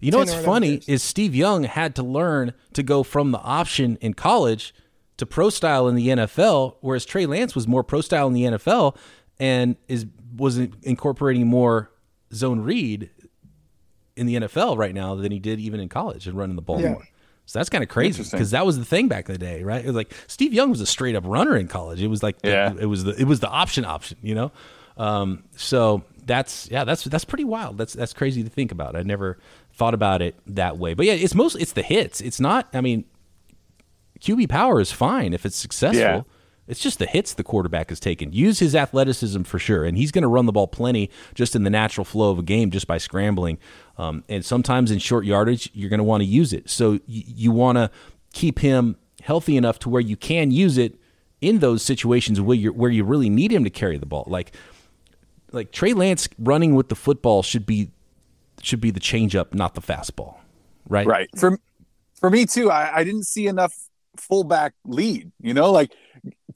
You 0.00 0.10
know 0.12 0.18
what's 0.18 0.34
funny 0.34 0.78
carries. 0.78 0.88
is 0.88 1.02
Steve 1.02 1.34
Young 1.34 1.64
had 1.64 1.94
to 1.96 2.02
learn 2.02 2.52
to 2.74 2.82
go 2.82 3.02
from 3.02 3.32
the 3.32 3.38
option 3.40 3.98
in 4.00 4.14
college 4.14 4.74
to 5.16 5.26
pro 5.26 5.50
style 5.50 5.88
in 5.88 5.96
the 5.96 6.08
NFL, 6.08 6.76
whereas 6.80 7.04
Trey 7.04 7.26
Lance 7.26 7.54
was 7.54 7.66
more 7.66 7.82
pro 7.82 8.00
style 8.00 8.28
in 8.28 8.32
the 8.34 8.44
NFL 8.44 8.96
and 9.40 9.76
is 9.88 10.06
was 10.36 10.58
incorporating 10.58 11.46
more 11.48 11.90
zone 12.32 12.60
read 12.60 13.10
in 14.16 14.26
the 14.26 14.34
NFL 14.36 14.76
right 14.76 14.94
now 14.94 15.14
than 15.14 15.32
he 15.32 15.38
did 15.38 15.58
even 15.60 15.80
in 15.80 15.88
college 15.88 16.26
and 16.26 16.36
running 16.36 16.56
the 16.56 16.62
ball 16.62 16.80
Yeah. 16.80 16.90
more. 16.92 17.08
So 17.46 17.58
that's 17.58 17.70
kind 17.70 17.82
of 17.82 17.88
crazy 17.88 18.22
because 18.30 18.50
that 18.50 18.66
was 18.66 18.78
the 18.78 18.84
thing 18.84 19.08
back 19.08 19.28
in 19.28 19.32
the 19.32 19.38
day, 19.38 19.62
right? 19.64 19.82
It 19.82 19.86
was 19.86 19.96
like 19.96 20.12
Steve 20.26 20.52
Young 20.52 20.70
was 20.70 20.80
a 20.82 20.86
straight 20.86 21.14
up 21.16 21.24
runner 21.26 21.56
in 21.56 21.66
college. 21.66 22.02
It 22.02 22.08
was 22.08 22.22
like 22.22 22.40
the, 22.42 22.50
Yeah. 22.50 22.74
it 22.78 22.86
was 22.86 23.04
the 23.04 23.12
it 23.20 23.24
was 23.24 23.40
the 23.40 23.48
option 23.48 23.84
option, 23.84 24.18
you 24.22 24.34
know. 24.34 24.52
Um, 24.98 25.44
so 25.56 26.02
that's 26.26 26.68
yeah, 26.70 26.84
that's 26.84 27.04
that's 27.04 27.24
pretty 27.24 27.44
wild. 27.44 27.78
That's 27.78 27.94
that's 27.94 28.12
crazy 28.12 28.42
to 28.44 28.50
think 28.50 28.70
about. 28.70 28.96
I 28.96 29.02
never 29.02 29.38
thought 29.78 29.94
about 29.94 30.20
it 30.20 30.34
that 30.46 30.76
way. 30.76 30.92
But 30.94 31.06
yeah, 31.06 31.12
it's 31.14 31.34
mostly 31.34 31.62
it's 31.62 31.72
the 31.72 31.82
hits. 31.82 32.20
It's 32.20 32.40
not. 32.40 32.68
I 32.74 32.80
mean, 32.80 33.04
QB 34.20 34.48
power 34.48 34.80
is 34.80 34.90
fine 34.90 35.32
if 35.32 35.46
it's 35.46 35.56
successful. 35.56 36.00
Yeah. 36.00 36.22
It's 36.66 36.80
just 36.80 36.98
the 36.98 37.06
hits 37.06 37.32
the 37.32 37.44
quarterback 37.44 37.88
has 37.88 37.98
taken. 37.98 38.30
Use 38.30 38.58
his 38.58 38.74
athleticism 38.74 39.42
for 39.44 39.58
sure, 39.58 39.84
and 39.84 39.96
he's 39.96 40.10
going 40.12 40.22
to 40.22 40.28
run 40.28 40.44
the 40.44 40.52
ball 40.52 40.66
plenty 40.66 41.10
just 41.34 41.56
in 41.56 41.62
the 41.62 41.70
natural 41.70 42.04
flow 42.04 42.30
of 42.30 42.38
a 42.38 42.42
game, 42.42 42.70
just 42.70 42.86
by 42.86 42.98
scrambling. 42.98 43.56
Um, 43.96 44.22
and 44.28 44.44
sometimes 44.44 44.90
in 44.90 44.98
short 44.98 45.24
yardage, 45.24 45.70
you're 45.72 45.88
going 45.88 45.98
to 45.98 46.04
want 46.04 46.20
to 46.22 46.26
use 46.26 46.52
it. 46.52 46.68
So 46.68 46.90
y- 46.90 46.98
you 47.06 47.52
want 47.52 47.78
to 47.78 47.90
keep 48.34 48.58
him 48.58 48.96
healthy 49.22 49.56
enough 49.56 49.78
to 49.78 49.88
where 49.88 50.02
you 50.02 50.16
can 50.16 50.50
use 50.50 50.76
it 50.76 51.00
in 51.40 51.60
those 51.60 51.82
situations 51.82 52.38
where 52.40 52.56
you 52.56 52.72
where 52.72 52.90
you 52.90 53.04
really 53.04 53.30
need 53.30 53.50
him 53.50 53.64
to 53.64 53.70
carry 53.70 53.96
the 53.96 54.06
ball. 54.06 54.24
Like 54.26 54.52
like 55.52 55.72
Trey 55.72 55.94
Lance 55.94 56.28
running 56.38 56.74
with 56.74 56.88
the 56.90 56.96
football 56.96 57.42
should 57.42 57.64
be 57.64 57.92
should 58.62 58.80
be 58.80 58.90
the 58.90 59.00
changeup, 59.00 59.54
not 59.54 59.74
the 59.74 59.80
fastball. 59.80 60.36
Right. 60.88 61.06
Right. 61.06 61.28
For 61.36 61.58
for 62.14 62.30
me 62.30 62.46
too, 62.46 62.70
I, 62.70 62.98
I 62.98 63.04
didn't 63.04 63.24
see 63.24 63.46
enough 63.46 63.74
fullback 64.16 64.74
lead. 64.84 65.30
You 65.40 65.54
know, 65.54 65.70
like 65.70 65.92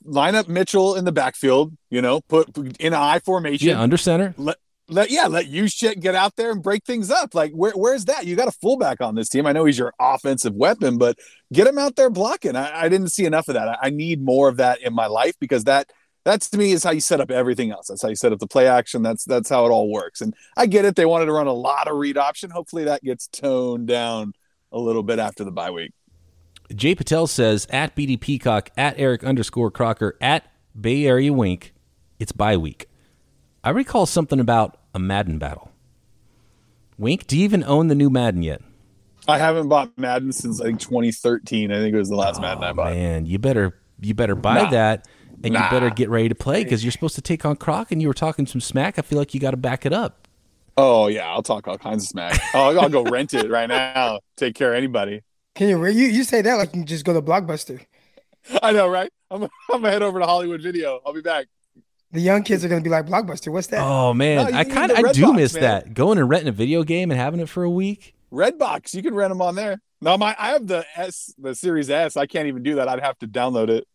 line 0.05 0.35
up 0.35 0.49
Mitchell 0.49 0.97
in 0.97 1.05
the 1.05 1.13
backfield. 1.13 1.77
You 1.91 2.03
know, 2.03 2.21
put, 2.23 2.53
put 2.55 2.77
in 2.79 2.93
an 2.93 2.95
I 2.95 3.19
formation. 3.21 3.69
Yeah, 3.69 3.81
under 3.81 3.97
center. 3.97 4.35
let 4.37 4.57
let 4.89 5.11
yeah, 5.11 5.27
let 5.27 5.47
you 5.47 5.69
shit 5.69 6.01
get 6.01 6.15
out 6.15 6.37
there 6.37 6.51
and 6.51 6.63
break 6.63 6.85
things 6.85 7.11
up. 7.11 7.35
Like 7.35 7.53
where 7.53 7.73
where's 7.73 8.07
that? 8.07 8.27
You 8.27 8.37
got 8.37 8.49
a 8.49 8.53
fullback 8.53 9.01
on 9.01 9.15
this 9.15 9.29
team. 9.29 9.47
I 9.47 9.53
know 9.53 9.65
he's 9.65 9.79
your 9.79 9.93
offensive 10.01 10.55
weapon, 10.55 10.99
but 10.99 11.19
get 11.53 11.67
him 11.67 11.79
out 11.79 11.97
there 11.97 12.11
blocking. 12.11 12.57
I, 12.57 12.83
I 12.83 12.89
didn't 12.89 13.09
see 13.09 13.25
enough 13.25 13.49
of 13.49 13.55
that. 13.55 13.69
I, 13.69 13.79
I 13.83 13.91
need 13.91 14.23
more 14.23 14.49
of 14.49 14.57
that 14.59 14.81
in 14.81 14.95
my 14.95 15.07
life 15.07 15.35
because 15.41 15.65
that 15.65 15.91
that 16.25 16.41
to 16.43 16.59
me 16.59 16.73
is 16.73 16.85
how 16.85 16.91
you 16.93 17.01
set 17.01 17.21
up 17.21 17.31
everything 17.31 17.71
else. 17.71 17.89
That's 17.89 18.03
how 18.03 18.09
you 18.09 18.17
set 18.17 18.33
up 18.33 18.39
the 18.39 18.47
play 18.47 18.69
action. 18.69 19.03
That's 19.03 19.25
that's 19.25 19.49
how 19.49 19.67
it 19.67 19.71
all 19.71 19.91
works. 19.91 20.21
And 20.21 20.35
I 20.57 20.67
get 20.67 20.85
it. 20.85 20.97
They 20.97 21.07
wanted 21.07 21.27
to 21.27 21.33
run 21.33 21.47
a 21.47 21.53
lot 21.53 21.89
of 21.89 21.97
read 21.97 22.17
option. 22.17 22.51
Hopefully 22.51 22.85
that 22.85 23.03
gets 23.03 23.27
toned 23.29 23.89
down 23.89 24.35
a 24.71 24.79
little 24.79 25.03
bit 25.03 25.19
after 25.19 25.45
the 25.45 25.51
bye 25.51 25.71
week. 25.71 25.93
Jay 26.75 26.95
Patel 26.95 27.27
says 27.27 27.67
at 27.71 27.95
BD 27.97 28.19
Peacock, 28.19 28.71
at 28.77 28.95
Eric 28.99 29.25
underscore 29.25 29.71
Crocker, 29.71 30.17
at 30.21 30.51
Bay 30.81 31.05
Area 31.07 31.33
Wink, 31.33 31.75
it's 32.19 32.33
bye 32.33 32.57
week. 32.57 32.89
I 33.65 33.71
recall 33.71 34.07
something 34.07 34.41
about 34.41 34.79
a 34.95 34.99
Madden 34.99 35.39
battle. 35.39 35.71
Wink, 36.99 37.27
do 37.27 37.37
you 37.37 37.45
even 37.45 37.65
own 37.65 37.89
the 37.89 37.95
new 37.95 38.11
Madden 38.11 38.43
yet? 38.43 38.61
I 39.29 39.39
haven't 39.39 39.69
bought 39.69 39.97
Madden 39.99 40.33
since 40.33 40.61
I 40.61 40.65
think 40.65 40.81
2013. 40.81 41.71
I 41.73 41.77
think 41.77 41.95
it 41.95 41.99
was 41.99 42.09
the 42.09 42.17
last 42.17 42.39
oh, 42.39 42.43
Madden 42.43 42.65
I 42.65 42.71
Oh, 42.71 42.75
bought. 42.75 42.93
man, 42.93 43.27
you 43.27 43.39
better 43.39 43.79
you 44.01 44.15
better 44.15 44.35
buy 44.35 44.63
Nah. 44.63 44.71
that 44.71 45.07
and 45.45 45.55
you 45.55 45.61
better 45.71 45.91
get 45.91 46.09
ready 46.09 46.29
to 46.29 46.35
play 46.35 46.65
because 46.65 46.85
you're 46.85 46.93
supposed 46.93 47.15
to 47.17 47.23
take 47.23 47.45
on 47.45 47.57
Croc 47.57 47.93
and 47.93 48.01
you 48.01 48.09
were 48.09 48.15
talking 48.15 48.47
some 48.47 48.61
smack. 48.61 48.99
I 48.99 49.03
feel 49.03 49.19
like 49.19 49.35
you 49.35 49.41
got 49.41 49.53
to 49.53 49.57
back 49.57 49.85
it 49.87 49.93
up. 49.93 50.29
Oh 50.77 51.09
yeah, 51.09 51.29
I'll 51.31 51.43
talk 51.43 51.69
all 51.69 51.77
kinds 51.79 52.05
of 52.05 52.09
smack. 52.09 52.41
I'll, 52.55 52.79
I'll 52.81 52.89
go 52.89 53.03
rent 53.03 53.35
it 53.35 53.51
right 53.51 53.69
now. 53.69 54.21
Take 54.37 54.55
care 54.55 54.73
of 54.73 54.79
anybody. 54.79 55.23
Can 55.55 55.69
you 55.69 55.85
you 55.87 56.07
you 56.07 56.25
say 56.25 56.41
that 56.43 56.55
like 56.55 56.69
you 56.71 56.81
can 56.81 56.87
just 56.87 57.05
go 57.05 57.13
to 57.13 57.21
Blockbuster? 57.21 57.85
I 58.63 58.73
know, 58.73 58.89
right? 58.89 59.11
I'm, 59.31 59.43
I'm 59.45 59.49
gonna 59.71 59.91
head 59.91 60.03
over 60.03 60.19
to 60.19 60.27
Hollywood 60.27 60.63
Video. 60.63 61.01
I'll 61.05 61.13
be 61.13 61.21
back. 61.21 61.47
The 62.11 62.21
young 62.21 62.43
kids 62.43 62.65
are 62.65 62.69
gonna 62.69 62.81
be 62.81 62.91
like 62.91 63.07
Blockbuster. 63.07 63.53
What's 63.53 63.67
that? 63.69 63.81
Oh 63.83 64.15
man, 64.15 64.51
No, 64.51 64.59
I 64.59 64.65
kind 64.65 64.91
of 64.91 64.99
I 64.99 65.13
do 65.13 65.23
Box, 65.27 65.37
miss 65.37 65.55
man. 65.55 65.63
that 65.63 65.95
going 65.95 66.19
and 66.19 66.29
renting 66.29 66.49
a 66.49 66.53
video 66.53 66.83
game 66.85 67.11
and 67.11 67.21
having 67.21 67.41
it 67.41 67.49
for 67.49 67.65
a 67.65 67.71
week. 67.71 68.15
Redbox, 68.33 68.95
you 68.95 69.03
can 69.03 69.15
rent 69.15 69.31
them 69.31 69.43
on 69.43 69.55
there. 69.55 69.81
No, 70.01 70.17
my 70.17 70.35
I 70.39 70.49
have 70.53 70.67
the 70.67 70.85
S, 70.97 71.35
the 71.39 71.55
Series 71.55 71.91
S. 71.91 72.17
I 72.17 72.27
can't 72.27 72.49
even 72.49 72.63
do 72.63 72.77
that. 72.77 72.89
I'd 72.89 73.01
have 73.01 73.19
to 73.21 73.29
download 73.29 73.69
it. 73.69 73.87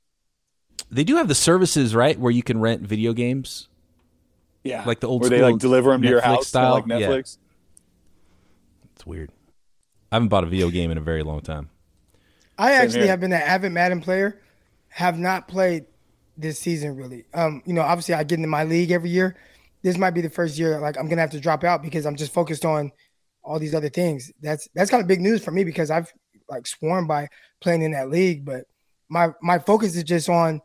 They 0.90 1.04
do 1.04 1.18
have 1.18 1.28
the 1.28 1.36
services 1.36 1.94
right 1.94 2.18
where 2.20 2.32
you 2.32 2.44
can 2.44 2.60
rent 2.60 2.82
video 2.82 3.14
games. 3.14 3.68
Yeah, 4.64 4.84
Like 4.86 5.00
the 5.00 5.08
old 5.08 5.22
where 5.22 5.30
they 5.30 5.42
like 5.42 5.60
deliver 5.60 5.92
them 5.92 6.02
to 6.02 6.08
your 6.10 6.22
house, 6.22 6.48
style? 6.48 6.74
like 6.74 6.86
Yeah. 6.88 7.00
Netflix. 7.08 7.38
It's 8.96 9.06
weird. 9.06 9.32
I 10.12 10.16
haven't 10.16 10.30
bought 10.30 10.44
a 10.44 10.48
video 10.48 10.70
game 10.70 10.92
in 10.92 10.98
a 10.98 11.02
very 11.02 11.24
long 11.24 11.42
time. 11.42 11.70
I 12.58 12.74
actually 12.74 13.02
here. 13.02 13.10
have 13.10 13.20
been 13.20 13.34
an 13.34 13.42
avid 13.42 13.72
Madden 13.72 14.02
player, 14.02 14.42
have 14.90 15.20
not 15.20 15.48
played 15.48 15.86
this 16.38 16.60
season 16.60 16.96
really. 16.96 17.26
Um, 17.34 17.62
you 17.66 17.74
know, 17.74 17.82
obviously 17.82 18.16
I 18.16 18.24
get 18.24 18.38
into 18.40 18.48
my 18.48 18.64
league 18.64 18.92
every 18.92 19.10
year. 19.10 19.36
This 19.84 19.98
might 19.98 20.12
be 20.12 20.22
the 20.22 20.30
first 20.30 20.58
year 20.58 20.80
like 20.80 20.98
I'm 20.98 21.08
gonna 21.08 21.22
have 21.22 21.32
to 21.32 21.40
drop 21.40 21.64
out 21.64 21.82
because 21.82 22.06
I'm 22.06 22.16
just 22.16 22.34
focused 22.34 22.66
on 22.66 22.92
all 23.44 23.60
these 23.60 23.76
other 23.76 23.90
things. 23.90 24.32
That's 24.42 24.68
that's 24.74 24.90
kind 24.90 25.02
of 25.02 25.08
big 25.08 25.22
news 25.22 25.44
for 25.44 25.52
me 25.52 25.64
because 25.64 25.92
I've 25.92 26.12
like 26.50 26.66
sworn 26.68 27.08
by 27.08 27.28
playing 27.62 27.84
in 27.84 27.92
that 27.92 28.10
league, 28.10 28.44
but 28.44 28.66
my 29.10 29.30
my 29.42 29.60
focus 29.60 29.96
is 29.96 30.04
just 30.04 30.30
on, 30.30 30.62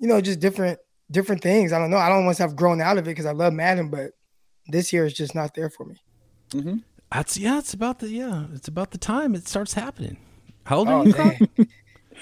you 0.00 0.08
know, 0.08 0.20
just 0.20 0.40
different 0.40 0.80
different 1.10 1.42
things. 1.42 1.72
I 1.72 1.78
don't 1.78 1.90
know. 1.90 1.98
I 1.98 2.08
don't 2.08 2.24
want 2.24 2.36
to 2.38 2.42
have 2.42 2.56
grown 2.56 2.80
out 2.80 2.98
of 2.98 3.04
it 3.06 3.10
because 3.10 3.26
I 3.26 3.32
love 3.32 3.52
Madden, 3.52 3.90
but 3.90 4.12
this 4.66 4.92
year 4.92 5.06
is 5.06 5.12
just 5.12 5.34
not 5.34 5.54
there 5.54 5.70
for 5.70 5.84
me. 5.84 5.96
Mm-hmm. 6.50 6.76
That's 7.12 7.36
yeah. 7.36 7.58
It's 7.58 7.74
about 7.74 8.00
the 8.00 8.08
yeah. 8.08 8.46
It's 8.54 8.68
about 8.68 8.90
the 8.90 8.98
time 8.98 9.34
it 9.34 9.46
starts 9.46 9.74
happening. 9.74 10.16
How 10.64 10.78
old 10.78 10.88
are 10.88 11.00
Oh, 11.00 11.04
you? 11.04 11.12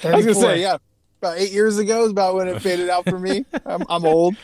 I 0.05 0.17
was 0.17 0.25
gonna 0.27 0.35
say, 0.35 0.61
yeah, 0.61 0.77
about 1.21 1.39
eight 1.39 1.53
years 1.53 1.79
ago 1.79 2.05
is 2.05 2.11
about 2.11 2.35
when 2.35 2.49
it 2.49 2.61
faded 2.63 2.89
out 2.89 3.05
for 3.09 3.19
me. 3.19 3.45
I'm, 3.65 3.83
I'm 3.89 4.05
old. 4.05 4.37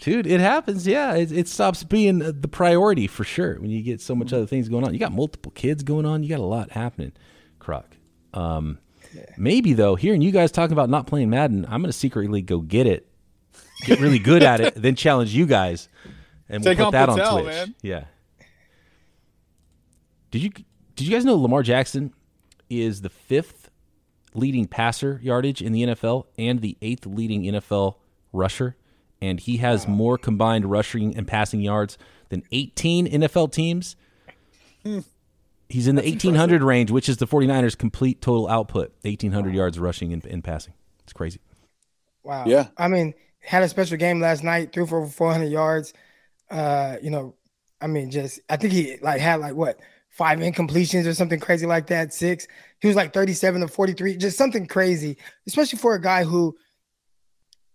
Dude, 0.00 0.26
it 0.26 0.40
happens. 0.40 0.86
Yeah, 0.86 1.14
it, 1.14 1.30
it 1.30 1.46
stops 1.48 1.84
being 1.84 2.18
the 2.18 2.48
priority 2.48 3.06
for 3.06 3.22
sure 3.24 3.60
when 3.60 3.70
you 3.70 3.82
get 3.82 4.00
so 4.00 4.16
much 4.16 4.32
other 4.32 4.46
things 4.46 4.68
going 4.68 4.84
on. 4.84 4.92
You 4.92 4.98
got 4.98 5.12
multiple 5.12 5.52
kids 5.52 5.84
going 5.84 6.06
on. 6.06 6.22
You 6.24 6.28
got 6.30 6.40
a 6.40 6.42
lot 6.42 6.72
happening, 6.72 7.12
Croc. 7.60 7.86
Um, 8.34 8.78
Maybe 9.36 9.72
though, 9.72 9.94
hearing 9.94 10.22
you 10.22 10.30
guys 10.30 10.50
talking 10.50 10.72
about 10.72 10.88
not 10.88 11.06
playing 11.06 11.30
Madden, 11.30 11.66
I'm 11.68 11.82
gonna 11.82 11.92
secretly 11.92 12.42
go 12.42 12.60
get 12.60 12.86
it, 12.86 13.06
get 13.84 14.00
really 14.00 14.18
good 14.18 14.42
at 14.42 14.60
it, 14.60 14.74
then 14.76 14.94
challenge 14.94 15.34
you 15.34 15.46
guys, 15.46 15.88
and 16.48 16.64
we'll 16.64 16.76
put 16.76 16.92
that 16.92 17.08
on 17.08 17.18
Twitch. 17.18 17.46
man. 17.46 17.74
Yeah. 17.82 18.04
Did 20.30 20.42
you 20.42 20.50
did 20.96 21.06
you 21.06 21.10
guys 21.10 21.24
know 21.24 21.36
Lamar 21.36 21.62
Jackson 21.62 22.12
is 22.70 23.02
the 23.02 23.10
fifth 23.10 23.70
leading 24.34 24.66
passer 24.66 25.20
yardage 25.22 25.60
in 25.60 25.72
the 25.72 25.82
NFL 25.82 26.24
and 26.38 26.60
the 26.60 26.76
eighth 26.80 27.06
leading 27.06 27.42
NFL 27.42 27.96
rusher? 28.32 28.76
And 29.20 29.38
he 29.38 29.58
has 29.58 29.86
more 29.86 30.18
combined 30.18 30.64
rushing 30.64 31.16
and 31.16 31.28
passing 31.28 31.60
yards 31.60 31.96
than 32.30 32.42
18 32.50 33.06
NFL 33.06 33.52
teams. 33.52 33.94
He's 35.72 35.88
in 35.88 35.94
the 35.94 36.02
1800 36.02 36.62
range, 36.62 36.90
which 36.90 37.08
is 37.08 37.16
the 37.16 37.26
49ers' 37.26 37.78
complete 37.78 38.20
total 38.20 38.46
output 38.46 38.92
1800 39.04 39.54
yards 39.54 39.78
rushing 39.78 40.12
and, 40.12 40.22
and 40.26 40.44
passing. 40.44 40.74
It's 41.02 41.14
crazy. 41.14 41.40
Wow. 42.22 42.44
Yeah. 42.46 42.68
I 42.76 42.88
mean, 42.88 43.14
had 43.40 43.62
a 43.62 43.68
special 43.70 43.96
game 43.96 44.20
last 44.20 44.44
night, 44.44 44.74
threw 44.74 44.84
for 44.84 44.98
over 44.98 45.08
400 45.08 45.46
yards. 45.46 45.94
Uh, 46.50 46.96
you 47.02 47.08
know, 47.08 47.36
I 47.80 47.86
mean, 47.86 48.10
just 48.10 48.40
I 48.50 48.58
think 48.58 48.74
he 48.74 48.98
like 49.00 49.18
had 49.18 49.40
like 49.40 49.54
what 49.54 49.80
five 50.10 50.40
incompletions 50.40 51.06
or 51.06 51.14
something 51.14 51.40
crazy 51.40 51.64
like 51.64 51.86
that. 51.86 52.12
Six. 52.12 52.46
He 52.80 52.88
was 52.88 52.96
like 52.96 53.14
37 53.14 53.62
to 53.62 53.68
43, 53.68 54.18
just 54.18 54.36
something 54.36 54.66
crazy, 54.66 55.16
especially 55.46 55.78
for 55.78 55.94
a 55.94 56.00
guy 56.00 56.24
who. 56.24 56.54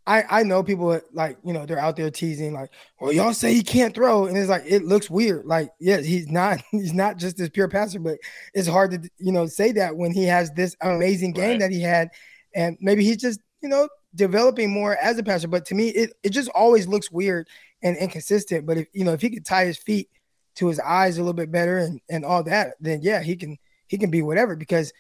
I, 0.08 0.39
I 0.39 0.43
know 0.43 0.63
people 0.63 1.00
like 1.13 1.38
you 1.43 1.54
know 1.54 1.65
they're 1.65 1.78
out 1.80 1.98
there 1.98 2.10
teasing 2.10 2.54
like 2.54 2.72
well 3.00 3.12
y'all 3.12 3.34
say 3.34 3.54
he 3.54 3.62
can't 3.62 3.93
throw 3.93 4.26
and 4.26 4.38
it's 4.38 4.50
like 4.50 4.63
it 4.65 4.84
looks 4.86 5.10
weird 5.10 5.46
like 5.46 5.70
yeah 5.80 5.98
he's 5.98 6.30
not 6.30 6.62
he's 6.72 6.93
not 6.93 7.17
just 7.17 7.38
this 7.38 7.50
pure 7.50 7.67
passer 7.67 8.00
but 8.00 8.17
it's 8.54 8.67
hard 8.67 8.91
to 8.91 9.10
you 9.17 9.32
know 9.34 9.46
say 9.46 9.74
that 9.74 9.96
when 9.96 10.12
he 10.13 10.24
has 10.24 10.50
this 10.54 10.76
amazing 10.82 11.34
game 11.34 11.52
Right. 11.52 11.60
that 11.60 11.72
he 11.72 11.82
had 11.82 12.10
and 12.56 12.78
maybe 12.80 13.04
he's 13.04 13.17
just 13.17 13.41
you 13.62 13.70
know 13.70 13.88
developing 14.15 14.72
more 14.72 14.98
as 14.98 15.17
a 15.17 15.24
passer. 15.24 15.48
But 15.48 15.65
to 15.65 15.76
me, 15.76 15.89
it, 15.89 16.13
it 16.24 16.30
just 16.30 16.50
always 16.50 16.88
looks 16.88 17.12
weird 17.12 17.48
and 17.84 17.96
inconsistent. 17.98 18.65
But 18.65 18.78
if 18.78 18.88
you 18.93 19.04
know 19.04 19.13
if 19.13 19.22
he 19.22 19.30
could 19.30 19.46
tie 19.46 19.65
his 19.65 19.78
feet 19.78 20.10
to 20.56 20.67
his 20.67 20.80
eyes 20.80 21.17
a 21.17 21.22
little 21.22 21.34
bit 21.34 21.52
better 21.52 21.78
and 21.78 22.02
and 22.10 22.26
all 22.26 22.43
that, 22.43 22.76
then 22.80 23.02
yeah, 23.04 23.22
he 23.22 23.36
can 23.36 23.58
he 23.88 23.98
can 23.98 24.10
be 24.10 24.22
whatever 24.22 24.56
because 24.56 24.91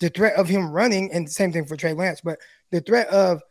the 0.00 0.08
threat 0.08 0.34
of 0.34 0.48
him 0.48 0.70
running 0.70 1.12
and 1.12 1.30
same 1.30 1.52
thing 1.52 1.66
for 1.66 1.76
Trey 1.76 1.92
Lance, 1.92 2.20
but 2.20 2.38
the 2.72 2.80
threat 2.80 3.06
of 3.08 3.42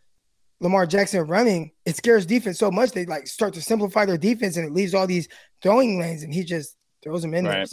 Lamar 0.63 0.85
Jackson 0.85 1.21
running, 1.27 1.71
it 1.85 1.95
scares 1.95 2.25
defense 2.25 2.57
so 2.57 2.71
much 2.71 2.91
they 2.93 3.05
like 3.05 3.27
start 3.27 3.53
to 3.55 3.61
simplify 3.61 4.05
their 4.05 4.17
defense 4.17 4.57
and 4.57 4.65
it 4.65 4.71
leaves 4.71 4.93
all 4.95 5.05
these 5.05 5.27
throwing 5.61 5.99
lanes 5.99 6.23
and 6.23 6.33
he 6.33 6.43
just 6.43 6.75
throws 7.03 7.21
them 7.21 7.33
in 7.33 7.43
there. 7.43 7.53
Right. 7.59 7.69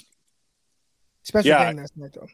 Special 1.23 1.49
Yeah. 1.49 1.67
game 1.67 1.77
last 1.77 1.97
night 1.97 2.11
though. 2.15 2.27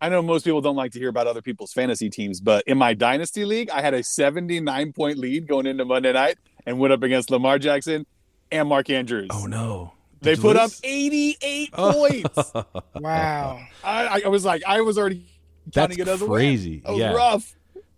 I 0.00 0.08
know 0.08 0.22
most 0.22 0.44
people 0.44 0.60
don't 0.60 0.76
like 0.76 0.92
to 0.92 0.98
hear 0.98 1.08
about 1.08 1.26
other 1.26 1.42
people's 1.42 1.72
fantasy 1.72 2.08
teams, 2.08 2.40
but 2.40 2.62
in 2.68 2.78
my 2.78 2.94
dynasty 2.94 3.44
league, 3.44 3.68
I 3.70 3.80
had 3.82 3.94
a 3.94 4.02
79 4.02 4.92
point 4.92 5.18
lead 5.18 5.46
going 5.48 5.66
into 5.66 5.84
Monday 5.84 6.12
night 6.12 6.38
and 6.66 6.78
went 6.78 6.92
up 6.92 7.02
against 7.02 7.30
Lamar 7.30 7.58
Jackson 7.58 8.06
and 8.52 8.68
Mark 8.68 8.90
Andrews. 8.90 9.28
Oh 9.30 9.46
no. 9.46 9.92
They 10.20 10.30
Did 10.32 10.38
you 10.38 10.42
put 10.42 10.56
up 10.56 10.70
88 10.82 11.70
Oh. 11.74 11.92
points. 11.92 12.52
Wow. 13.00 13.60
I, 13.84 14.06
I- 14.06 14.22
I 14.24 14.28
was 14.28 14.44
like, 14.44 14.62
I 14.66 14.80
was 14.80 14.98
already 14.98 15.26
That's 15.72 15.96
it 15.96 16.08
as 16.08 16.22
a 16.22 16.24
win. 16.26 16.32
crazy. 16.32 16.80
That 16.84 16.90
was 16.92 16.98
Yeah. 17.00 17.12
rough. 17.12 17.54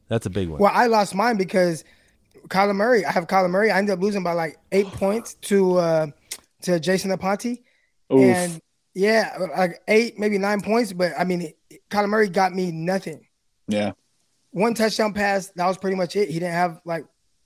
That's 0.08 0.26
a 0.26 0.30
big 0.30 0.48
one. 0.48 0.58
Well, 0.60 0.72
I 0.74 0.86
lost 0.86 1.14
mine 1.14 1.36
because 1.36 1.84
Kyler 2.48 2.74
Murray. 2.74 3.04
I 3.04 3.12
have 3.12 3.26
Kyler 3.26 3.50
Murray. 3.50 3.70
I 3.70 3.78
ended 3.78 3.92
up 3.92 4.00
losing 4.00 4.22
by 4.22 4.32
like 4.32 4.56
eight 4.72 4.86
points 4.86 5.34
to 5.42 5.76
uh 5.78 6.06
to 6.62 6.80
Jason 6.80 7.10
Aponte. 7.10 7.62
Oof. 8.12 8.20
And 8.20 8.60
yeah, 8.94 9.36
like 9.56 9.80
eight, 9.88 10.18
maybe 10.18 10.36
nine 10.38 10.60
points. 10.60 10.92
But 10.92 11.12
I 11.18 11.24
mean, 11.24 11.52
Kyler 11.90 12.08
Murray 12.08 12.28
got 12.28 12.52
me 12.52 12.72
nothing. 12.72 13.26
yeah. 13.68 13.92
One 14.52 14.74
touchdown 14.74 15.12
pass. 15.12 15.46
That 15.54 15.68
was 15.68 15.78
pretty 15.78 15.96
much 15.96 16.16
it. 16.16 16.28
He 16.28 16.40
didn't 16.40 16.54
have 16.54 16.80
like 16.84 17.04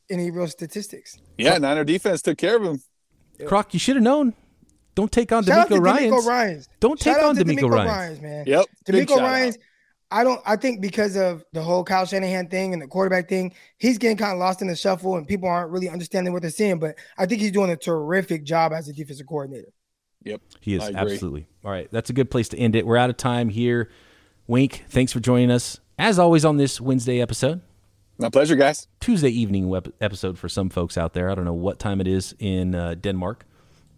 any 0.08 0.30
real 0.30 0.48
statistics. 0.48 1.18
Yeah, 1.36 1.58
Niner 1.58 1.84
defense 1.84 2.22
took 2.22 2.38
care 2.38 2.56
of 2.56 2.62
him. 2.62 2.80
Croc, 3.46 3.74
you 3.74 3.78
should 3.78 3.96
have 3.96 4.02
known. 4.02 4.32
Don't 4.94 5.12
take 5.12 5.30
on 5.30 5.44
Shout 5.44 5.58
out 5.58 5.68
to 5.68 5.74
DeMeco 5.74 5.82
Ryans. 5.82 6.26
Ryans. 6.26 6.68
Don't 6.80 6.98
take 6.98 7.12
Shout 7.14 7.22
out 7.22 7.28
on 7.30 7.36
to 7.36 7.44
DeMeco 7.44 7.58
DeMeco 7.68 7.86
Ryans. 7.86 8.20
man. 8.22 8.44
Yep. 8.46 8.66
Big 8.86 9.06
DeMeco 9.06 9.16
shout 9.18 9.20
out. 9.48 9.56
Ryans. 10.14 10.20
I 10.20 10.24
don't. 10.24 10.40
I 10.46 10.56
think 10.56 10.80
because 10.80 11.16
of 11.16 11.44
the 11.52 11.62
whole 11.62 11.84
Kyle 11.84 12.06
Shanahan 12.06 12.48
thing 12.48 12.72
and 12.72 12.82
the 12.82 12.86
quarterback 12.86 13.28
thing, 13.28 13.52
he's 13.78 13.98
getting 13.98 14.16
kind 14.16 14.32
of 14.32 14.38
lost 14.38 14.62
in 14.62 14.68
the 14.68 14.76
shuffle, 14.76 15.16
and 15.16 15.26
people 15.26 15.48
aren't 15.48 15.70
really 15.70 15.88
understanding 15.88 16.32
what 16.32 16.42
they're 16.42 16.50
seeing. 16.50 16.78
But 16.78 16.96
I 17.18 17.26
think 17.26 17.40
he's 17.40 17.52
doing 17.52 17.70
a 17.70 17.76
terrific 17.76 18.44
job 18.44 18.72
as 18.72 18.88
a 18.88 18.92
defensive 18.92 19.26
coordinator. 19.26 19.72
Yep, 20.24 20.40
he 20.60 20.74
is 20.74 20.82
absolutely. 20.82 21.46
All 21.64 21.70
right, 21.70 21.88
that's 21.90 22.10
a 22.10 22.14
good 22.14 22.30
place 22.30 22.48
to 22.50 22.58
end 22.58 22.76
it. 22.76 22.86
We're 22.86 22.96
out 22.96 23.10
of 23.10 23.16
time 23.16 23.48
here. 23.48 23.90
Wink, 24.46 24.84
thanks 24.88 25.12
for 25.12 25.20
joining 25.20 25.50
us 25.50 25.80
as 25.98 26.18
always 26.18 26.44
on 26.44 26.56
this 26.56 26.80
Wednesday 26.80 27.20
episode. 27.20 27.60
My 28.18 28.28
pleasure, 28.28 28.54
guys. 28.54 28.86
Tuesday 29.00 29.30
evening 29.30 29.68
web- 29.68 29.92
episode 30.00 30.38
for 30.38 30.48
some 30.48 30.70
folks 30.70 30.96
out 30.96 31.14
there. 31.14 31.30
I 31.30 31.34
don't 31.34 31.44
know 31.44 31.52
what 31.52 31.78
time 31.78 32.00
it 32.00 32.06
is 32.06 32.34
in 32.38 32.74
uh, 32.74 32.94
Denmark, 32.94 33.44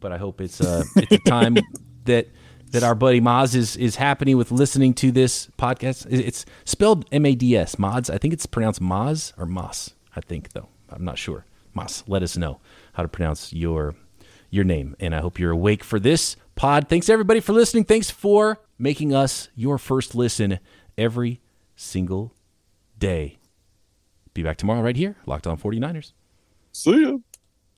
but 0.00 0.10
I 0.12 0.18
hope 0.18 0.40
it's 0.40 0.60
uh, 0.60 0.84
it's 0.96 1.12
a 1.12 1.18
time 1.18 1.56
that 2.04 2.28
that 2.70 2.82
our 2.82 2.94
buddy 2.94 3.20
Maz 3.20 3.54
is 3.54 3.76
is 3.76 3.96
happening 3.96 4.36
with 4.36 4.50
listening 4.50 4.94
to 4.94 5.10
this 5.12 5.48
podcast. 5.58 6.06
It's 6.10 6.44
spelled 6.64 7.06
M 7.12 7.26
A 7.26 7.34
D 7.34 7.56
S 7.56 7.78
Mods. 7.78 8.10
I 8.10 8.18
think 8.18 8.34
it's 8.34 8.46
pronounced 8.46 8.80
Maz 8.82 9.32
or 9.38 9.46
Mas. 9.46 9.94
I 10.14 10.20
think 10.20 10.52
though. 10.52 10.68
I'm 10.88 11.04
not 11.04 11.18
sure. 11.18 11.44
Mas. 11.74 12.04
Let 12.06 12.22
us 12.22 12.36
know 12.36 12.60
how 12.94 13.02
to 13.02 13.08
pronounce 13.08 13.52
your 13.52 13.94
your 14.50 14.64
name, 14.64 14.96
and 15.00 15.14
I 15.14 15.20
hope 15.20 15.38
you're 15.38 15.50
awake 15.50 15.84
for 15.84 15.98
this 16.00 16.36
pod. 16.54 16.88
Thanks 16.88 17.08
everybody 17.08 17.40
for 17.40 17.52
listening. 17.52 17.84
Thanks 17.84 18.10
for 18.10 18.60
making 18.78 19.14
us 19.14 19.48
your 19.54 19.78
first 19.78 20.14
listen 20.14 20.58
every 20.96 21.40
single 21.74 22.32
day. 22.98 23.38
Be 24.34 24.42
back 24.42 24.56
tomorrow 24.56 24.82
right 24.82 24.96
here, 24.96 25.16
Locked 25.26 25.46
On 25.46 25.58
49ers. 25.58 26.12
See 26.72 27.02
ya. 27.02 27.18